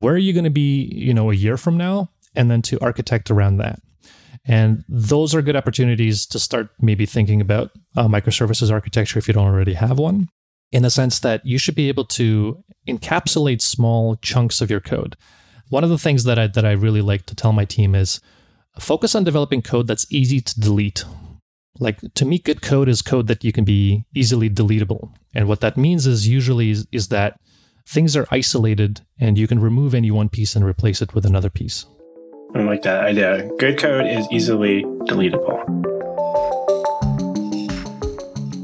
Where 0.00 0.14
are 0.14 0.18
you 0.18 0.32
going 0.32 0.44
to 0.44 0.50
be, 0.50 0.90
you 0.92 1.14
know, 1.14 1.30
a 1.30 1.34
year 1.34 1.56
from 1.56 1.76
now? 1.76 2.10
And 2.34 2.50
then 2.50 2.62
to 2.62 2.80
architect 2.80 3.30
around 3.30 3.58
that. 3.58 3.80
And 4.44 4.84
those 4.88 5.34
are 5.34 5.42
good 5.42 5.56
opportunities 5.56 6.26
to 6.26 6.38
start 6.38 6.70
maybe 6.80 7.06
thinking 7.06 7.40
about 7.40 7.70
uh, 7.96 8.08
microservices 8.08 8.70
architecture 8.70 9.18
if 9.18 9.28
you 9.28 9.34
don't 9.34 9.46
already 9.46 9.74
have 9.74 9.98
one, 9.98 10.28
in 10.72 10.82
the 10.82 10.90
sense 10.90 11.20
that 11.20 11.44
you 11.44 11.58
should 11.58 11.74
be 11.74 11.88
able 11.88 12.04
to 12.06 12.62
encapsulate 12.88 13.60
small 13.60 14.16
chunks 14.16 14.60
of 14.60 14.70
your 14.70 14.80
code. 14.80 15.16
One 15.68 15.84
of 15.84 15.90
the 15.90 15.98
things 15.98 16.24
that 16.24 16.38
I, 16.38 16.46
that 16.48 16.64
I 16.64 16.72
really 16.72 17.02
like 17.02 17.26
to 17.26 17.34
tell 17.34 17.52
my 17.52 17.64
team 17.64 17.94
is 17.94 18.20
focus 18.78 19.14
on 19.14 19.24
developing 19.24 19.62
code 19.62 19.86
that's 19.86 20.10
easy 20.10 20.40
to 20.40 20.60
delete. 20.60 21.04
Like 21.78 22.00
to 22.14 22.24
me, 22.24 22.38
good 22.38 22.62
code 22.62 22.88
is 22.88 23.02
code 23.02 23.26
that 23.28 23.44
you 23.44 23.52
can 23.52 23.64
be 23.64 24.04
easily 24.14 24.50
deletable. 24.50 25.12
And 25.34 25.48
what 25.48 25.60
that 25.60 25.76
means 25.76 26.06
is 26.06 26.26
usually 26.26 26.70
is, 26.70 26.86
is 26.92 27.08
that 27.08 27.38
things 27.86 28.16
are 28.16 28.26
isolated 28.30 29.00
and 29.18 29.38
you 29.38 29.46
can 29.46 29.60
remove 29.60 29.94
any 29.94 30.10
one 30.10 30.28
piece 30.28 30.56
and 30.56 30.64
replace 30.64 31.00
it 31.00 31.14
with 31.14 31.24
another 31.24 31.50
piece. 31.50 31.86
I 32.54 32.60
like 32.60 32.82
that 32.82 33.04
idea. 33.04 33.48
Good 33.58 33.78
code 33.78 34.06
is 34.06 34.26
easily 34.30 34.82
deletable. 34.82 35.64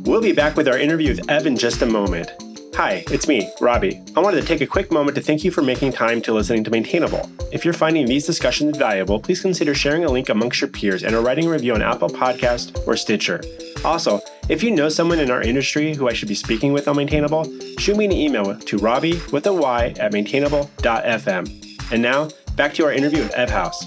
We'll 0.07 0.23
be 0.23 0.33
back 0.33 0.57
with 0.57 0.69
our 0.69 0.79
interview 0.79 1.11
with 1.11 1.31
Ev 1.31 1.47
in 1.47 1.57
just 1.57 1.83
a 1.83 1.87
moment. 1.87 2.31
Hi, 2.77 3.05
it's 3.11 3.27
me, 3.27 3.51
Robby. 3.59 4.03
I 4.15 4.21
wanted 4.21 4.43
to 4.43 4.47
take 4.47 4.61
a 4.61 4.67
quick 4.67 4.93
moment 4.93 5.15
to 5.15 5.23
thank 5.23 5.45
you 5.45 5.51
for 5.51 5.63
making 5.63 5.93
time 5.93 6.21
to 6.21 6.35
listening 6.35 6.63
to 6.65 6.71
Maintainable. 6.71 7.27
If 7.51 7.65
you're 7.65 7.73
finding 7.73 8.05
these 8.05 8.27
discussions 8.27 8.77
valuable, 8.77 9.19
please 9.19 9.41
consider 9.41 9.75
sharing 9.75 10.05
a 10.05 10.11
link 10.11 10.29
amongst 10.29 10.61
your 10.61 10.69
peers 10.69 11.03
and 11.03 11.15
a 11.15 11.21
writing 11.23 11.47
a 11.47 11.51
review 11.51 11.73
on 11.73 11.81
Apple 11.81 12.11
Podcast 12.11 12.87
or 12.87 12.95
Stitcher. 12.95 13.41
Also, 13.83 14.21
if 14.51 14.63
you 14.63 14.71
know 14.71 14.91
someone 14.91 15.21
in 15.21 15.31
our 15.31 15.41
industry 15.41 15.95
who 15.95 16.07
I 16.07 16.13
should 16.13 16.29
be 16.29 16.35
speaking 16.35 16.75
with 16.75 16.87
on 16.87 16.97
Maintainable, 16.97 17.45
shoot 17.79 17.97
me 17.97 18.05
an 18.05 18.13
email 18.13 18.55
to 18.55 18.77
robby 18.77 19.23
with 19.33 19.47
a 19.47 19.55
y 19.55 19.95
at 19.99 20.13
maintainable.fm. 20.13 21.91
And 21.91 22.03
now, 22.03 22.29
back 22.57 22.75
to 22.75 22.85
our 22.85 22.93
interview 22.93 23.23
with 23.23 23.33
Ev 23.33 23.49
Haus. 23.49 23.87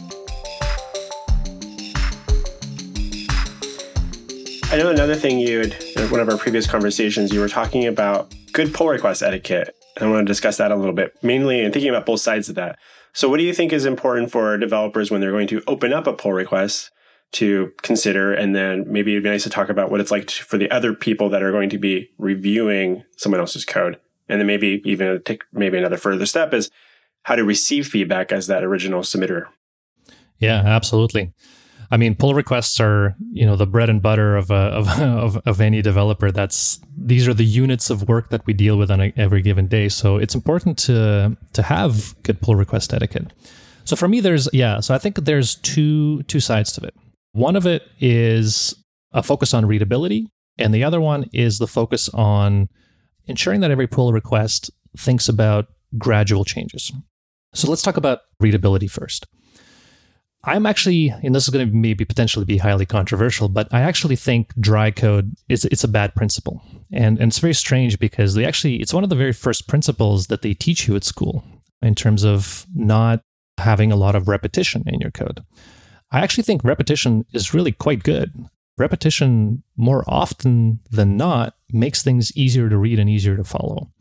I 4.71 4.77
know 4.77 4.89
another 4.89 5.15
thing 5.15 5.37
you 5.37 5.59
had, 5.59 5.73
in 5.95 6.09
one 6.09 6.21
of 6.21 6.27
our 6.27 6.37
previous 6.37 6.65
conversations, 6.65 7.31
you 7.31 7.39
were 7.39 7.49
talking 7.49 7.85
about 7.85 8.33
good 8.59 8.73
pull 8.73 8.89
request 8.89 9.23
etiquette. 9.23 9.73
And 9.95 10.07
I 10.07 10.11
want 10.11 10.27
to 10.27 10.31
discuss 10.31 10.57
that 10.57 10.71
a 10.71 10.75
little 10.75 10.93
bit, 10.93 11.17
mainly 11.23 11.61
in 11.61 11.71
thinking 11.71 11.89
about 11.89 12.05
both 12.05 12.19
sides 12.19 12.49
of 12.49 12.55
that. 12.55 12.77
So, 13.13 13.29
what 13.29 13.37
do 13.37 13.43
you 13.43 13.53
think 13.53 13.71
is 13.71 13.85
important 13.85 14.31
for 14.31 14.57
developers 14.57 15.09
when 15.09 15.21
they're 15.21 15.31
going 15.31 15.47
to 15.47 15.63
open 15.65 15.93
up 15.93 16.07
a 16.07 16.13
pull 16.13 16.33
request 16.33 16.91
to 17.33 17.71
consider? 17.81 18.33
And 18.33 18.53
then 18.53 18.85
maybe 18.87 19.13
it'd 19.13 19.23
be 19.23 19.29
nice 19.29 19.43
to 19.43 19.49
talk 19.49 19.69
about 19.69 19.89
what 19.89 20.01
it's 20.01 20.11
like 20.11 20.27
to, 20.27 20.43
for 20.43 20.57
the 20.57 20.69
other 20.71 20.93
people 20.93 21.29
that 21.29 21.41
are 21.41 21.51
going 21.51 21.69
to 21.69 21.77
be 21.77 22.09
reviewing 22.17 23.03
someone 23.15 23.39
else's 23.39 23.65
code. 23.65 23.97
And 24.27 24.39
then 24.39 24.47
maybe 24.47 24.81
even 24.85 25.21
take 25.23 25.43
maybe 25.53 25.77
another 25.77 25.97
further 25.97 26.25
step 26.25 26.53
is 26.53 26.69
how 27.23 27.35
to 27.35 27.43
receive 27.43 27.87
feedback 27.87 28.31
as 28.31 28.47
that 28.47 28.63
original 28.63 29.01
submitter. 29.01 29.47
Yeah, 30.37 30.61
absolutely. 30.65 31.33
I 31.91 31.97
mean, 31.97 32.15
pull 32.15 32.33
requests 32.33 32.79
are 32.79 33.15
you 33.31 33.45
know 33.45 33.55
the 33.55 33.65
bread 33.65 33.89
and 33.89 34.01
butter 34.01 34.35
of, 34.37 34.51
of 34.51 34.87
of, 34.99 35.37
of 35.45 35.61
any 35.61 35.81
developer. 35.81 36.31
That's 36.31 36.79
these 36.97 37.27
are 37.27 37.33
the 37.33 37.45
units 37.45 37.89
of 37.89 38.07
work 38.07 38.29
that 38.29 38.45
we 38.45 38.53
deal 38.53 38.77
with 38.77 38.91
on 38.91 39.01
a, 39.01 39.13
every 39.17 39.41
given 39.41 39.67
day. 39.67 39.89
So 39.89 40.17
it's 40.17 40.35
important 40.35 40.77
to 40.79 41.37
to 41.53 41.61
have 41.63 42.15
good 42.23 42.41
pull 42.41 42.55
request 42.55 42.93
etiquette. 42.93 43.33
So 43.85 43.95
for 43.95 44.07
me, 44.07 44.19
there's 44.19 44.47
yeah. 44.53 44.79
So 44.81 44.93
I 44.93 44.97
think 44.97 45.15
there's 45.25 45.55
two 45.55 46.23
two 46.23 46.39
sides 46.39 46.71
to 46.73 46.81
it. 46.85 46.93
One 47.31 47.55
of 47.55 47.65
it 47.65 47.83
is 47.99 48.75
a 49.11 49.23
focus 49.23 49.53
on 49.53 49.65
readability, 49.65 50.27
and 50.57 50.73
the 50.73 50.83
other 50.83 51.01
one 51.01 51.25
is 51.33 51.57
the 51.57 51.67
focus 51.67 52.09
on 52.09 52.69
ensuring 53.25 53.61
that 53.61 53.71
every 53.71 53.87
pull 53.87 54.13
request 54.13 54.69
thinks 54.97 55.27
about 55.27 55.67
gradual 55.97 56.45
changes. 56.45 56.91
So 57.53 57.67
let's 57.67 57.81
talk 57.81 57.97
about 57.97 58.19
readability 58.39 58.87
first. 58.87 59.25
I'm 60.45 60.65
actually, 60.65 61.09
and 61.09 61.35
this 61.35 61.43
is 61.43 61.49
going 61.49 61.67
to 61.67 61.75
maybe 61.75 62.05
potentially 62.05 62.45
be 62.45 62.57
highly 62.57 62.85
controversial, 62.85 63.49
but 63.49 63.67
I 63.73 63.81
actually 63.81 64.15
think 64.15 64.53
dry 64.55 64.89
code 64.89 65.35
is 65.49 65.65
it's 65.65 65.83
a 65.83 65.87
bad 65.87 66.15
principle, 66.15 66.63
and 66.91 67.19
and 67.19 67.29
it's 67.29 67.39
very 67.39 67.53
strange 67.53 67.99
because 67.99 68.35
they 68.35 68.45
actually 68.45 68.77
it's 68.77 68.93
one 68.93 69.03
of 69.03 69.09
the 69.09 69.17
very 69.17 69.33
first 69.33 69.67
principles 69.67 70.27
that 70.27 70.41
they 70.41 70.53
teach 70.53 70.87
you 70.87 70.95
at 70.95 71.03
school 71.03 71.43
in 71.81 71.93
terms 71.93 72.23
of 72.23 72.65
not 72.73 73.21
having 73.57 73.91
a 73.91 73.97
lot 73.97 74.15
of 74.15 74.29
repetition 74.29 74.83
in 74.87 75.01
your 75.01 75.11
code. 75.11 75.43
I 76.11 76.21
actually 76.21 76.43
think 76.43 76.63
repetition 76.63 77.25
is 77.33 77.53
really 77.53 77.73
quite 77.73 78.03
good. 78.03 78.33
Repetition, 78.77 79.63
more 79.75 80.05
often 80.07 80.79
than 80.89 81.17
not, 81.17 81.55
makes 81.71 82.01
things 82.01 82.35
easier 82.35 82.69
to 82.69 82.77
read 82.77 82.97
and 82.97 83.09
easier 83.09 83.35
to 83.35 83.43
follow. 83.43 83.91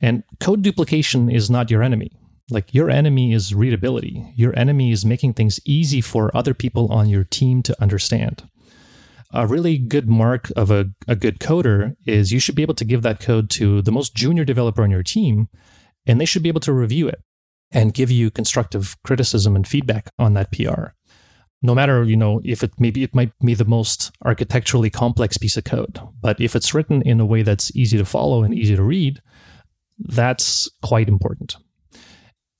And 0.00 0.24
code 0.40 0.62
duplication 0.62 1.30
is 1.30 1.50
not 1.50 1.70
your 1.70 1.82
enemy. 1.82 2.12
Like 2.50 2.74
your 2.74 2.90
enemy 2.90 3.32
is 3.32 3.54
readability. 3.54 4.32
Your 4.34 4.58
enemy 4.58 4.90
is 4.90 5.04
making 5.04 5.34
things 5.34 5.60
easy 5.64 6.00
for 6.00 6.36
other 6.36 6.52
people 6.52 6.92
on 6.92 7.08
your 7.08 7.24
team 7.24 7.62
to 7.62 7.80
understand. 7.80 8.48
A 9.32 9.46
really 9.46 9.78
good 9.78 10.08
mark 10.08 10.50
of 10.56 10.72
a, 10.72 10.90
a 11.06 11.14
good 11.14 11.38
coder 11.38 11.94
is 12.04 12.32
you 12.32 12.40
should 12.40 12.56
be 12.56 12.62
able 12.62 12.74
to 12.74 12.84
give 12.84 13.02
that 13.02 13.20
code 13.20 13.48
to 13.50 13.80
the 13.80 13.92
most 13.92 14.16
junior 14.16 14.44
developer 14.44 14.82
on 14.82 14.90
your 14.90 15.04
team, 15.04 15.48
and 16.04 16.20
they 16.20 16.24
should 16.24 16.42
be 16.42 16.48
able 16.48 16.60
to 16.62 16.72
review 16.72 17.06
it 17.06 17.20
and 17.70 17.94
give 17.94 18.10
you 18.10 18.32
constructive 18.32 18.96
criticism 19.04 19.54
and 19.54 19.68
feedback 19.68 20.10
on 20.18 20.34
that 20.34 20.50
PR. 20.50 20.88
No 21.62 21.76
matter, 21.76 22.02
you 22.02 22.16
know, 22.16 22.40
if 22.42 22.64
it 22.64 22.72
maybe 22.80 23.04
it 23.04 23.14
might 23.14 23.32
be 23.38 23.54
the 23.54 23.64
most 23.64 24.10
architecturally 24.24 24.90
complex 24.90 25.38
piece 25.38 25.56
of 25.56 25.62
code, 25.62 26.00
but 26.20 26.40
if 26.40 26.56
it's 26.56 26.74
written 26.74 27.00
in 27.02 27.20
a 27.20 27.26
way 27.26 27.42
that's 27.42 27.74
easy 27.76 27.98
to 27.98 28.04
follow 28.04 28.42
and 28.42 28.52
easy 28.52 28.74
to 28.74 28.82
read, 28.82 29.22
that's 29.98 30.68
quite 30.82 31.06
important 31.06 31.56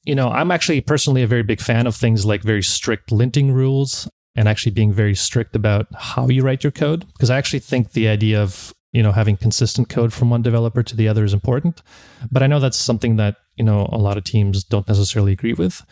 you 0.04 0.14
know, 0.14 0.28
I'm 0.30 0.50
actually 0.50 0.80
personally 0.80 1.22
a 1.22 1.26
very 1.26 1.42
big 1.42 1.60
fan 1.60 1.86
of 1.86 1.94
things 1.94 2.24
like 2.24 2.42
very 2.42 2.62
strict 2.62 3.10
linting 3.10 3.52
rules 3.52 4.08
and 4.34 4.48
actually 4.48 4.72
being 4.72 4.92
very 4.92 5.14
strict 5.14 5.54
about 5.54 5.86
how 5.94 6.28
you 6.28 6.42
write 6.42 6.64
your 6.64 6.70
code. 6.70 7.06
Because 7.12 7.30
I 7.30 7.36
actually 7.36 7.58
think 7.58 7.92
the 7.92 8.08
idea 8.08 8.42
of 8.42 8.72
you 8.92 9.02
know 9.02 9.12
having 9.12 9.36
consistent 9.36 9.88
code 9.88 10.12
from 10.12 10.30
one 10.30 10.42
developer 10.42 10.82
to 10.82 10.96
the 10.96 11.08
other 11.08 11.24
is 11.24 11.34
important. 11.34 11.82
But 12.30 12.42
i 12.42 12.46
know 12.46 12.60
that's 12.60 12.76
something 12.76 13.16
that 13.16 13.36
you 13.56 13.64
know 13.64 13.88
a 13.92 13.98
lot 13.98 14.16
of 14.16 14.24
teams 14.24 14.64
don't 14.64 14.88
necessarily 14.88 15.32
agree 15.32 15.52
with. 15.52 15.82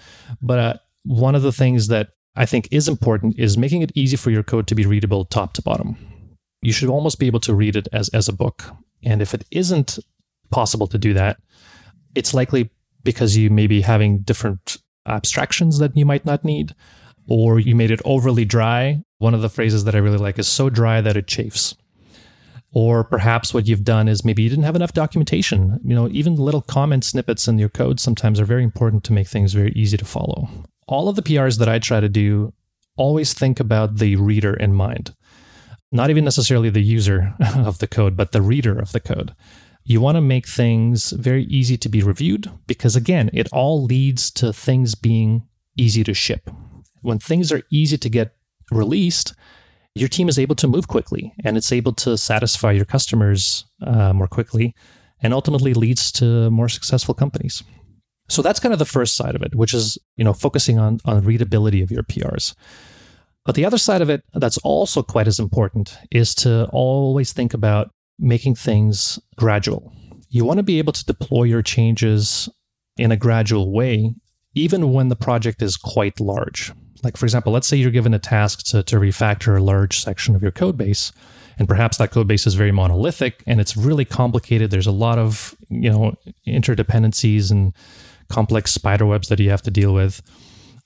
But 0.41 0.59
uh, 0.59 0.75
one 1.05 1.35
of 1.35 1.43
the 1.43 1.53
things 1.53 1.89
that 1.89 2.09
i 2.35 2.47
think 2.47 2.69
is 2.71 2.89
important 2.89 3.39
is 3.39 3.59
making 3.59 3.83
it 3.83 3.93
easy 3.95 4.17
for 4.17 4.31
your 4.31 4.43
code 4.43 4.67
to 4.69 4.75
be 4.75 4.87
readable 4.87 5.25
top 5.27 5.53
to 5.55 5.63
bottom. 5.63 5.97
You 6.63 6.73
should 6.73 6.89
almost 6.89 7.19
be 7.19 7.27
able 7.27 7.41
to 7.41 7.55
read 7.55 7.77
it 7.77 7.89
as 7.93 8.09
as 8.11 8.29
a 8.29 8.33
book. 8.33 8.65
And 9.05 9.23
if 9.23 9.33
it 9.33 9.45
isn't 9.51 9.99
possible 10.51 10.87
to 10.89 10.99
do 10.99 11.13
that 11.15 11.39
it's 12.15 12.35
likely 12.35 12.71
because 13.03 13.37
you 13.37 13.51
may 13.51 13.67
be 13.67 13.83
having 13.83 14.21
different 14.21 14.79
abstractions 15.07 15.79
that 15.79 15.97
you 15.97 16.05
might 16.05 16.25
not 16.25 16.45
need, 16.45 16.75
or 17.29 17.59
you 17.59 17.75
made 17.75 17.91
it 17.91 18.03
overly 18.05 18.45
dry. 18.45 19.03
One 19.19 19.35
of 19.35 19.43
the 19.43 19.49
phrases 19.49 19.85
that 19.85 19.95
I 19.95 19.99
really 19.99 20.19
like 20.19 20.39
is 20.39 20.49
so 20.49 20.71
dry 20.71 21.01
that 21.01 21.17
it 21.17 21.27
chafes. 21.27 21.75
Or 22.73 23.03
perhaps 23.03 23.55
what 23.55 23.67
you've 23.67 23.85
done 23.85 24.09
is 24.09 24.25
maybe 24.25 24.43
you 24.43 24.51
didn't 24.51 24.65
have 24.65 24.77
enough 24.77 24.93
documentation. 24.93 25.81
You 25.83 25.95
know, 25.95 26.09
even 26.09 26.37
little 26.37 26.61
comment 26.61 27.05
snippets 27.05 27.49
in 27.49 27.59
your 27.59 27.71
code 27.71 27.99
sometimes 27.99 28.39
are 28.39 28.45
very 28.45 28.63
important 28.63 29.05
to 29.05 29.13
make 29.13 29.27
things 29.27 29.55
very 29.55 29.73
easy 29.73 29.97
to 29.97 30.05
follow. 30.05 30.49
All 30.87 31.09
of 31.09 31.17
the 31.17 31.23
PRs 31.23 31.59
that 31.59 31.69
I 31.69 31.79
try 31.79 32.01
to 32.01 32.09
do 32.09 32.53
always 32.97 33.33
think 33.33 33.59
about 33.59 33.97
the 33.97 34.17
reader 34.17 34.55
in 34.55 34.75
mind. 34.75 35.15
Not 35.91 36.11
even 36.11 36.25
necessarily 36.25 36.69
the 36.69 36.83
user 36.83 37.35
of 37.57 37.79
the 37.79 37.87
code, 37.87 38.17
but 38.17 38.33
the 38.33 38.43
reader 38.43 38.79
of 38.79 38.93
the 38.93 39.01
code. 39.01 39.35
You 39.89 40.03
want 40.03 40.17
to 40.17 40.21
make 40.21 40.47
things 40.47 41.13
very 41.13 41.45
easy 41.45 41.79
to 41.79 41.89
be 41.89 42.03
reviewed 42.03 42.51
because, 42.67 42.95
again, 42.95 43.31
it 43.33 43.49
all 43.55 43.83
leads 43.83 44.31
to 44.33 44.53
things 44.53 44.95
being 44.95 45.49
easy 45.79 46.05
to 46.05 46.13
ship. 46.13 46.51
When 47.01 47.19
things 47.19 47.51
are 47.51 47.63
easy 47.71 47.97
to 47.97 48.11
get 48.11 48.37
released, 48.71 49.33
your 49.95 50.11
team 50.11 50.29
is 50.29 50.39
able 50.39 50.57
to 50.57 50.69
move 50.69 50.89
quickly 50.89 51.33
and 51.43 51.57
it's 51.57 51.73
able 51.73 51.95
to 51.95 52.19
satisfy 52.19 52.73
your 52.73 52.85
customers 52.85 53.65
uh, 53.81 54.13
more 54.13 54.29
quickly 54.29 54.75
and 55.23 55.33
ultimately 55.33 55.73
leads 55.73 56.13
to 56.13 56.51
more 56.51 56.69
successful 56.69 57.15
companies. 57.15 57.63
So 58.29 58.43
that's 58.43 58.61
kind 58.61 58.75
of 58.75 58.79
the 58.79 58.85
first 58.85 59.17
side 59.17 59.35
of 59.35 59.41
it, 59.41 59.55
which 59.55 59.73
is, 59.73 59.97
you 60.17 60.25
know, 60.25 60.35
focusing 60.35 60.79
on, 60.79 61.01
on 61.07 61.25
readability 61.25 61.81
of 61.81 61.91
your 61.91 62.03
PRs. 62.03 62.55
But 63.47 63.55
the 63.55 63.65
other 63.65 63.79
side 63.79 64.03
of 64.03 64.11
it 64.11 64.23
that's 64.35 64.59
also 64.59 65.03
quite 65.03 65.29
as 65.29 65.39
important 65.39 65.97
is 66.11 66.35
to 66.35 66.67
always 66.75 67.33
think 67.33 67.55
about 67.55 67.91
making 68.19 68.55
things 68.55 69.19
gradual. 69.37 69.93
You 70.29 70.45
want 70.45 70.59
to 70.59 70.65
be 70.65 70.79
able 70.79 70.93
to 70.93 71.05
deploy 71.05 71.45
your 71.45 71.63
changes 71.63 72.49
in 72.97 73.13
a 73.13 73.17
gradual 73.17 73.73
way, 73.73 74.15
even 74.55 74.93
when 74.93 75.09
the 75.09 75.17
project 75.17 75.63
is 75.63 75.77
quite 75.77 76.21
large. 76.21 76.73
Like, 77.03 77.17
for 77.17 77.27
example, 77.27 77.53
let's 77.53 77.69
say 77.69 77.77
you're 77.77 77.91
given 77.91 78.13
a 78.13 78.19
task 78.19 78.65
to, 78.67 78.83
to 78.83 78.97
refactor 78.97 79.57
a 79.57 79.63
large 79.63 80.01
section 80.01 80.35
of 80.35 80.43
your 80.43 80.51
code 80.51 80.77
base, 80.77 81.13
and 81.59 81.69
perhaps 81.69 81.97
that 81.99 82.11
code 82.11 82.29
base 82.29 82.47
is 82.47 82.55
very 82.55 82.73
monolithic 82.73 83.43
and 83.47 83.61
it's 83.61 83.77
really 83.77 84.05
complicated. 84.05 84.71
There's 84.71 84.87
a 84.87 84.93
lot 84.93 85.19
of, 85.19 85.57
you 85.69 85.91
know, 85.91 86.15
interdependencies 86.47 87.51
and 87.51 87.75
complex 88.29 88.73
spider 88.73 89.07
webs 89.07 89.29
that 89.29 89.41
you 89.41 89.51
have 89.51 89.63
to 89.63 89.71
deal 89.71 89.93
with. 89.93 90.23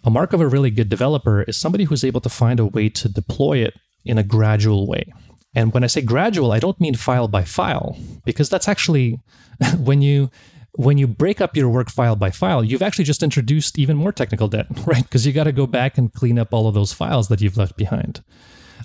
A 0.04 0.10
mark 0.10 0.32
of 0.32 0.40
a 0.40 0.48
really 0.48 0.70
good 0.70 0.88
developer 0.88 1.42
is 1.42 1.56
somebody 1.56 1.84
who's 1.84 2.04
able 2.04 2.20
to 2.22 2.28
find 2.28 2.58
a 2.58 2.66
way 2.66 2.88
to 2.88 3.08
deploy 3.08 3.58
it 3.58 3.74
in 4.04 4.18
a 4.18 4.22
gradual 4.22 4.86
way. 4.86 5.04
And 5.54 5.72
when 5.72 5.84
I 5.84 5.86
say 5.86 6.00
gradual, 6.00 6.52
I 6.52 6.58
don't 6.58 6.80
mean 6.80 6.94
file 6.94 7.28
by 7.28 7.44
file, 7.44 7.98
because 8.24 8.48
that's 8.48 8.68
actually 8.68 9.20
when 9.78 10.02
you 10.02 10.30
when 10.76 10.96
you 10.96 11.06
break 11.06 11.40
up 11.40 11.54
your 11.54 11.68
work 11.68 11.90
file 11.90 12.16
by 12.16 12.30
file, 12.30 12.64
you've 12.64 12.80
actually 12.80 13.04
just 13.04 13.22
introduced 13.22 13.78
even 13.78 13.96
more 13.96 14.12
technical 14.12 14.48
debt, 14.48 14.66
right? 14.86 15.02
Because 15.02 15.26
you 15.26 15.32
got 15.32 15.44
to 15.44 15.52
go 15.52 15.66
back 15.66 15.98
and 15.98 16.12
clean 16.12 16.38
up 16.38 16.52
all 16.52 16.66
of 16.66 16.74
those 16.74 16.94
files 16.94 17.28
that 17.28 17.42
you've 17.42 17.58
left 17.58 17.76
behind. 17.76 18.22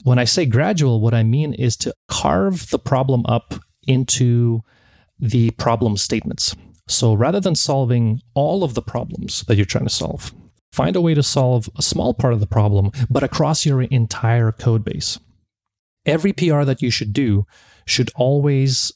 When 0.03 0.19
I 0.19 0.25
say 0.25 0.45
gradual, 0.45 0.99
what 0.99 1.13
I 1.13 1.23
mean 1.23 1.53
is 1.53 1.77
to 1.77 1.93
carve 2.09 2.69
the 2.69 2.79
problem 2.79 3.25
up 3.25 3.55
into 3.87 4.63
the 5.17 5.51
problem 5.51 5.95
statements. 5.95 6.55
So 6.89 7.13
rather 7.13 7.39
than 7.39 7.55
solving 7.55 8.21
all 8.33 8.63
of 8.63 8.73
the 8.73 8.81
problems 8.81 9.43
that 9.47 9.55
you're 9.55 9.65
trying 9.65 9.85
to 9.85 9.89
solve, 9.89 10.33
find 10.73 10.95
a 10.95 11.01
way 11.01 11.13
to 11.13 11.23
solve 11.23 11.69
a 11.77 11.81
small 11.81 12.13
part 12.13 12.33
of 12.33 12.41
the 12.41 12.47
problem, 12.47 12.91
but 13.09 13.23
across 13.23 13.65
your 13.65 13.81
entire 13.81 14.51
code 14.51 14.83
base 14.83 15.19
every 16.07 16.33
PR 16.33 16.63
that 16.63 16.81
you 16.81 16.89
should 16.89 17.13
do 17.13 17.45
should 17.85 18.09
always 18.15 18.91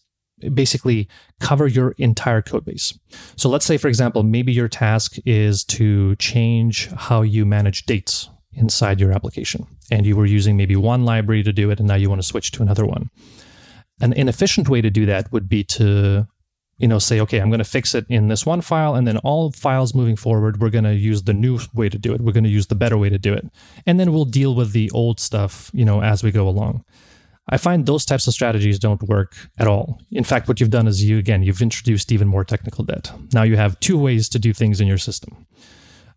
basically 0.54 1.08
cover 1.40 1.68
your 1.68 1.92
entire 1.98 2.42
code 2.42 2.66
base. 2.66 2.98
So 3.36 3.48
let's 3.50 3.66
say, 3.66 3.78
for 3.78 3.88
example, 3.88 4.24
maybe 4.24 4.52
your 4.52 4.68
task 4.68 5.18
is 5.26 5.64
to 5.66 6.16
change 6.16 6.90
how 6.90 7.22
you 7.22 7.46
manage 7.46 7.86
dates 7.86 8.30
inside 8.54 9.00
your 9.00 9.12
application. 9.12 9.68
And 9.92 10.06
you 10.06 10.16
were 10.16 10.26
using 10.26 10.58
maybe 10.58 10.76
one 10.76 11.06
library 11.06 11.44
to 11.44 11.54
do 11.54 11.70
it, 11.70 11.80
and 11.80 11.88
now 11.88 11.96
you 11.96 12.10
want 12.10 12.22
to 12.22 12.28
switch 12.28 12.52
to 12.52 12.64
another 12.64 12.86
one. 12.86 13.10
An 14.00 14.14
inefficient 14.14 14.68
way 14.68 14.82
to 14.82 14.90
do 14.90 15.06
that 15.06 15.32
would 15.32 15.48
be 15.48 15.64
to 15.66 16.28
you 16.82 16.88
know 16.88 17.00
say 17.00 17.20
okay 17.20 17.40
i'm 17.40 17.50
going 17.50 17.60
to 17.60 17.64
fix 17.64 17.94
it 17.94 18.06
in 18.10 18.28
this 18.28 18.46
one 18.46 18.62
file 18.62 18.96
and 18.96 19.08
then 19.08 19.18
all 19.20 19.52
files 19.52 19.94
moving 19.94 20.16
forward 20.16 20.60
we're 20.60 20.70
going 20.70 20.84
to 20.84 20.96
use 20.96 21.24
the 21.24 21.34
new 21.34 21.60
way 21.74 21.90
to 21.90 21.98
do 21.98 22.14
it. 22.14 22.22
We're 22.22 22.32
going 22.32 22.44
to 22.44 22.50
use 22.50 22.68
the 22.68 22.76
better 22.76 22.98
way 22.98 23.10
to 23.10 23.18
do 23.18 23.34
it. 23.34 23.46
And 23.86 24.00
then 24.00 24.12
we'll 24.14 24.26
deal 24.26 24.56
with 24.56 24.72
the 24.72 24.90
old 24.92 25.20
stuff 25.20 25.70
you 25.74 25.86
know 25.86 26.02
as 26.02 26.24
we 26.24 26.32
go 26.32 26.48
along. 26.48 26.84
I 27.50 27.58
find 27.58 27.86
those 27.86 28.06
types 28.06 28.28
of 28.28 28.34
strategies 28.34 28.80
don't 28.80 29.02
work 29.04 29.36
at 29.58 29.68
all. 29.68 30.00
In 30.12 30.24
fact 30.24 30.48
what 30.48 30.60
you've 30.60 30.70
done 30.70 30.88
is 30.88 31.04
you 31.04 31.18
again 31.18 31.44
you've 31.44 31.62
introduced 31.62 32.12
even 32.12 32.28
more 32.28 32.44
technical 32.44 32.84
debt. 32.84 33.12
Now 33.34 33.44
you 33.44 33.58
have 33.58 33.80
two 33.80 33.98
ways 33.98 34.30
to 34.30 34.40
do 34.40 34.54
things 34.54 34.82
in 34.82 34.88
your 34.88 34.98
system. 34.98 35.46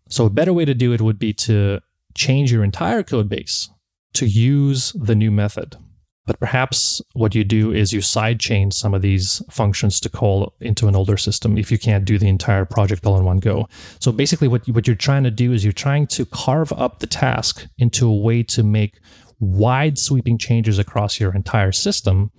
So 0.09 0.25
a 0.25 0.29
better 0.29 0.53
way 0.53 0.65
to 0.65 0.73
do 0.73 0.93
it 0.93 1.01
would 1.01 1.19
be 1.19 1.33
to 1.33 1.79
change 2.13 2.51
your 2.51 2.63
entire 2.63 3.03
code 3.03 3.27
base 3.27 3.69
to 4.13 4.25
use 4.25 4.93
the 4.93 5.15
new 5.15 5.31
method 5.31 5.77
but 6.25 6.39
perhaps 6.39 7.01
what 7.13 7.35
you 7.35 7.43
do 7.43 7.71
is 7.71 7.93
you 7.93 7.99
sidechain 7.99 8.73
some 8.73 8.93
of 8.93 9.01
these 9.01 9.41
functions 9.49 9.99
to 9.99 10.09
call 10.09 10.53
into 10.59 10.87
an 10.87 10.95
older 10.95 11.17
system 11.17 11.57
if 11.57 11.71
you 11.71 11.77
can't 11.77 12.05
do 12.05 12.17
the 12.17 12.27
entire 12.27 12.65
project 12.65 13.05
all 13.05 13.17
in 13.17 13.25
one 13.25 13.37
go. 13.37 13.67
So 13.99 14.11
basically, 14.11 14.47
what, 14.47 14.67
you, 14.67 14.73
what 14.73 14.87
you're 14.87 14.95
trying 14.95 15.23
to 15.23 15.31
do 15.31 15.53
is 15.53 15.63
you're 15.63 15.73
trying 15.73 16.07
to 16.07 16.25
carve 16.25 16.71
up 16.73 16.99
the 16.99 17.07
task 17.07 17.67
into 17.77 18.07
a 18.07 18.15
way 18.15 18.43
to 18.43 18.63
make 18.63 18.99
wide 19.39 19.99
sweeping 19.99 20.37
changes 20.37 20.79
across 20.79 21.19
your 21.19 21.33
entire 21.33 21.71
system 21.71 22.31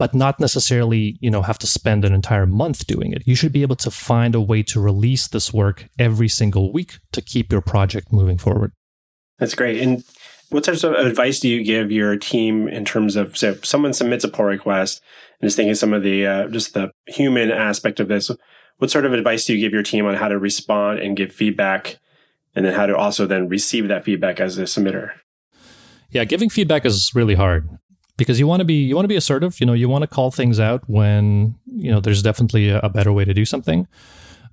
but 0.00 0.14
not 0.14 0.40
necessarily 0.40 1.18
you 1.20 1.30
know 1.30 1.42
have 1.42 1.58
to 1.58 1.66
spend 1.66 2.06
an 2.06 2.14
entire 2.14 2.46
month 2.46 2.86
doing 2.86 3.12
it. 3.12 3.22
You 3.26 3.34
should 3.34 3.52
be 3.52 3.60
able 3.60 3.76
to 3.76 3.90
find 3.90 4.34
a 4.34 4.40
way 4.40 4.62
to 4.62 4.80
release 4.80 5.28
this 5.28 5.52
work 5.52 5.88
every 5.98 6.26
single 6.26 6.72
week 6.72 6.98
to 7.12 7.20
keep 7.20 7.52
your 7.52 7.60
project 7.60 8.10
moving 8.10 8.38
forward. 8.38 8.72
That's 9.38 9.54
great. 9.54 9.78
And 9.78 10.02
what 10.50 10.64
sorts 10.64 10.84
of 10.84 10.92
advice 10.94 11.40
do 11.40 11.48
you 11.48 11.64
give 11.64 11.90
your 11.90 12.16
team 12.16 12.68
in 12.68 12.84
terms 12.84 13.16
of 13.16 13.36
so 13.36 13.54
someone 13.62 13.92
submits 13.92 14.24
a 14.24 14.28
pull 14.28 14.44
request 14.44 15.00
and 15.40 15.46
is 15.46 15.56
thinking 15.56 15.74
some 15.74 15.92
of 15.92 16.02
the 16.02 16.26
uh, 16.26 16.48
just 16.48 16.74
the 16.74 16.90
human 17.06 17.50
aspect 17.50 18.00
of 18.00 18.08
this? 18.08 18.30
What 18.78 18.90
sort 18.90 19.06
of 19.06 19.12
advice 19.12 19.44
do 19.44 19.54
you 19.54 19.60
give 19.60 19.72
your 19.72 19.82
team 19.82 20.06
on 20.06 20.14
how 20.14 20.28
to 20.28 20.38
respond 20.38 20.98
and 20.98 21.16
give 21.16 21.32
feedback, 21.32 21.98
and 22.54 22.64
then 22.64 22.74
how 22.74 22.86
to 22.86 22.96
also 22.96 23.26
then 23.26 23.48
receive 23.48 23.88
that 23.88 24.04
feedback 24.04 24.40
as 24.40 24.58
a 24.58 24.62
submitter? 24.62 25.12
Yeah, 26.10 26.24
giving 26.24 26.50
feedback 26.50 26.84
is 26.84 27.14
really 27.14 27.34
hard 27.34 27.68
because 28.16 28.40
you 28.40 28.46
want 28.46 28.60
to 28.60 28.64
be 28.64 28.82
you 28.82 28.96
want 28.96 29.04
to 29.04 29.08
be 29.08 29.16
assertive. 29.16 29.60
You 29.60 29.66
know, 29.66 29.72
you 29.72 29.88
want 29.88 30.02
to 30.02 30.08
call 30.08 30.30
things 30.30 30.58
out 30.58 30.82
when 30.88 31.54
you 31.66 31.90
know 31.90 32.00
there's 32.00 32.22
definitely 32.22 32.70
a 32.70 32.88
better 32.88 33.12
way 33.12 33.24
to 33.24 33.32
do 33.32 33.44
something. 33.44 33.86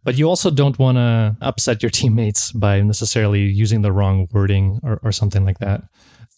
But 0.08 0.18
you 0.18 0.30
also 0.30 0.49
don't 0.49 0.80
want 0.80 0.95
to 0.95 1.36
upset 1.41 1.84
your 1.84 1.89
teammates 1.89 2.53
by 2.53 2.80
necessarily 2.80 3.41
using 3.41 3.82
the 3.82 3.91
wrong 3.91 4.30
wording 4.32 4.80
or, 4.82 5.01
or 5.03 5.12
something 5.12 5.43
like 5.43 5.60
that. 5.60 5.84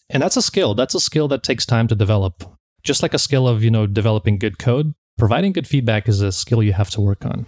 And 0.08 0.20
that's 0.20 0.36
a 0.36 0.42
skill. 0.42 0.74
That's 0.74 0.96
a 0.96 0.98
skill 0.98 1.28
that 1.28 1.44
takes 1.44 1.64
time 1.64 1.86
to 1.86 1.94
develop. 1.94 2.42
Just 2.82 3.00
like 3.00 3.14
a 3.14 3.18
skill 3.18 3.46
of, 3.46 3.62
you 3.62 3.70
know, 3.70 3.86
developing 3.86 4.40
good 4.40 4.58
code, 4.58 4.92
providing 5.18 5.52
good 5.52 5.68
feedback 5.68 6.08
is 6.08 6.20
a 6.20 6.32
skill 6.32 6.64
you 6.64 6.72
have 6.72 6.90
to 6.90 7.00
work 7.00 7.24
on. 7.24 7.46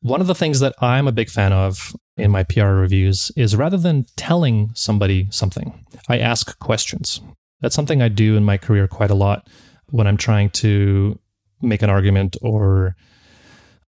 One 0.00 0.22
of 0.22 0.26
the 0.26 0.34
things 0.34 0.58
that 0.60 0.74
I'm 0.80 1.06
a 1.06 1.12
big 1.12 1.28
fan 1.28 1.52
of 1.52 1.94
in 2.16 2.30
my 2.30 2.44
PR 2.44 2.68
reviews 2.68 3.30
is 3.36 3.54
rather 3.56 3.76
than 3.76 4.06
telling 4.16 4.70
somebody 4.72 5.26
something, 5.30 5.84
I 6.08 6.18
ask 6.18 6.58
questions. 6.60 7.20
That's 7.60 7.74
something 7.74 8.00
I 8.00 8.08
do 8.08 8.38
in 8.38 8.44
my 8.44 8.56
career 8.56 8.88
quite 8.88 9.10
a 9.10 9.14
lot 9.14 9.50
when 9.90 10.06
I'm 10.06 10.16
trying 10.16 10.48
to 10.64 11.18
make 11.60 11.82
an 11.82 11.90
argument 11.90 12.38
or 12.40 12.96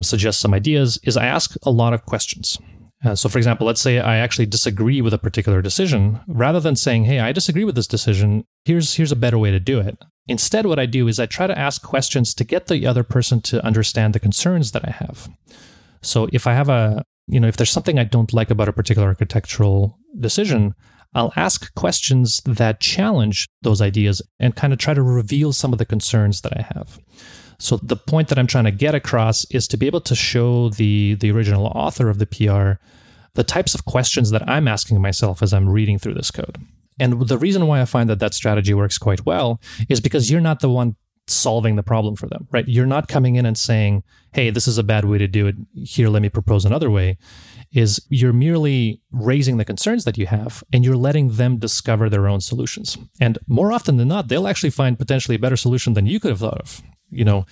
suggest 0.02 0.40
some 0.40 0.54
ideas 0.54 0.98
is 1.02 1.16
I 1.16 1.26
ask 1.26 1.54
a 1.62 1.70
lot 1.70 1.92
of 1.92 2.04
questions. 2.04 2.58
Uh, 3.04 3.14
so, 3.14 3.28
for 3.28 3.38
example, 3.38 3.66
let's 3.66 3.80
say 3.80 4.00
I 4.00 4.16
actually 4.16 4.46
disagree 4.46 5.00
with 5.00 5.12
a 5.12 5.18
particular 5.18 5.60
decision. 5.60 6.20
Rather 6.26 6.60
than 6.60 6.76
saying, 6.76 7.04
"Hey, 7.04 7.20
I 7.20 7.32
disagree 7.32 7.64
with 7.64 7.74
this 7.74 7.86
decision. 7.86 8.44
Here's 8.64 8.94
here's 8.94 9.12
a 9.12 9.16
better 9.16 9.38
way 9.38 9.50
to 9.50 9.60
do 9.60 9.78
it." 9.80 9.98
Instead, 10.26 10.66
what 10.66 10.78
I 10.78 10.86
do 10.86 11.06
is 11.06 11.20
I 11.20 11.26
try 11.26 11.46
to 11.46 11.58
ask 11.58 11.82
questions 11.82 12.34
to 12.34 12.44
get 12.44 12.66
the 12.66 12.86
other 12.86 13.04
person 13.04 13.40
to 13.42 13.64
understand 13.64 14.14
the 14.14 14.20
concerns 14.20 14.72
that 14.72 14.86
I 14.86 14.90
have. 14.90 15.28
So, 16.02 16.28
if 16.32 16.46
I 16.46 16.54
have 16.54 16.68
a 16.68 17.04
you 17.28 17.38
know 17.38 17.48
if 17.48 17.56
there's 17.56 17.70
something 17.70 17.98
I 17.98 18.04
don't 18.04 18.32
like 18.32 18.50
about 18.50 18.68
a 18.68 18.72
particular 18.72 19.08
architectural 19.08 19.98
decision, 20.18 20.74
I'll 21.14 21.32
ask 21.36 21.72
questions 21.74 22.40
that 22.44 22.80
challenge 22.80 23.46
those 23.62 23.80
ideas 23.82 24.22
and 24.40 24.56
kind 24.56 24.72
of 24.72 24.78
try 24.78 24.94
to 24.94 25.02
reveal 25.02 25.52
some 25.52 25.72
of 25.72 25.78
the 25.78 25.86
concerns 25.86 26.40
that 26.40 26.56
I 26.56 26.62
have. 26.74 26.98
So 27.58 27.78
the 27.78 27.96
point 27.96 28.28
that 28.28 28.38
I'm 28.38 28.46
trying 28.46 28.64
to 28.64 28.70
get 28.70 28.94
across 28.94 29.44
is 29.50 29.66
to 29.68 29.76
be 29.76 29.86
able 29.86 30.00
to 30.02 30.14
show 30.14 30.68
the 30.68 31.14
the 31.14 31.30
original 31.30 31.66
author 31.66 32.08
of 32.08 32.18
the 32.18 32.26
PR 32.26 32.80
the 33.36 33.44
types 33.44 33.74
of 33.74 33.84
questions 33.84 34.30
that 34.30 34.48
I'm 34.48 34.66
asking 34.66 35.00
myself 35.00 35.42
as 35.42 35.52
I'm 35.52 35.68
reading 35.68 35.98
through 35.98 36.14
this 36.14 36.30
code. 36.30 36.58
And 36.98 37.28
the 37.28 37.38
reason 37.38 37.66
why 37.66 37.80
I 37.80 37.84
find 37.84 38.08
that 38.08 38.18
that 38.18 38.34
strategy 38.34 38.72
works 38.72 38.98
quite 38.98 39.26
well 39.26 39.60
is 39.88 40.00
because 40.00 40.30
you're 40.30 40.40
not 40.40 40.60
the 40.60 40.70
one 40.70 40.96
solving 41.28 41.76
the 41.76 41.82
problem 41.82 42.16
for 42.16 42.28
them, 42.28 42.46
right? 42.50 42.66
You're 42.66 42.86
not 42.86 43.08
coming 43.08 43.34
in 43.34 43.44
and 43.44 43.58
saying, 43.58 44.04
"Hey, 44.32 44.50
this 44.50 44.66
is 44.66 44.78
a 44.78 44.82
bad 44.82 45.04
way 45.04 45.18
to 45.18 45.28
do 45.28 45.46
it. 45.46 45.56
Here, 45.74 46.08
let 46.08 46.22
me 46.22 46.28
propose 46.28 46.64
another 46.64 46.90
way." 46.90 47.18
Is 47.72 48.00
you're 48.08 48.32
merely 48.32 49.02
raising 49.10 49.56
the 49.56 49.64
concerns 49.64 50.04
that 50.04 50.16
you 50.16 50.26
have 50.26 50.62
and 50.72 50.84
you're 50.84 50.96
letting 50.96 51.32
them 51.32 51.58
discover 51.58 52.08
their 52.08 52.28
own 52.28 52.40
solutions. 52.40 52.96
And 53.20 53.38
more 53.48 53.72
often 53.72 53.96
than 53.96 54.08
not, 54.08 54.28
they'll 54.28 54.46
actually 54.48 54.70
find 54.70 54.98
potentially 54.98 55.34
a 55.34 55.40
better 55.40 55.56
solution 55.56 55.94
than 55.94 56.06
you 56.06 56.20
could 56.20 56.30
have 56.30 56.40
thought 56.40 56.60
of 56.60 56.82
you 57.10 57.24
know, 57.24 57.46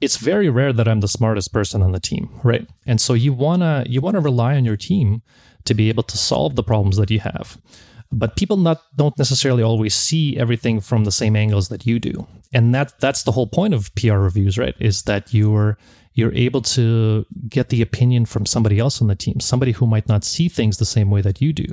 it's 0.00 0.16
very 0.16 0.48
rare 0.48 0.72
that 0.72 0.88
I'm 0.88 1.00
the 1.00 1.08
smartest 1.08 1.52
person 1.52 1.82
on 1.82 1.92
the 1.92 2.00
team, 2.00 2.28
right? 2.42 2.68
And 2.86 3.00
so 3.00 3.14
you 3.14 3.32
wanna 3.32 3.84
you 3.88 4.00
wanna 4.00 4.20
rely 4.20 4.56
on 4.56 4.64
your 4.64 4.76
team 4.76 5.22
to 5.64 5.74
be 5.74 5.88
able 5.88 6.02
to 6.04 6.18
solve 6.18 6.56
the 6.56 6.62
problems 6.62 6.96
that 6.96 7.10
you 7.10 7.20
have. 7.20 7.58
But 8.12 8.36
people 8.36 8.56
not 8.56 8.82
don't 8.96 9.18
necessarily 9.18 9.62
always 9.62 9.94
see 9.94 10.36
everything 10.36 10.80
from 10.80 11.04
the 11.04 11.10
same 11.10 11.34
angles 11.34 11.68
that 11.68 11.86
you 11.86 11.98
do. 11.98 12.26
And 12.52 12.74
that 12.74 12.98
that's 13.00 13.22
the 13.22 13.32
whole 13.32 13.46
point 13.46 13.74
of 13.74 13.94
PR 13.94 14.18
reviews, 14.18 14.58
right? 14.58 14.76
Is 14.78 15.02
that 15.02 15.32
you're 15.32 15.78
you're 16.12 16.32
able 16.34 16.62
to 16.62 17.26
get 17.48 17.70
the 17.70 17.82
opinion 17.82 18.24
from 18.24 18.46
somebody 18.46 18.78
else 18.78 19.02
on 19.02 19.08
the 19.08 19.16
team, 19.16 19.40
somebody 19.40 19.72
who 19.72 19.86
might 19.86 20.08
not 20.08 20.24
see 20.24 20.48
things 20.48 20.78
the 20.78 20.84
same 20.84 21.10
way 21.10 21.20
that 21.22 21.40
you 21.40 21.52
do. 21.52 21.66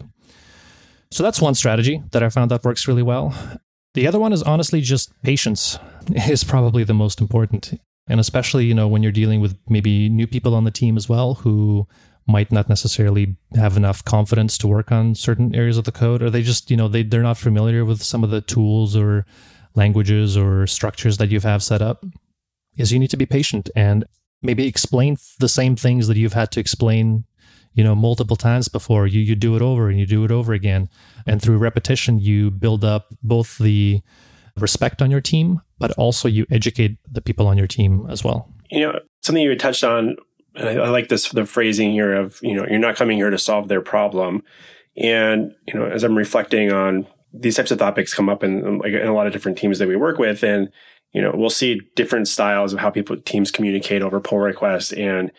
So 1.12 1.22
that's 1.22 1.42
one 1.42 1.54
strategy 1.54 2.02
that 2.12 2.24
I 2.24 2.30
found 2.30 2.50
that 2.52 2.64
works 2.64 2.88
really 2.88 3.04
well. 3.04 3.36
The 3.94 4.08
other 4.08 4.20
one 4.20 4.34
is 4.34 4.44
honestly 4.44 4.82
just 4.82 5.20
patience 5.22 5.78
is 6.16 6.44
probably 6.44 6.84
the 6.84 6.94
most 6.94 7.20
important. 7.22 7.80
And 8.08 8.20
especially, 8.20 8.66
you 8.66 8.74
know, 8.74 8.88
when 8.88 9.04
you're 9.04 9.12
dealing 9.12 9.42
with 9.42 9.58
maybe 9.70 10.10
new 10.10 10.28
people 10.28 10.56
on 10.56 10.64
the 10.64 10.72
team 10.72 10.98
as 10.98 11.08
well 11.08 11.36
who 11.36 11.88
might 12.28 12.52
not 12.52 12.70
necessarily 12.70 13.36
have 13.56 13.78
enough 13.78 14.04
confidence 14.06 14.58
to 14.58 14.68
work 14.68 14.92
on 14.92 15.16
certain 15.16 15.56
areas 15.56 15.78
of 15.78 15.86
the 15.86 15.92
code 15.92 16.22
or 16.22 16.30
they 16.30 16.42
just, 16.42 16.72
you 16.72 16.78
know, 16.78 16.88
they 16.88 17.04
they're 17.04 17.24
not 17.24 17.38
familiar 17.38 17.84
with 17.84 18.02
some 18.02 18.24
of 18.24 18.30
the 18.30 18.42
tools 18.42 18.96
or 18.96 19.26
languages 19.76 20.38
or 20.38 20.68
structures 20.68 21.18
that 21.18 21.30
you 21.30 21.40
have 21.40 21.64
set 21.64 21.82
up. 21.82 22.06
Is 22.78 22.92
you 22.92 23.00
need 23.00 23.10
to 23.10 23.18
be 23.18 23.26
patient 23.26 23.70
and 23.76 24.06
maybe 24.42 24.68
explain 24.68 25.18
the 25.40 25.50
same 25.50 25.76
things 25.76 26.08
that 26.08 26.18
you've 26.18 26.34
had 26.34 26.52
to 26.52 26.60
explain 26.60 27.26
you 27.74 27.84
know 27.84 27.96
multiple 27.96 28.36
times 28.36 28.68
before 28.68 29.08
you 29.08 29.22
you 29.22 29.36
do 29.36 29.56
it 29.56 29.62
over 29.62 29.90
and 29.90 30.00
you 30.00 30.06
do 30.06 30.24
it 30.24 30.32
over 30.32 30.54
again 30.54 30.90
and 31.26 31.42
through 31.42 31.58
repetition 31.58 32.20
you 32.20 32.52
build 32.52 32.84
up 32.84 33.14
both 33.24 33.58
the 33.58 34.02
respect 34.58 35.02
on 35.02 35.10
your 35.10 35.22
team 35.22 35.62
but 35.82 35.92
also 35.94 36.28
you 36.28 36.46
educate 36.52 36.98
the 37.12 37.22
people 37.22 37.48
on 37.48 37.58
your 37.58 37.68
team 37.68 38.06
as 38.10 38.24
well. 38.24 38.54
You 38.70 38.82
know 38.82 39.00
something 39.22 39.44
you 39.44 39.50
had 39.50 39.60
touched 39.60 39.84
on 39.84 40.16
and 40.56 40.70
I, 40.70 40.84
I 40.84 40.90
like 40.90 41.10
this 41.10 41.30
the 41.30 41.46
phrasing 41.46 41.92
here 41.92 42.14
of 42.14 42.40
you 42.42 42.54
know 42.54 42.66
you're 42.70 42.80
not 42.80 42.96
coming 42.96 43.18
here 43.18 43.30
to 43.30 43.38
solve 43.38 43.68
their 43.68 43.82
problem. 43.82 44.44
And 44.96 45.54
you 45.68 45.74
know 45.74 45.86
as 45.86 46.04
i'm 46.04 46.18
reflecting 46.18 46.72
on 46.72 47.08
these 47.34 47.56
types 47.56 47.72
of 47.72 47.80
topics 47.80 48.14
come 48.14 48.30
up 48.30 48.44
in, 48.44 48.78
like 48.80 48.92
in 48.92 49.08
a 49.08 49.14
lot 49.14 49.26
of 49.26 49.34
different 49.34 49.58
teams 49.58 49.80
that 49.80 49.88
we 49.88 49.96
work 49.96 50.20
with 50.20 50.44
and 50.44 50.70
you 51.14 51.22
know 51.22 51.32
we'll 51.34 51.50
see 51.50 51.82
different 51.96 52.28
styles 52.28 52.74
of 52.74 52.80
how 52.80 52.90
people 52.90 53.18
teams 53.18 53.52
communicate 53.52 54.02
over 54.02 54.20
pull 54.20 54.40
requests. 54.40 54.92
And 54.94 55.32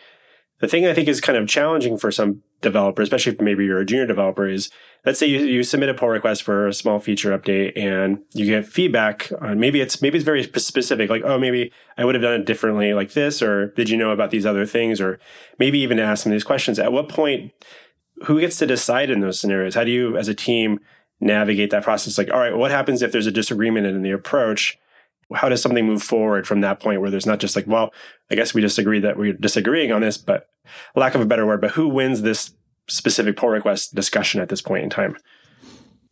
the 0.59 0.67
thing 0.67 0.85
I 0.85 0.93
think 0.93 1.07
is 1.07 1.21
kind 1.21 1.37
of 1.37 1.47
challenging 1.47 1.97
for 1.97 2.11
some 2.11 2.41
developers, 2.63 3.03
especially 3.05 3.33
if 3.33 3.41
maybe 3.41 3.65
you're 3.65 3.79
a 3.79 3.85
junior 3.85 4.07
developer, 4.07 4.47
is 4.47 4.71
let's 5.05 5.19
say 5.19 5.27
you, 5.27 5.39
you 5.39 5.63
submit 5.63 5.89
a 5.89 5.93
pull 5.93 6.09
request 6.09 6.41
for 6.41 6.67
a 6.67 6.73
small 6.73 6.97
feature 6.97 7.37
update 7.37 7.77
and 7.77 8.19
you 8.33 8.45
get 8.45 8.65
feedback 8.65 9.31
on 9.39 9.59
maybe 9.59 9.79
it's 9.79 10.01
maybe 10.01 10.17
it's 10.17 10.25
very 10.25 10.41
specific, 10.43 11.09
like, 11.09 11.21
oh, 11.23 11.37
maybe 11.37 11.71
I 11.97 12.05
would 12.05 12.15
have 12.15 12.23
done 12.23 12.41
it 12.41 12.45
differently 12.45 12.93
like 12.93 13.13
this, 13.13 13.41
or 13.43 13.67
did 13.73 13.89
you 13.89 13.97
know 13.97 14.09
about 14.09 14.31
these 14.31 14.45
other 14.45 14.65
things? 14.65 14.99
Or 14.99 15.19
maybe 15.59 15.77
even 15.79 15.99
ask 15.99 16.23
some 16.23 16.31
of 16.31 16.35
these 16.35 16.43
questions. 16.43 16.79
At 16.79 16.91
what 16.91 17.09
point, 17.09 17.51
who 18.25 18.39
gets 18.39 18.57
to 18.57 18.65
decide 18.65 19.09
in 19.11 19.19
those 19.19 19.39
scenarios? 19.39 19.75
How 19.75 19.83
do 19.83 19.91
you 19.91 20.17
as 20.17 20.27
a 20.27 20.33
team 20.33 20.79
navigate 21.19 21.69
that 21.71 21.83
process? 21.83 22.17
Like, 22.17 22.31
all 22.31 22.39
right, 22.39 22.55
what 22.55 22.71
happens 22.71 23.01
if 23.01 23.11
there's 23.11 23.27
a 23.27 23.31
disagreement 23.31 23.85
in 23.85 24.01
the 24.01 24.11
approach? 24.11 24.79
How 25.33 25.49
does 25.49 25.61
something 25.61 25.85
move 25.85 26.03
forward 26.03 26.47
from 26.47 26.61
that 26.61 26.79
point 26.79 27.01
where 27.01 27.09
there's 27.09 27.25
not 27.25 27.39
just 27.39 27.55
like, 27.55 27.67
well, 27.67 27.93
I 28.31 28.35
guess 28.35 28.53
we 28.53 28.61
disagree 28.61 28.99
that 28.99 29.17
we're 29.17 29.33
disagreeing 29.33 29.91
on 29.91 30.01
this, 30.01 30.17
but 30.17 30.47
lack 30.95 31.15
of 31.15 31.21
a 31.21 31.25
better 31.25 31.45
word, 31.45 31.61
but 31.61 31.71
who 31.71 31.87
wins 31.87 32.21
this 32.21 32.53
specific 32.87 33.37
pull 33.37 33.49
request 33.49 33.95
discussion 33.95 34.41
at 34.41 34.49
this 34.49 34.61
point 34.61 34.83
in 34.83 34.89
time? 34.89 35.17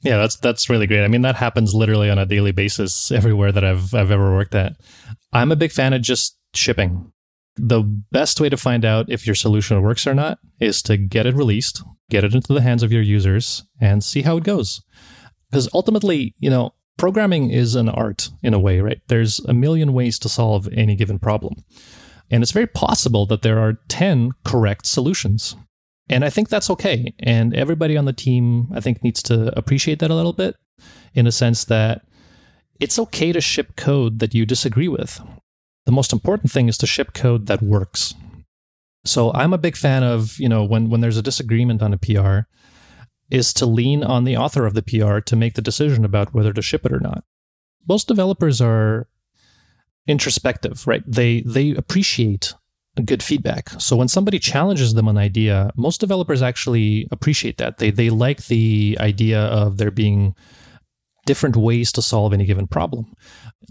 Yeah, 0.01 0.17
that's 0.17 0.35
that's 0.37 0.69
really 0.69 0.87
great. 0.87 1.03
I 1.03 1.07
mean, 1.07 1.21
that 1.21 1.35
happens 1.35 1.75
literally 1.75 2.09
on 2.09 2.17
a 2.17 2.25
daily 2.25 2.51
basis 2.51 3.11
everywhere 3.11 3.51
that 3.51 3.63
I've 3.63 3.93
I've 3.93 4.11
ever 4.11 4.31
worked 4.33 4.55
at. 4.55 4.73
I'm 5.31 5.51
a 5.51 5.55
big 5.55 5.71
fan 5.71 5.93
of 5.93 6.01
just 6.01 6.37
shipping. 6.53 7.11
The 7.55 7.81
best 8.11 8.39
way 8.39 8.49
to 8.49 8.57
find 8.57 8.85
out 8.85 9.09
if 9.09 9.27
your 9.27 9.35
solution 9.35 9.81
works 9.81 10.07
or 10.07 10.15
not 10.15 10.39
is 10.59 10.81
to 10.83 10.97
get 10.97 11.25
it 11.25 11.35
released, 11.35 11.83
get 12.09 12.23
it 12.23 12.33
into 12.33 12.53
the 12.53 12.61
hands 12.61 12.81
of 12.81 12.91
your 12.91 13.01
users, 13.01 13.63
and 13.79 14.03
see 14.03 14.21
how 14.21 14.37
it 14.37 14.43
goes. 14.43 14.81
Because 15.49 15.69
ultimately, 15.73 16.33
you 16.39 16.49
know, 16.49 16.73
programming 16.97 17.49
is 17.49 17.75
an 17.75 17.89
art 17.89 18.29
in 18.43 18.53
a 18.53 18.59
way, 18.59 18.79
right? 18.79 19.01
There's 19.07 19.39
a 19.39 19.53
million 19.53 19.93
ways 19.93 20.19
to 20.19 20.29
solve 20.29 20.69
any 20.73 20.95
given 20.95 21.19
problem. 21.19 21.63
And 22.29 22.43
it's 22.43 22.51
very 22.51 22.67
possible 22.67 23.25
that 23.25 23.41
there 23.41 23.59
are 23.59 23.79
10 23.89 24.31
correct 24.45 24.85
solutions. 24.85 25.55
And 26.09 26.23
I 26.23 26.29
think 26.29 26.49
that's 26.49 26.69
okay. 26.69 27.13
And 27.19 27.53
everybody 27.53 27.97
on 27.97 28.05
the 28.05 28.13
team, 28.13 28.67
I 28.73 28.79
think, 28.79 29.03
needs 29.03 29.21
to 29.23 29.57
appreciate 29.57 29.99
that 29.99 30.11
a 30.11 30.15
little 30.15 30.33
bit 30.33 30.55
in 31.13 31.27
a 31.27 31.31
sense 31.31 31.65
that 31.65 32.03
it's 32.79 32.97
okay 32.97 33.31
to 33.31 33.41
ship 33.41 33.75
code 33.75 34.19
that 34.19 34.33
you 34.33 34.45
disagree 34.45 34.87
with. 34.87 35.21
The 35.85 35.91
most 35.91 36.13
important 36.13 36.51
thing 36.51 36.67
is 36.67 36.77
to 36.79 36.87
ship 36.87 37.13
code 37.13 37.47
that 37.47 37.61
works. 37.61 38.13
So 39.03 39.31
I'm 39.33 39.53
a 39.53 39.57
big 39.57 39.75
fan 39.75 40.03
of, 40.03 40.39
you 40.39 40.47
know, 40.47 40.63
when, 40.63 40.89
when 40.89 41.01
there's 41.01 41.17
a 41.17 41.23
disagreement 41.23 41.81
on 41.81 41.93
a 41.93 41.97
PR, 41.97 42.47
is 43.31 43.53
to 43.53 43.65
lean 43.65 44.03
on 44.03 44.23
the 44.23 44.37
author 44.37 44.65
of 44.65 44.73
the 44.73 44.83
PR 44.83 45.19
to 45.19 45.35
make 45.35 45.55
the 45.55 45.61
decision 45.61 46.05
about 46.05 46.33
whether 46.33 46.53
to 46.53 46.61
ship 46.61 46.85
it 46.85 46.91
or 46.91 46.99
not. 46.99 47.23
Most 47.87 48.07
developers 48.07 48.61
are 48.61 49.07
introspective, 50.07 50.85
right? 50.85 51.03
They 51.07 51.41
they 51.41 51.71
appreciate 51.71 52.53
good 53.05 53.23
feedback. 53.23 53.69
So 53.79 53.95
when 53.95 54.09
somebody 54.09 54.37
challenges 54.37 54.93
them 54.93 55.07
an 55.07 55.17
idea, 55.17 55.71
most 55.75 55.99
developers 55.99 56.41
actually 56.41 57.07
appreciate 57.11 57.57
that. 57.57 57.77
They 57.77 57.89
they 57.91 58.09
like 58.09 58.47
the 58.47 58.97
idea 58.99 59.39
of 59.39 59.77
there 59.77 59.91
being 59.91 60.35
different 61.25 61.55
ways 61.55 61.91
to 61.93 62.01
solve 62.01 62.33
any 62.33 62.45
given 62.45 62.67
problem. 62.67 63.13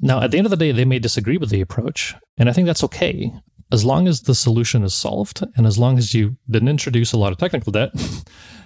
Now, 0.01 0.23
at 0.23 0.31
the 0.31 0.39
end 0.39 0.47
of 0.47 0.51
the 0.51 0.57
day, 0.57 0.73
they 0.73 0.85
may 0.85 0.99
disagree 0.99 1.37
with 1.37 1.51
the 1.51 1.61
approach, 1.61 2.15
and 2.39 2.49
I 2.49 2.53
think 2.53 2.67
that's 2.67 2.85
okay. 2.85 3.33
As 3.73 3.85
long 3.85 4.09
as 4.09 4.23
the 4.23 4.35
solution 4.35 4.83
is 4.83 4.95
solved 4.95 5.45
and 5.57 5.67
as 5.67 5.79
long 5.79 5.97
as 5.99 6.13
you 6.13 6.37
didn't 6.49 6.69
introduce 6.69 7.13
a 7.13 7.19
lot 7.19 7.33
of 7.33 7.39
technical 7.39 7.71
debt, 7.71 7.91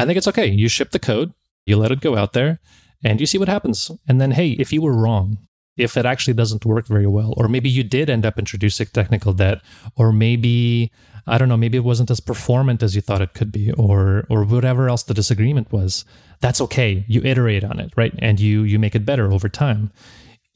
I 0.00 0.06
think 0.06 0.16
it's 0.16 0.28
okay. 0.28 0.46
You 0.46 0.68
ship 0.68 0.90
the 0.90 0.98
code, 0.98 1.32
you 1.66 1.76
let 1.76 1.92
it 1.92 2.00
go 2.00 2.16
out 2.16 2.32
there, 2.32 2.58
and 3.04 3.20
you 3.20 3.26
see 3.26 3.38
what 3.38 3.48
happens. 3.48 3.90
And 4.08 4.20
then, 4.20 4.32
hey, 4.32 4.50
if 4.50 4.72
you 4.72 4.82
were 4.82 4.96
wrong, 4.96 5.38
if 5.76 5.96
it 5.96 6.06
actually 6.06 6.34
doesn't 6.34 6.64
work 6.64 6.86
very 6.86 7.06
well, 7.06 7.34
or 7.36 7.48
maybe 7.48 7.68
you 7.68 7.82
did 7.82 8.10
end 8.10 8.26
up 8.26 8.38
introducing 8.38 8.86
technical 8.86 9.32
debt, 9.32 9.60
or 9.96 10.12
maybe 10.12 10.90
I 11.26 11.38
don't 11.38 11.48
know, 11.48 11.56
maybe 11.56 11.76
it 11.76 11.84
wasn't 11.84 12.10
as 12.10 12.20
performant 12.20 12.82
as 12.82 12.94
you 12.94 13.02
thought 13.02 13.22
it 13.22 13.34
could 13.34 13.52
be, 13.52 13.72
or 13.72 14.26
or 14.28 14.44
whatever 14.44 14.88
else 14.88 15.02
the 15.02 15.14
disagreement 15.14 15.72
was, 15.72 16.04
That's 16.40 16.60
okay. 16.62 17.04
You 17.08 17.20
iterate 17.22 17.64
on 17.64 17.78
it, 17.78 17.92
right? 17.96 18.14
And 18.18 18.40
you 18.40 18.62
you 18.62 18.78
make 18.78 18.94
it 18.94 19.06
better 19.06 19.30
over 19.32 19.48
time. 19.48 19.92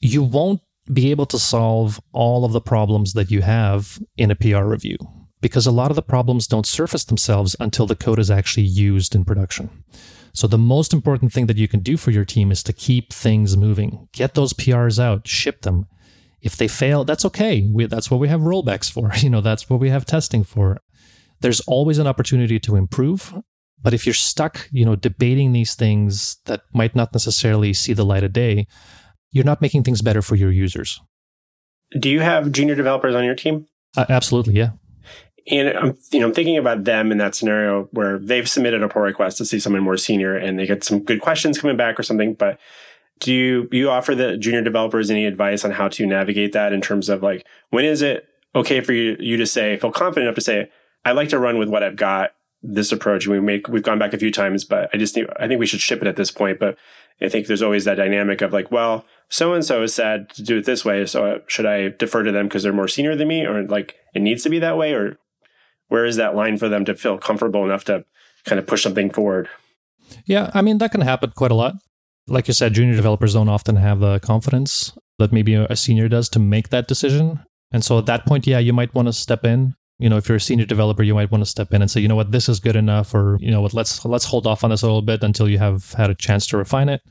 You 0.01 0.23
won't 0.23 0.61
be 0.93 1.11
able 1.11 1.27
to 1.27 1.39
solve 1.39 2.01
all 2.13 2.45
of 2.45 2.53
the 2.53 2.61
problems 2.61 3.15
that 3.15 3.31
you 3.31 3.43
have 3.43 3.99
in 4.17 4.31
a 4.31 4.35
PR 4.35 4.65
review 4.65 4.99
because 5.45 5.67
a 5.67 5.71
lot 5.71 5.91
of 5.91 5.95
the 5.95 6.01
problems 6.01 6.47
don't 6.47 6.65
surface 6.65 7.05
themselves 7.05 7.55
until 7.61 7.85
the 7.85 7.95
code 7.95 8.19
is 8.19 8.31
actually 8.31 8.65
used 8.65 9.15
in 9.15 9.27
production. 9.27 9.69
So 10.33 10.47
the 10.47 10.57
most 10.57 10.95
important 10.95 11.35
thing 11.35 11.49
that 11.49 11.59
you 11.59 11.69
can 11.69 11.81
do 11.81 11.99
for 11.99 12.11
your 12.13 12.25
team 12.25 12.51
is 12.51 12.63
to 12.63 12.73
keep 12.73 13.13
things 13.13 13.55
moving. 13.55 14.09
Get 14.13 14.33
those 14.33 14.55
PRs 14.55 14.99
out, 14.99 15.29
ship 15.29 15.61
them. 15.61 15.85
If 16.41 16.57
they 16.57 16.67
fail, 16.67 17.05
that's 17.05 17.27
okay. 17.27 17.69
We, 17.71 17.85
that's 17.85 18.11
what 18.11 18.21
we 18.21 18.29
have 18.29 18.41
rollbacks 18.41 18.91
for. 18.91 19.13
You 19.17 19.29
know, 19.29 19.43
that's 19.43 19.69
what 19.69 19.81
we 19.81 19.91
have 19.91 20.07
testing 20.07 20.45
for. 20.45 20.81
There's 21.43 21.61
always 21.67 21.99
an 21.99 22.07
opportunity 22.07 22.59
to 22.61 22.77
improve. 22.77 23.35
But 23.83 23.93
if 23.93 24.07
you're 24.07 24.15
stuck, 24.15 24.71
you 24.73 24.87
know, 24.87 24.97
debating 24.97 25.53
these 25.53 25.75
things 25.75 26.39
that 26.47 26.63
might 26.73 26.97
not 26.97 27.13
necessarily 27.13 27.75
see 27.75 27.93
the 27.93 28.07
light 28.07 28.25
of 28.25 28.33
day, 28.33 28.67
you're 29.31 29.45
not 29.45 29.61
making 29.61 29.83
things 29.83 30.01
better 30.01 30.23
for 30.23 30.37
your 30.37 30.51
users. 30.51 31.03
Do 32.01 32.09
you 32.09 32.21
have 32.21 32.51
junior 32.51 32.75
developers 32.75 33.15
on 33.15 33.25
your 33.25 33.35
team? 33.35 33.67
Uh, 33.95 34.07
absolutely, 34.09 34.55
yeah. 34.55 34.71
And 35.51 35.69
I'm, 35.77 35.99
you 36.11 36.21
know, 36.21 36.27
I'm 36.27 36.35
thinking 36.35 36.57
about 36.57 36.85
them 36.85 37.13
in 37.13 37.19
that 37.19 37.35
scenario 37.35 37.85
where 37.93 38.19
they've 38.19 38.49
submitted 38.49 38.83
a 38.83 38.89
pull 38.89 39.03
request 39.03 39.37
to 39.39 39.45
see 39.45 39.59
someone 39.59 39.83
more 39.83 39.97
senior 39.97 40.37
and 40.37 40.59
they 40.59 40.67
get 40.67 40.85
some 40.85 41.01
good 41.01 41.21
questions 41.21 41.59
coming 41.59 41.77
back 41.77 42.01
or 42.01 42.03
something. 42.03 42.35
But 42.35 42.59
do 43.21 43.33
you, 43.33 43.69
you 43.71 43.91
offer 43.91 44.15
the 44.15 44.37
junior 44.37 44.63
developers 44.63 45.11
any 45.11 45.27
advice 45.27 45.65
on 45.65 45.73
how 45.73 45.89
to 45.89 46.07
navigate 46.07 46.53
that 46.53 46.73
in 46.73 46.81
terms 46.81 47.09
of 47.09 47.23
like, 47.23 47.47
when 47.71 47.85
is 47.85 48.01
it 48.01 48.27
okay 48.55 48.81
for 48.81 48.93
you, 48.93 49.17
you 49.21 49.37
to 49.37 49.47
say, 49.47 49.77
feel 49.77 49.93
confident 49.93 50.27
enough 50.27 50.37
to 50.37 50.41
say, 50.41 50.71
I 51.05 51.13
like 51.13 51.29
to 51.29 51.39
run 51.39 51.59
with 51.59 51.69
what 51.69 51.83
I've 51.83 51.97
got 51.97 52.31
this 52.63 52.93
approach. 52.93 53.27
We 53.27 53.39
make, 53.41 53.69
we've 53.69 53.83
gone 53.83 53.99
back 53.99 54.15
a 54.15 54.19
few 54.19 54.31
times, 54.31 54.65
but 54.65 54.89
I 54.95 54.97
just, 54.97 55.19
I 55.39 55.47
think 55.47 55.61
we 55.61 55.67
should 55.67 55.81
ship 55.81 56.01
it 56.01 56.09
at 56.09 56.17
this 56.17 56.31
point. 56.31 56.59
But 56.59 56.79
I 57.21 57.29
think 57.29 57.47
there's 57.47 57.63
always 57.63 57.85
that 57.85 57.97
dynamic 57.97 58.41
of 58.41 58.53
like, 58.53 58.71
well, 58.71 59.05
so 59.29 59.53
and 59.53 59.65
so 59.65 59.83
is 59.83 59.95
said 59.95 60.31
to 60.31 60.43
do 60.43 60.59
it 60.59 60.65
this 60.65 60.85
way. 60.85 61.05
So 61.05 61.43
should 61.47 61.67
I 61.67 61.89
defer 61.89 62.23
to 62.23 62.33
them 62.33 62.47
because 62.47 62.63
they're 62.63 62.73
more 62.73 62.89
senior 62.89 63.15
than 63.15 63.29
me 63.29 63.45
or 63.45 63.65
like 63.65 63.97
it 64.15 64.23
needs 64.23 64.43
to 64.45 64.49
be 64.49 64.59
that 64.61 64.79
way? 64.79 64.95
Or 64.95 65.19
where 65.95 66.05
is 66.05 66.17
that 66.17 66.35
line 66.35 66.59
for 66.59 66.69
them 66.69 66.85
to 66.85 66.93
feel 66.93 67.19
comfortable 67.19 67.63
enough 67.65 67.85
to 67.85 68.05
kind 68.45 68.59
of 68.59 68.67
push 68.67 68.83
something 68.83 69.11
forward? 69.11 69.49
Yeah, 70.27 70.51
I 70.53 70.61
mean, 70.61 70.79
that 70.79 70.91
can 70.91 71.03
happen 71.03 71.31
quite 71.37 71.53
a 71.53 71.55
lot. 71.55 71.75
Like 72.27 72.49
you 72.49 72.55
said, 72.55 72.75
junior 72.75 72.97
developers 72.97 73.35
don't 73.35 73.49
often 73.49 73.77
have 73.77 74.01
the 74.01 74.19
confidence 74.19 74.93
that 75.21 75.33
maybe 75.33 75.55
a 75.55 75.77
senior 75.77 76.09
does 76.09 76.29
to 76.31 76.41
make 76.41 76.71
that 76.71 76.89
decision. 76.89 77.39
And 77.71 77.85
so 77.85 77.97
at 77.97 78.07
that 78.07 78.27
point, 78.27 78.45
yeah, 78.45 78.59
you 78.59 78.73
might 78.73 78.93
want 78.93 79.07
to 79.07 79.13
step 79.13 79.45
in. 79.45 79.77
You 80.01 80.09
know, 80.09 80.17
if 80.17 80.29
you're 80.29 80.39
a 80.39 80.41
senior 80.41 80.67
developer, 80.67 81.05
you 81.05 81.15
might 81.15 81.31
want 81.31 81.43
to 81.43 81.49
step 81.49 81.73
in 81.73 81.81
and 81.81 81.89
say, 81.89 82.01
you 82.01 82.09
know 82.09 82.17
what, 82.17 82.33
this 82.33 82.49
is 82.49 82.59
good 82.59 82.75
enough, 82.75 83.15
or 83.15 83.39
you 83.41 83.53
know 83.53 83.61
what, 83.61 83.73
let's 83.73 84.05
let's 84.05 84.25
hold 84.25 84.49
off 84.49 84.65
on 84.65 84.71
this 84.71 84.83
a 84.83 84.87
little 84.87 85.01
bit 85.01 85.23
until 85.23 85.49
you 85.49 85.59
have 85.59 85.93
had 85.93 86.11
a 86.11 86.15
chance 86.17 86.45
to 86.49 86.57
refine 86.57 86.89
it. 86.89 87.03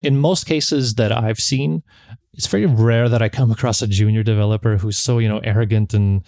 In 0.00 0.16
most 0.16 0.46
cases 0.46 0.94
that 0.94 1.12
I've 1.12 1.38
seen, 1.38 1.82
it's 2.32 2.46
very 2.46 2.64
rare 2.64 3.10
that 3.10 3.20
I 3.20 3.28
come 3.28 3.50
across 3.50 3.82
a 3.82 3.86
junior 3.86 4.22
developer 4.22 4.78
who's 4.78 4.96
so, 4.96 5.18
you 5.18 5.28
know, 5.28 5.40
arrogant 5.40 5.92
and 5.92 6.22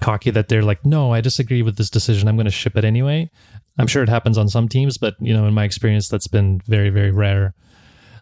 cocky 0.00 0.30
that 0.30 0.48
they're 0.48 0.62
like, 0.62 0.84
no, 0.84 1.12
I 1.12 1.20
disagree 1.20 1.62
with 1.62 1.76
this 1.76 1.90
decision. 1.90 2.28
I'm 2.28 2.36
going 2.36 2.44
to 2.46 2.50
ship 2.50 2.76
it 2.76 2.84
anyway. 2.84 3.30
I'm 3.78 3.86
sure 3.86 4.02
it 4.02 4.08
happens 4.08 4.38
on 4.38 4.48
some 4.48 4.68
teams, 4.68 4.98
but 4.98 5.14
you 5.20 5.32
know, 5.32 5.46
in 5.46 5.54
my 5.54 5.64
experience, 5.64 6.08
that's 6.08 6.26
been 6.26 6.60
very, 6.66 6.90
very 6.90 7.10
rare. 7.10 7.54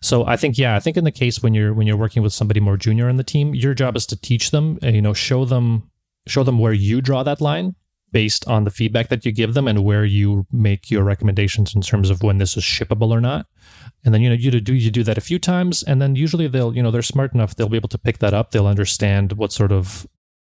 So 0.02 0.26
I 0.26 0.36
think, 0.36 0.58
yeah, 0.58 0.76
I 0.76 0.80
think 0.80 0.96
in 0.96 1.04
the 1.04 1.10
case 1.10 1.42
when 1.42 1.54
you're 1.54 1.72
when 1.72 1.86
you're 1.86 1.96
working 1.96 2.22
with 2.22 2.32
somebody 2.32 2.60
more 2.60 2.76
junior 2.76 3.08
in 3.08 3.16
the 3.16 3.24
team, 3.24 3.54
your 3.54 3.74
job 3.74 3.96
is 3.96 4.06
to 4.06 4.20
teach 4.20 4.50
them, 4.50 4.78
uh, 4.82 4.88
you 4.88 5.02
know, 5.02 5.14
show 5.14 5.44
them 5.44 5.90
show 6.28 6.42
them 6.42 6.58
where 6.58 6.72
you 6.72 7.00
draw 7.00 7.22
that 7.22 7.40
line 7.40 7.74
based 8.12 8.46
on 8.46 8.64
the 8.64 8.70
feedback 8.70 9.08
that 9.08 9.24
you 9.24 9.32
give 9.32 9.54
them 9.54 9.66
and 9.66 9.84
where 9.84 10.04
you 10.04 10.46
make 10.52 10.90
your 10.90 11.04
recommendations 11.04 11.74
in 11.74 11.82
terms 11.82 12.10
of 12.10 12.22
when 12.22 12.38
this 12.38 12.56
is 12.56 12.62
shippable 12.62 13.10
or 13.10 13.20
not. 13.20 13.46
And 14.04 14.14
then 14.14 14.22
you 14.22 14.28
know 14.28 14.34
you 14.34 14.50
do 14.60 14.74
you 14.74 14.90
do 14.90 15.02
that 15.04 15.18
a 15.18 15.22
few 15.22 15.38
times, 15.38 15.82
and 15.82 16.00
then 16.00 16.14
usually 16.14 16.46
they'll 16.46 16.74
you 16.76 16.82
know 16.82 16.90
they're 16.90 17.02
smart 17.02 17.34
enough 17.34 17.56
they'll 17.56 17.68
be 17.68 17.76
able 17.76 17.88
to 17.88 17.98
pick 17.98 18.18
that 18.18 18.34
up. 18.34 18.50
They'll 18.50 18.66
understand 18.66 19.32
what 19.32 19.52
sort 19.52 19.72
of 19.72 20.06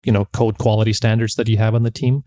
you 0.05 0.13
know 0.13 0.27
code 0.27 0.59
quality 0.59 0.93
standards 0.93 1.35
that 1.37 1.49
you 1.49 1.57
have 1.59 1.75
on 1.75 1.83
the 1.83 1.91
team 1.91 2.25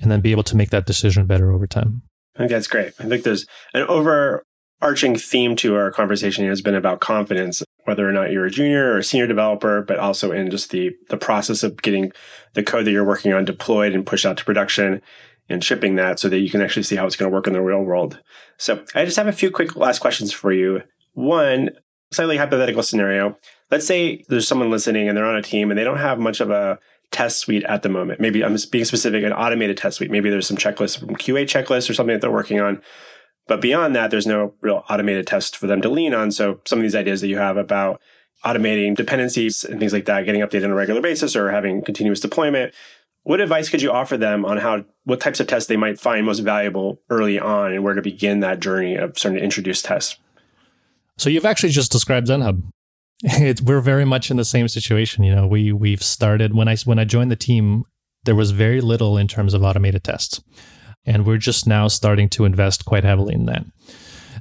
and 0.00 0.10
then 0.10 0.20
be 0.20 0.32
able 0.32 0.42
to 0.42 0.56
make 0.56 0.70
that 0.70 0.86
decision 0.86 1.26
better 1.26 1.52
over 1.52 1.66
time. 1.66 2.02
I 2.36 2.40
think 2.40 2.50
that's 2.50 2.66
great. 2.66 2.92
I 2.98 3.04
think 3.04 3.22
there's 3.22 3.46
an 3.74 3.82
overarching 3.82 5.16
theme 5.16 5.54
to 5.56 5.76
our 5.76 5.92
conversation 5.92 6.46
has 6.46 6.60
been 6.60 6.74
about 6.74 7.00
confidence 7.00 7.62
whether 7.84 8.08
or 8.08 8.12
not 8.12 8.32
you're 8.32 8.46
a 8.46 8.50
junior 8.50 8.92
or 8.92 8.98
a 8.98 9.04
senior 9.04 9.26
developer 9.26 9.82
but 9.82 9.98
also 9.98 10.32
in 10.32 10.50
just 10.50 10.70
the 10.70 10.92
the 11.10 11.16
process 11.16 11.62
of 11.62 11.80
getting 11.82 12.12
the 12.54 12.62
code 12.62 12.86
that 12.86 12.90
you're 12.90 13.04
working 13.04 13.32
on 13.32 13.44
deployed 13.44 13.92
and 13.92 14.06
pushed 14.06 14.26
out 14.26 14.36
to 14.36 14.44
production 14.44 15.00
and 15.48 15.62
shipping 15.62 15.94
that 15.96 16.18
so 16.18 16.28
that 16.28 16.38
you 16.38 16.50
can 16.50 16.62
actually 16.62 16.82
see 16.82 16.96
how 16.96 17.06
it's 17.06 17.16
going 17.16 17.30
to 17.30 17.34
work 17.34 17.46
in 17.46 17.52
the 17.52 17.60
real 17.60 17.82
world. 17.82 18.20
So 18.56 18.84
i 18.94 19.04
just 19.04 19.16
have 19.16 19.26
a 19.26 19.32
few 19.32 19.50
quick 19.50 19.76
last 19.76 19.98
questions 19.98 20.32
for 20.32 20.52
you. 20.52 20.82
One 21.12 21.70
slightly 22.12 22.36
hypothetical 22.36 22.82
scenario. 22.82 23.36
Let's 23.70 23.86
say 23.86 24.24
there's 24.28 24.48
someone 24.48 24.70
listening 24.70 25.08
and 25.08 25.16
they're 25.16 25.26
on 25.26 25.36
a 25.36 25.42
team 25.42 25.70
and 25.70 25.78
they 25.78 25.84
don't 25.84 25.98
have 25.98 26.18
much 26.18 26.40
of 26.40 26.50
a 26.50 26.78
test 27.14 27.38
suite 27.38 27.62
at 27.64 27.82
the 27.82 27.88
moment. 27.88 28.20
Maybe 28.20 28.44
I'm 28.44 28.56
being 28.72 28.84
specific, 28.84 29.22
an 29.22 29.32
automated 29.32 29.76
test 29.76 29.98
suite. 29.98 30.10
Maybe 30.10 30.30
there's 30.30 30.48
some 30.48 30.56
checklists 30.56 30.98
from 30.98 31.14
QA 31.14 31.44
checklists 31.44 31.88
or 31.88 31.94
something 31.94 32.12
that 32.12 32.20
they're 32.20 32.30
working 32.30 32.60
on. 32.60 32.82
But 33.46 33.60
beyond 33.60 33.94
that, 33.94 34.10
there's 34.10 34.26
no 34.26 34.54
real 34.60 34.84
automated 34.90 35.26
test 35.26 35.56
for 35.56 35.68
them 35.68 35.80
to 35.82 35.88
lean 35.88 36.12
on. 36.12 36.32
So 36.32 36.60
some 36.64 36.80
of 36.80 36.82
these 36.82 36.96
ideas 36.96 37.20
that 37.20 37.28
you 37.28 37.38
have 37.38 37.56
about 37.56 38.00
automating 38.44 38.96
dependencies 38.96 39.62
and 39.62 39.78
things 39.78 39.92
like 39.92 40.06
that, 40.06 40.24
getting 40.24 40.40
updated 40.40 40.64
on 40.64 40.70
a 40.70 40.74
regular 40.74 41.00
basis 41.00 41.36
or 41.36 41.52
having 41.52 41.82
continuous 41.82 42.20
deployment. 42.20 42.74
What 43.22 43.40
advice 43.40 43.68
could 43.70 43.80
you 43.80 43.92
offer 43.92 44.18
them 44.18 44.44
on 44.44 44.58
how, 44.58 44.84
what 45.04 45.20
types 45.20 45.40
of 45.40 45.46
tests 45.46 45.68
they 45.68 45.76
might 45.76 46.00
find 46.00 46.26
most 46.26 46.40
valuable 46.40 47.00
early 47.08 47.38
on 47.38 47.72
and 47.72 47.84
where 47.84 47.94
to 47.94 48.02
begin 48.02 48.40
that 48.40 48.60
journey 48.60 48.96
of 48.96 49.16
starting 49.16 49.38
to 49.38 49.44
introduce 49.44 49.80
tests? 49.80 50.18
So 51.16 51.30
you've 51.30 51.46
actually 51.46 51.70
just 51.70 51.92
described 51.92 52.26
ZenHub. 52.26 52.62
It's, 53.22 53.62
we're 53.62 53.80
very 53.80 54.04
much 54.04 54.30
in 54.30 54.36
the 54.36 54.44
same 54.44 54.68
situation. 54.68 55.24
You 55.24 55.34
know, 55.34 55.46
we 55.46 55.72
we've 55.72 56.02
started 56.02 56.54
when 56.54 56.68
I 56.68 56.76
when 56.84 56.98
I 56.98 57.04
joined 57.04 57.30
the 57.30 57.36
team, 57.36 57.84
there 58.24 58.34
was 58.34 58.50
very 58.50 58.80
little 58.80 59.16
in 59.16 59.28
terms 59.28 59.54
of 59.54 59.62
automated 59.62 60.04
tests, 60.04 60.42
and 61.06 61.24
we're 61.24 61.38
just 61.38 61.66
now 61.66 61.88
starting 61.88 62.28
to 62.30 62.44
invest 62.44 62.84
quite 62.84 63.04
heavily 63.04 63.34
in 63.34 63.46
that. 63.46 63.64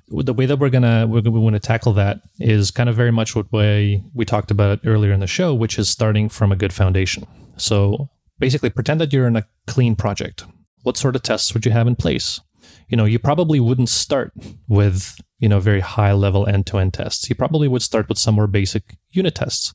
The 0.10 0.34
way 0.34 0.46
that 0.48 0.58
we're 0.58 0.70
gonna 0.70 1.08
we're 1.08 1.22
gonna, 1.22 1.32
we 1.32 1.40
want 1.40 1.56
to 1.56 1.60
tackle 1.60 1.94
that 1.94 2.22
is 2.40 2.72
kind 2.72 2.90
of 2.90 2.96
very 2.96 3.12
much 3.12 3.36
what 3.36 3.52
way 3.52 4.04
we 4.14 4.26
talked 4.26 4.52
about 4.52 4.80
earlier 4.86 5.14
in 5.14 5.20
the 5.20 5.28
show, 5.28 5.54
which 5.54 5.78
is 5.80 5.90
starting 5.90 6.28
from 6.28 6.52
a 6.52 6.56
good 6.56 6.74
foundation. 6.74 7.26
So 7.58 8.10
basically, 8.40 8.70
pretend 8.70 9.00
that 9.02 9.14
you're 9.14 9.28
in 9.28 9.38
a 9.38 9.46
clean 9.68 9.96
project. 9.96 10.46
What 10.82 10.98
sort 10.98 11.16
of 11.16 11.24
tests 11.24 11.54
would 11.54 11.66
you 11.66 11.72
have 11.72 11.88
in 11.88 11.96
place? 11.96 12.42
You 12.90 12.98
know, 12.98 13.06
you 13.06 13.18
probably 13.18 13.60
wouldn't 13.60 13.90
start 13.90 14.34
with 14.68 15.16
you 15.44 15.50
know, 15.50 15.60
very 15.60 15.82
high 15.82 16.14
level 16.14 16.48
end 16.48 16.66
to 16.66 16.78
end 16.78 16.94
tests. 16.94 17.30
You 17.30 17.36
probably 17.36 17.68
would 17.68 17.82
start 17.82 18.08
with 18.08 18.18
some 18.18 18.36
more 18.36 18.48
basic 18.48 18.96
unit 19.12 19.36
tests 19.36 19.74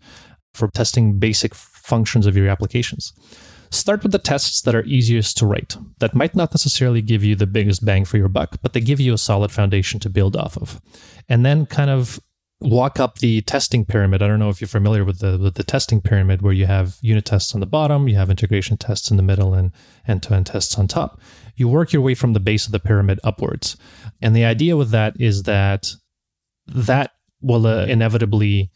for 0.55 0.69
testing 0.69 1.19
basic 1.19 1.55
functions 1.55 2.25
of 2.25 2.35
your 2.35 2.49
applications. 2.49 3.13
Start 3.71 4.03
with 4.03 4.13
the 4.13 4.19
tests 4.19 4.63
that 4.63 4.75
are 4.75 4.85
easiest 4.85 5.37
to 5.37 5.47
write, 5.47 5.77
that 5.99 6.15
might 6.15 6.35
not 6.35 6.55
necessarily 6.55 7.03
give 7.03 7.23
you 7.23 7.37
the 7.37 7.47
biggest 7.47 7.85
bang 7.85 8.07
for 8.07 8.17
your 8.17 8.29
buck, 8.31 8.57
but 8.63 8.73
they 8.73 8.81
give 8.81 8.99
you 8.99 9.13
a 9.13 9.19
solid 9.19 9.53
foundation 9.53 10.01
to 10.01 10.09
build 10.09 10.37
off 10.37 10.57
of. 10.57 10.81
And 11.29 11.45
then 11.45 11.67
kind 11.67 11.91
of 11.91 12.19
walk 12.61 12.99
up 12.99 13.19
the 13.19 13.41
testing 13.43 13.85
pyramid. 13.85 14.23
I 14.23 14.27
don't 14.27 14.39
know 14.39 14.49
if 14.49 14.61
you're 14.61 14.69
familiar 14.69 15.05
with 15.05 15.21
the 15.21 15.39
with 15.39 15.55
the 15.55 15.65
testing 15.65 16.01
pyramid 16.01 16.43
where 16.43 16.53
you 16.53 16.67
have 16.67 16.97
unit 17.01 17.25
tests 17.25 17.55
on 17.55 17.61
the 17.61 17.67
bottom, 17.67 18.09
you 18.09 18.17
have 18.17 18.31
integration 18.31 18.77
tests 18.77 19.11
in 19.11 19.17
the 19.17 19.23
middle 19.23 19.55
and 19.55 19.73
end-to-end 20.07 20.47
tests 20.47 20.79
on 20.79 20.89
top 20.89 21.21
you 21.59 21.69
work 21.69 21.93
your 21.93 22.01
way 22.01 22.15
from 22.15 22.33
the 22.33 22.41
base 22.41 22.67
of 22.67 22.73
the 22.73 22.79
pyramid 22.79 23.21
upwards. 23.25 23.77
And 24.23 24.35
the 24.35 24.45
idea 24.45 24.77
with 24.77 24.91
that 24.91 25.21
is 25.21 25.43
that 25.43 25.93
that 26.67 27.11
will 27.43 27.67
uh, 27.67 27.85
inevitably 27.87 28.71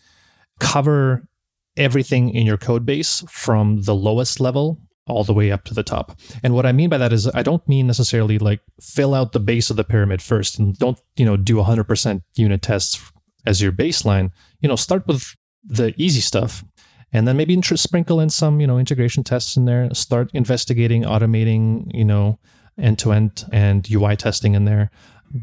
cover 0.61 1.29
everything 1.77 2.31
in 2.31 2.45
your 2.45 2.59
code 2.59 2.85
base 2.85 3.25
from 3.29 3.83
the 3.83 3.95
lowest 3.95 4.41
level 4.41 4.81
all 5.07 5.25
the 5.25 5.33
way 5.33 5.51
up 5.51 5.65
to 5.65 5.75
the 5.75 5.83
top. 5.83 6.19
And 6.43 6.55
what 6.55 6.67
I 6.67 6.73
mean 6.73 6.89
by 6.89 6.99
that 6.99 7.13
is 7.13 7.29
I 7.29 7.43
don't 7.43 7.67
mean 7.69 7.87
necessarily 7.87 8.39
like 8.39 8.61
fill 8.81 9.15
out 9.15 9.33
the 9.33 9.41
base 9.41 9.71
of 9.71 9.77
the 9.77 9.85
pyramid 9.85 10.21
first 10.21 10.59
and 10.59 10.77
don't, 10.77 11.01
you 11.17 11.25
know, 11.25 11.37
do 11.37 11.57
100% 11.57 12.23
unit 12.37 12.63
tests 12.63 13.13
as 13.47 13.61
your 13.61 13.73
baseline. 13.73 14.31
You 14.61 14.69
know, 14.69 14.77
start 14.77 15.07
with 15.07 15.35
the 15.65 15.95
easy 15.97 16.21
stuff 16.21 16.65
and 17.13 17.29
then 17.29 17.37
maybe 17.37 17.61
sprinkle 17.63 18.21
in 18.21 18.31
some, 18.31 18.61
you 18.61 18.67
know, 18.67 18.79
integration 18.79 19.23
tests 19.23 19.57
in 19.57 19.67
there, 19.67 19.93
start 19.93 20.31
investigating, 20.33 21.03
automating, 21.03 21.91
you 21.93 22.05
know, 22.05 22.39
end 22.79 22.99
to 23.01 23.13
end 23.13 23.45
and 23.53 23.89
UI 23.91 24.17
testing 24.17 24.55
in 24.55 24.65
there. 24.65 24.91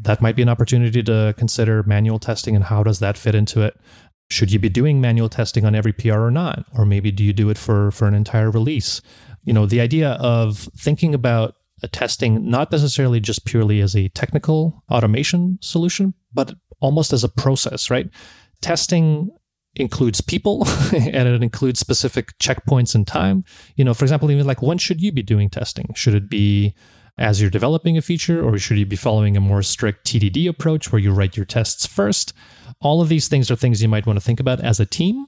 That 0.02 0.20
might 0.20 0.36
be 0.36 0.42
an 0.42 0.48
opportunity 0.48 1.02
to 1.02 1.34
consider 1.36 1.82
manual 1.84 2.18
testing 2.18 2.56
and 2.56 2.64
how 2.64 2.82
does 2.82 2.98
that 2.98 3.16
fit 3.16 3.34
into 3.34 3.62
it. 3.62 3.78
Should 4.30 4.52
you 4.52 4.58
be 4.58 4.68
doing 4.68 5.00
manual 5.00 5.28
testing 5.28 5.64
on 5.64 5.74
every 5.74 5.92
PR 5.92 6.20
or 6.20 6.30
not? 6.30 6.64
Or 6.76 6.84
maybe 6.84 7.10
do 7.10 7.24
you 7.24 7.32
do 7.32 7.50
it 7.50 7.58
for, 7.58 7.90
for 7.90 8.06
an 8.06 8.14
entire 8.14 8.50
release? 8.50 9.00
You 9.44 9.52
know, 9.52 9.66
the 9.66 9.80
idea 9.80 10.12
of 10.12 10.68
thinking 10.76 11.14
about 11.14 11.54
a 11.82 11.88
testing 11.88 12.48
not 12.48 12.70
necessarily 12.70 13.20
just 13.20 13.44
purely 13.44 13.80
as 13.80 13.96
a 13.96 14.08
technical 14.10 14.84
automation 14.90 15.58
solution, 15.60 16.14
but 16.32 16.54
almost 16.80 17.12
as 17.12 17.24
a 17.24 17.28
process, 17.28 17.90
right? 17.90 18.08
Testing 18.60 19.30
includes 19.76 20.20
people 20.20 20.66
and 20.92 21.28
it 21.28 21.42
includes 21.42 21.78
specific 21.78 22.36
checkpoints 22.38 22.94
in 22.94 23.04
time. 23.04 23.44
You 23.76 23.84
know, 23.84 23.94
for 23.94 24.04
example, 24.04 24.30
even 24.30 24.46
like 24.46 24.62
when 24.62 24.78
should 24.78 25.00
you 25.00 25.12
be 25.12 25.22
doing 25.22 25.48
testing? 25.48 25.92
Should 25.94 26.14
it 26.14 26.28
be 26.28 26.74
as 27.18 27.40
you're 27.40 27.50
developing 27.50 27.98
a 27.98 28.02
feature, 28.02 28.42
or 28.42 28.58
should 28.58 28.78
you 28.78 28.86
be 28.86 28.96
following 28.96 29.36
a 29.36 29.40
more 29.40 29.62
strict 29.62 30.06
TDD 30.06 30.48
approach 30.48 30.90
where 30.90 30.98
you 30.98 31.12
write 31.12 31.36
your 31.36 31.44
tests 31.44 31.86
first? 31.86 32.32
All 32.80 33.02
of 33.02 33.10
these 33.10 33.28
things 33.28 33.50
are 33.50 33.56
things 33.56 33.82
you 33.82 33.88
might 33.88 34.06
want 34.06 34.18
to 34.18 34.24
think 34.24 34.40
about 34.40 34.60
as 34.60 34.80
a 34.80 34.86
team. 34.86 35.26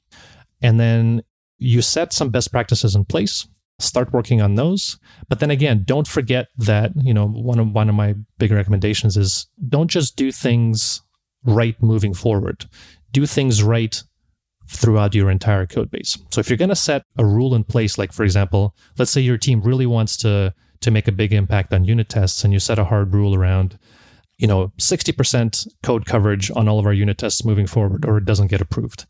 And 0.63 0.81
then 0.81 1.23
you 1.59 1.83
set 1.83 2.15
some 2.15 2.31
best 2.31 2.51
practices 2.51 2.95
in 2.95 3.05
place, 3.05 3.47
start 3.79 4.11
working 4.11 4.41
on 4.41 4.55
those. 4.55 4.99
But 5.29 5.41
then 5.41 5.51
again, 5.51 5.83
don't 5.85 6.09
forget 6.09 6.49
that, 6.57 6.93
you 6.97 7.13
know, 7.13 7.29
one 7.29 7.59
of 7.59 7.73
one 7.73 7.91
of 7.91 7.95
my 7.95 8.15
big 8.39 8.53
recommendations 8.53 9.19
is 9.19 9.47
don't 9.69 9.91
just 9.91 10.17
do 10.17 10.33
things 10.33 11.03
right 11.45 11.80
moving 11.82 12.14
forward. 12.14 12.66
Do 13.12 13.26
things 13.26 13.62
right 13.62 14.03
throughout 14.68 15.14
your 15.14 15.30
entire 15.30 15.66
code 15.66 15.90
base. 15.90 16.18
So 16.30 16.40
if 16.40 16.49
you're 16.49 16.57
going 16.57 16.68
to 16.70 16.76
set 16.76 17.05
a 17.18 17.24
rule 17.24 17.55
in 17.55 17.64
place, 17.64 17.99
like 17.99 18.12
for 18.12 18.24
example, 18.24 18.74
let's 18.99 19.11
say 19.11 19.20
your 19.20 19.38
team 19.38 19.61
really 19.61 19.86
wants 19.86 20.16
to 20.18 20.55
to 20.82 20.90
make 20.90 21.09
a 21.09 21.12
big 21.12 21.32
impact 21.32 21.72
on 21.72 21.84
unit 21.84 22.09
tests, 22.09 22.45
and 22.45 22.53
you 22.53 22.59
set 22.59 22.78
a 22.78 22.84
hard 22.84 23.14
rule 23.14 23.34
around, 23.34 23.78
you 24.36 24.47
know, 24.47 24.72
60% 24.78 25.68
code 25.82 26.07
coverage 26.07 26.51
on 26.55 26.68
all 26.68 26.78
of 26.78 26.86
our 26.86 26.93
unit 26.93 27.18
tests 27.18 27.45
moving 27.45 27.66
forward, 27.66 28.05
or 28.05 28.18
it 28.18 28.24
doesn't 28.24 28.49
get 28.49 28.61
approved. 28.61 29.07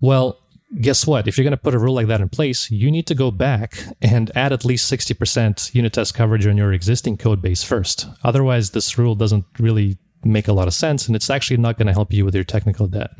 Well, 0.00 0.38
guess 0.80 1.06
what? 1.06 1.26
If 1.26 1.36
you're 1.36 1.44
going 1.44 1.50
to 1.50 1.56
put 1.56 1.74
a 1.74 1.78
rule 1.78 1.94
like 1.94 2.06
that 2.06 2.20
in 2.20 2.28
place, 2.28 2.70
you 2.70 2.90
need 2.90 3.06
to 3.08 3.14
go 3.14 3.30
back 3.30 3.84
and 4.00 4.30
add 4.36 4.52
at 4.52 4.64
least 4.64 4.90
60% 4.90 5.74
unit 5.74 5.92
test 5.92 6.14
coverage 6.14 6.46
on 6.46 6.56
your 6.56 6.72
existing 6.72 7.16
code 7.16 7.42
base 7.42 7.64
first. 7.64 8.06
Otherwise, 8.22 8.70
this 8.70 8.96
rule 8.96 9.16
doesn't 9.16 9.44
really 9.58 9.98
make 10.24 10.48
a 10.48 10.52
lot 10.52 10.68
of 10.68 10.74
sense, 10.74 11.06
and 11.06 11.16
it's 11.16 11.30
actually 11.30 11.56
not 11.56 11.76
going 11.76 11.86
to 11.86 11.92
help 11.92 12.12
you 12.12 12.24
with 12.24 12.34
your 12.34 12.44
technical 12.44 12.86
debt. 12.86 13.10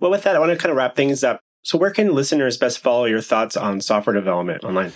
Well, 0.00 0.10
with 0.10 0.22
that, 0.22 0.36
I 0.36 0.38
want 0.38 0.52
to 0.52 0.56
kind 0.56 0.70
of 0.70 0.76
wrap 0.76 0.96
things 0.96 1.24
up. 1.24 1.40
So, 1.62 1.76
where 1.76 1.90
can 1.90 2.14
listeners 2.14 2.56
best 2.56 2.78
follow 2.78 3.04
your 3.04 3.20
thoughts 3.20 3.56
on 3.56 3.80
software 3.80 4.14
development 4.14 4.64
online? 4.64 4.92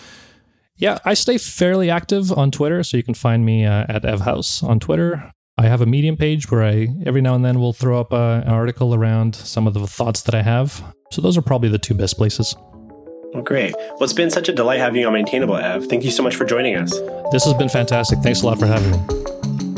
Yeah, 0.77 0.99
I 1.05 1.15
stay 1.15 1.39
fairly 1.39 1.91
active 1.91 2.33
on 2.33 2.51
Twitter, 2.51 2.83
so 2.83 2.97
you 2.97 3.03
can 3.03 3.15
find 3.15 3.45
me 3.45 3.65
uh, 3.65 3.85
at 3.89 4.03
evhaus 4.05 4.63
on 4.63 4.81
Twitter. 4.81 5.33
I 5.59 5.65
have 5.65 5.81
a 5.81 5.87
Medium 5.87 6.17
page 6.17 6.51
where 6.51 6.65
I 6.65 6.89
every 7.05 7.21
now 7.21 7.35
and 7.35 7.45
then 7.45 7.61
will 7.61 7.75
throw 7.75 8.01
up 8.01 8.13
uh, 8.13 8.43
an 8.45 8.49
article 8.49 8.95
around 8.95 9.35
some 9.35 9.67
of 9.67 9.75
the 9.75 9.87
thoughts 9.87 10.23
that 10.23 10.35
I 10.35 10.43
have. 10.43 10.83
So 11.11 11.21
those 11.21 11.37
are 11.37 11.43
probably 11.43 11.69
the 11.69 11.79
two 11.79 11.95
best 11.95 12.17
places. 12.17 12.57
Well, 13.35 13.43
great. 13.43 13.75
Well, 13.77 14.03
it's 14.03 14.13
been 14.13 14.31
such 14.31 14.49
a 14.49 14.53
delight 14.53 14.79
having 14.79 15.01
you 15.01 15.07
on 15.07 15.13
Maintainable, 15.13 15.57
Ev. 15.57 15.87
Thank 15.87 16.05
you 16.05 16.11
so 16.11 16.23
much 16.23 16.37
for 16.37 16.45
joining 16.45 16.77
us. 16.77 16.99
This 17.33 17.45
has 17.45 17.55
been 17.55 17.69
fantastic. 17.69 18.19
Thanks 18.21 18.43
a 18.43 18.47
lot 18.47 18.59
for 18.59 18.67
having 18.67 18.91
me. 18.91 19.72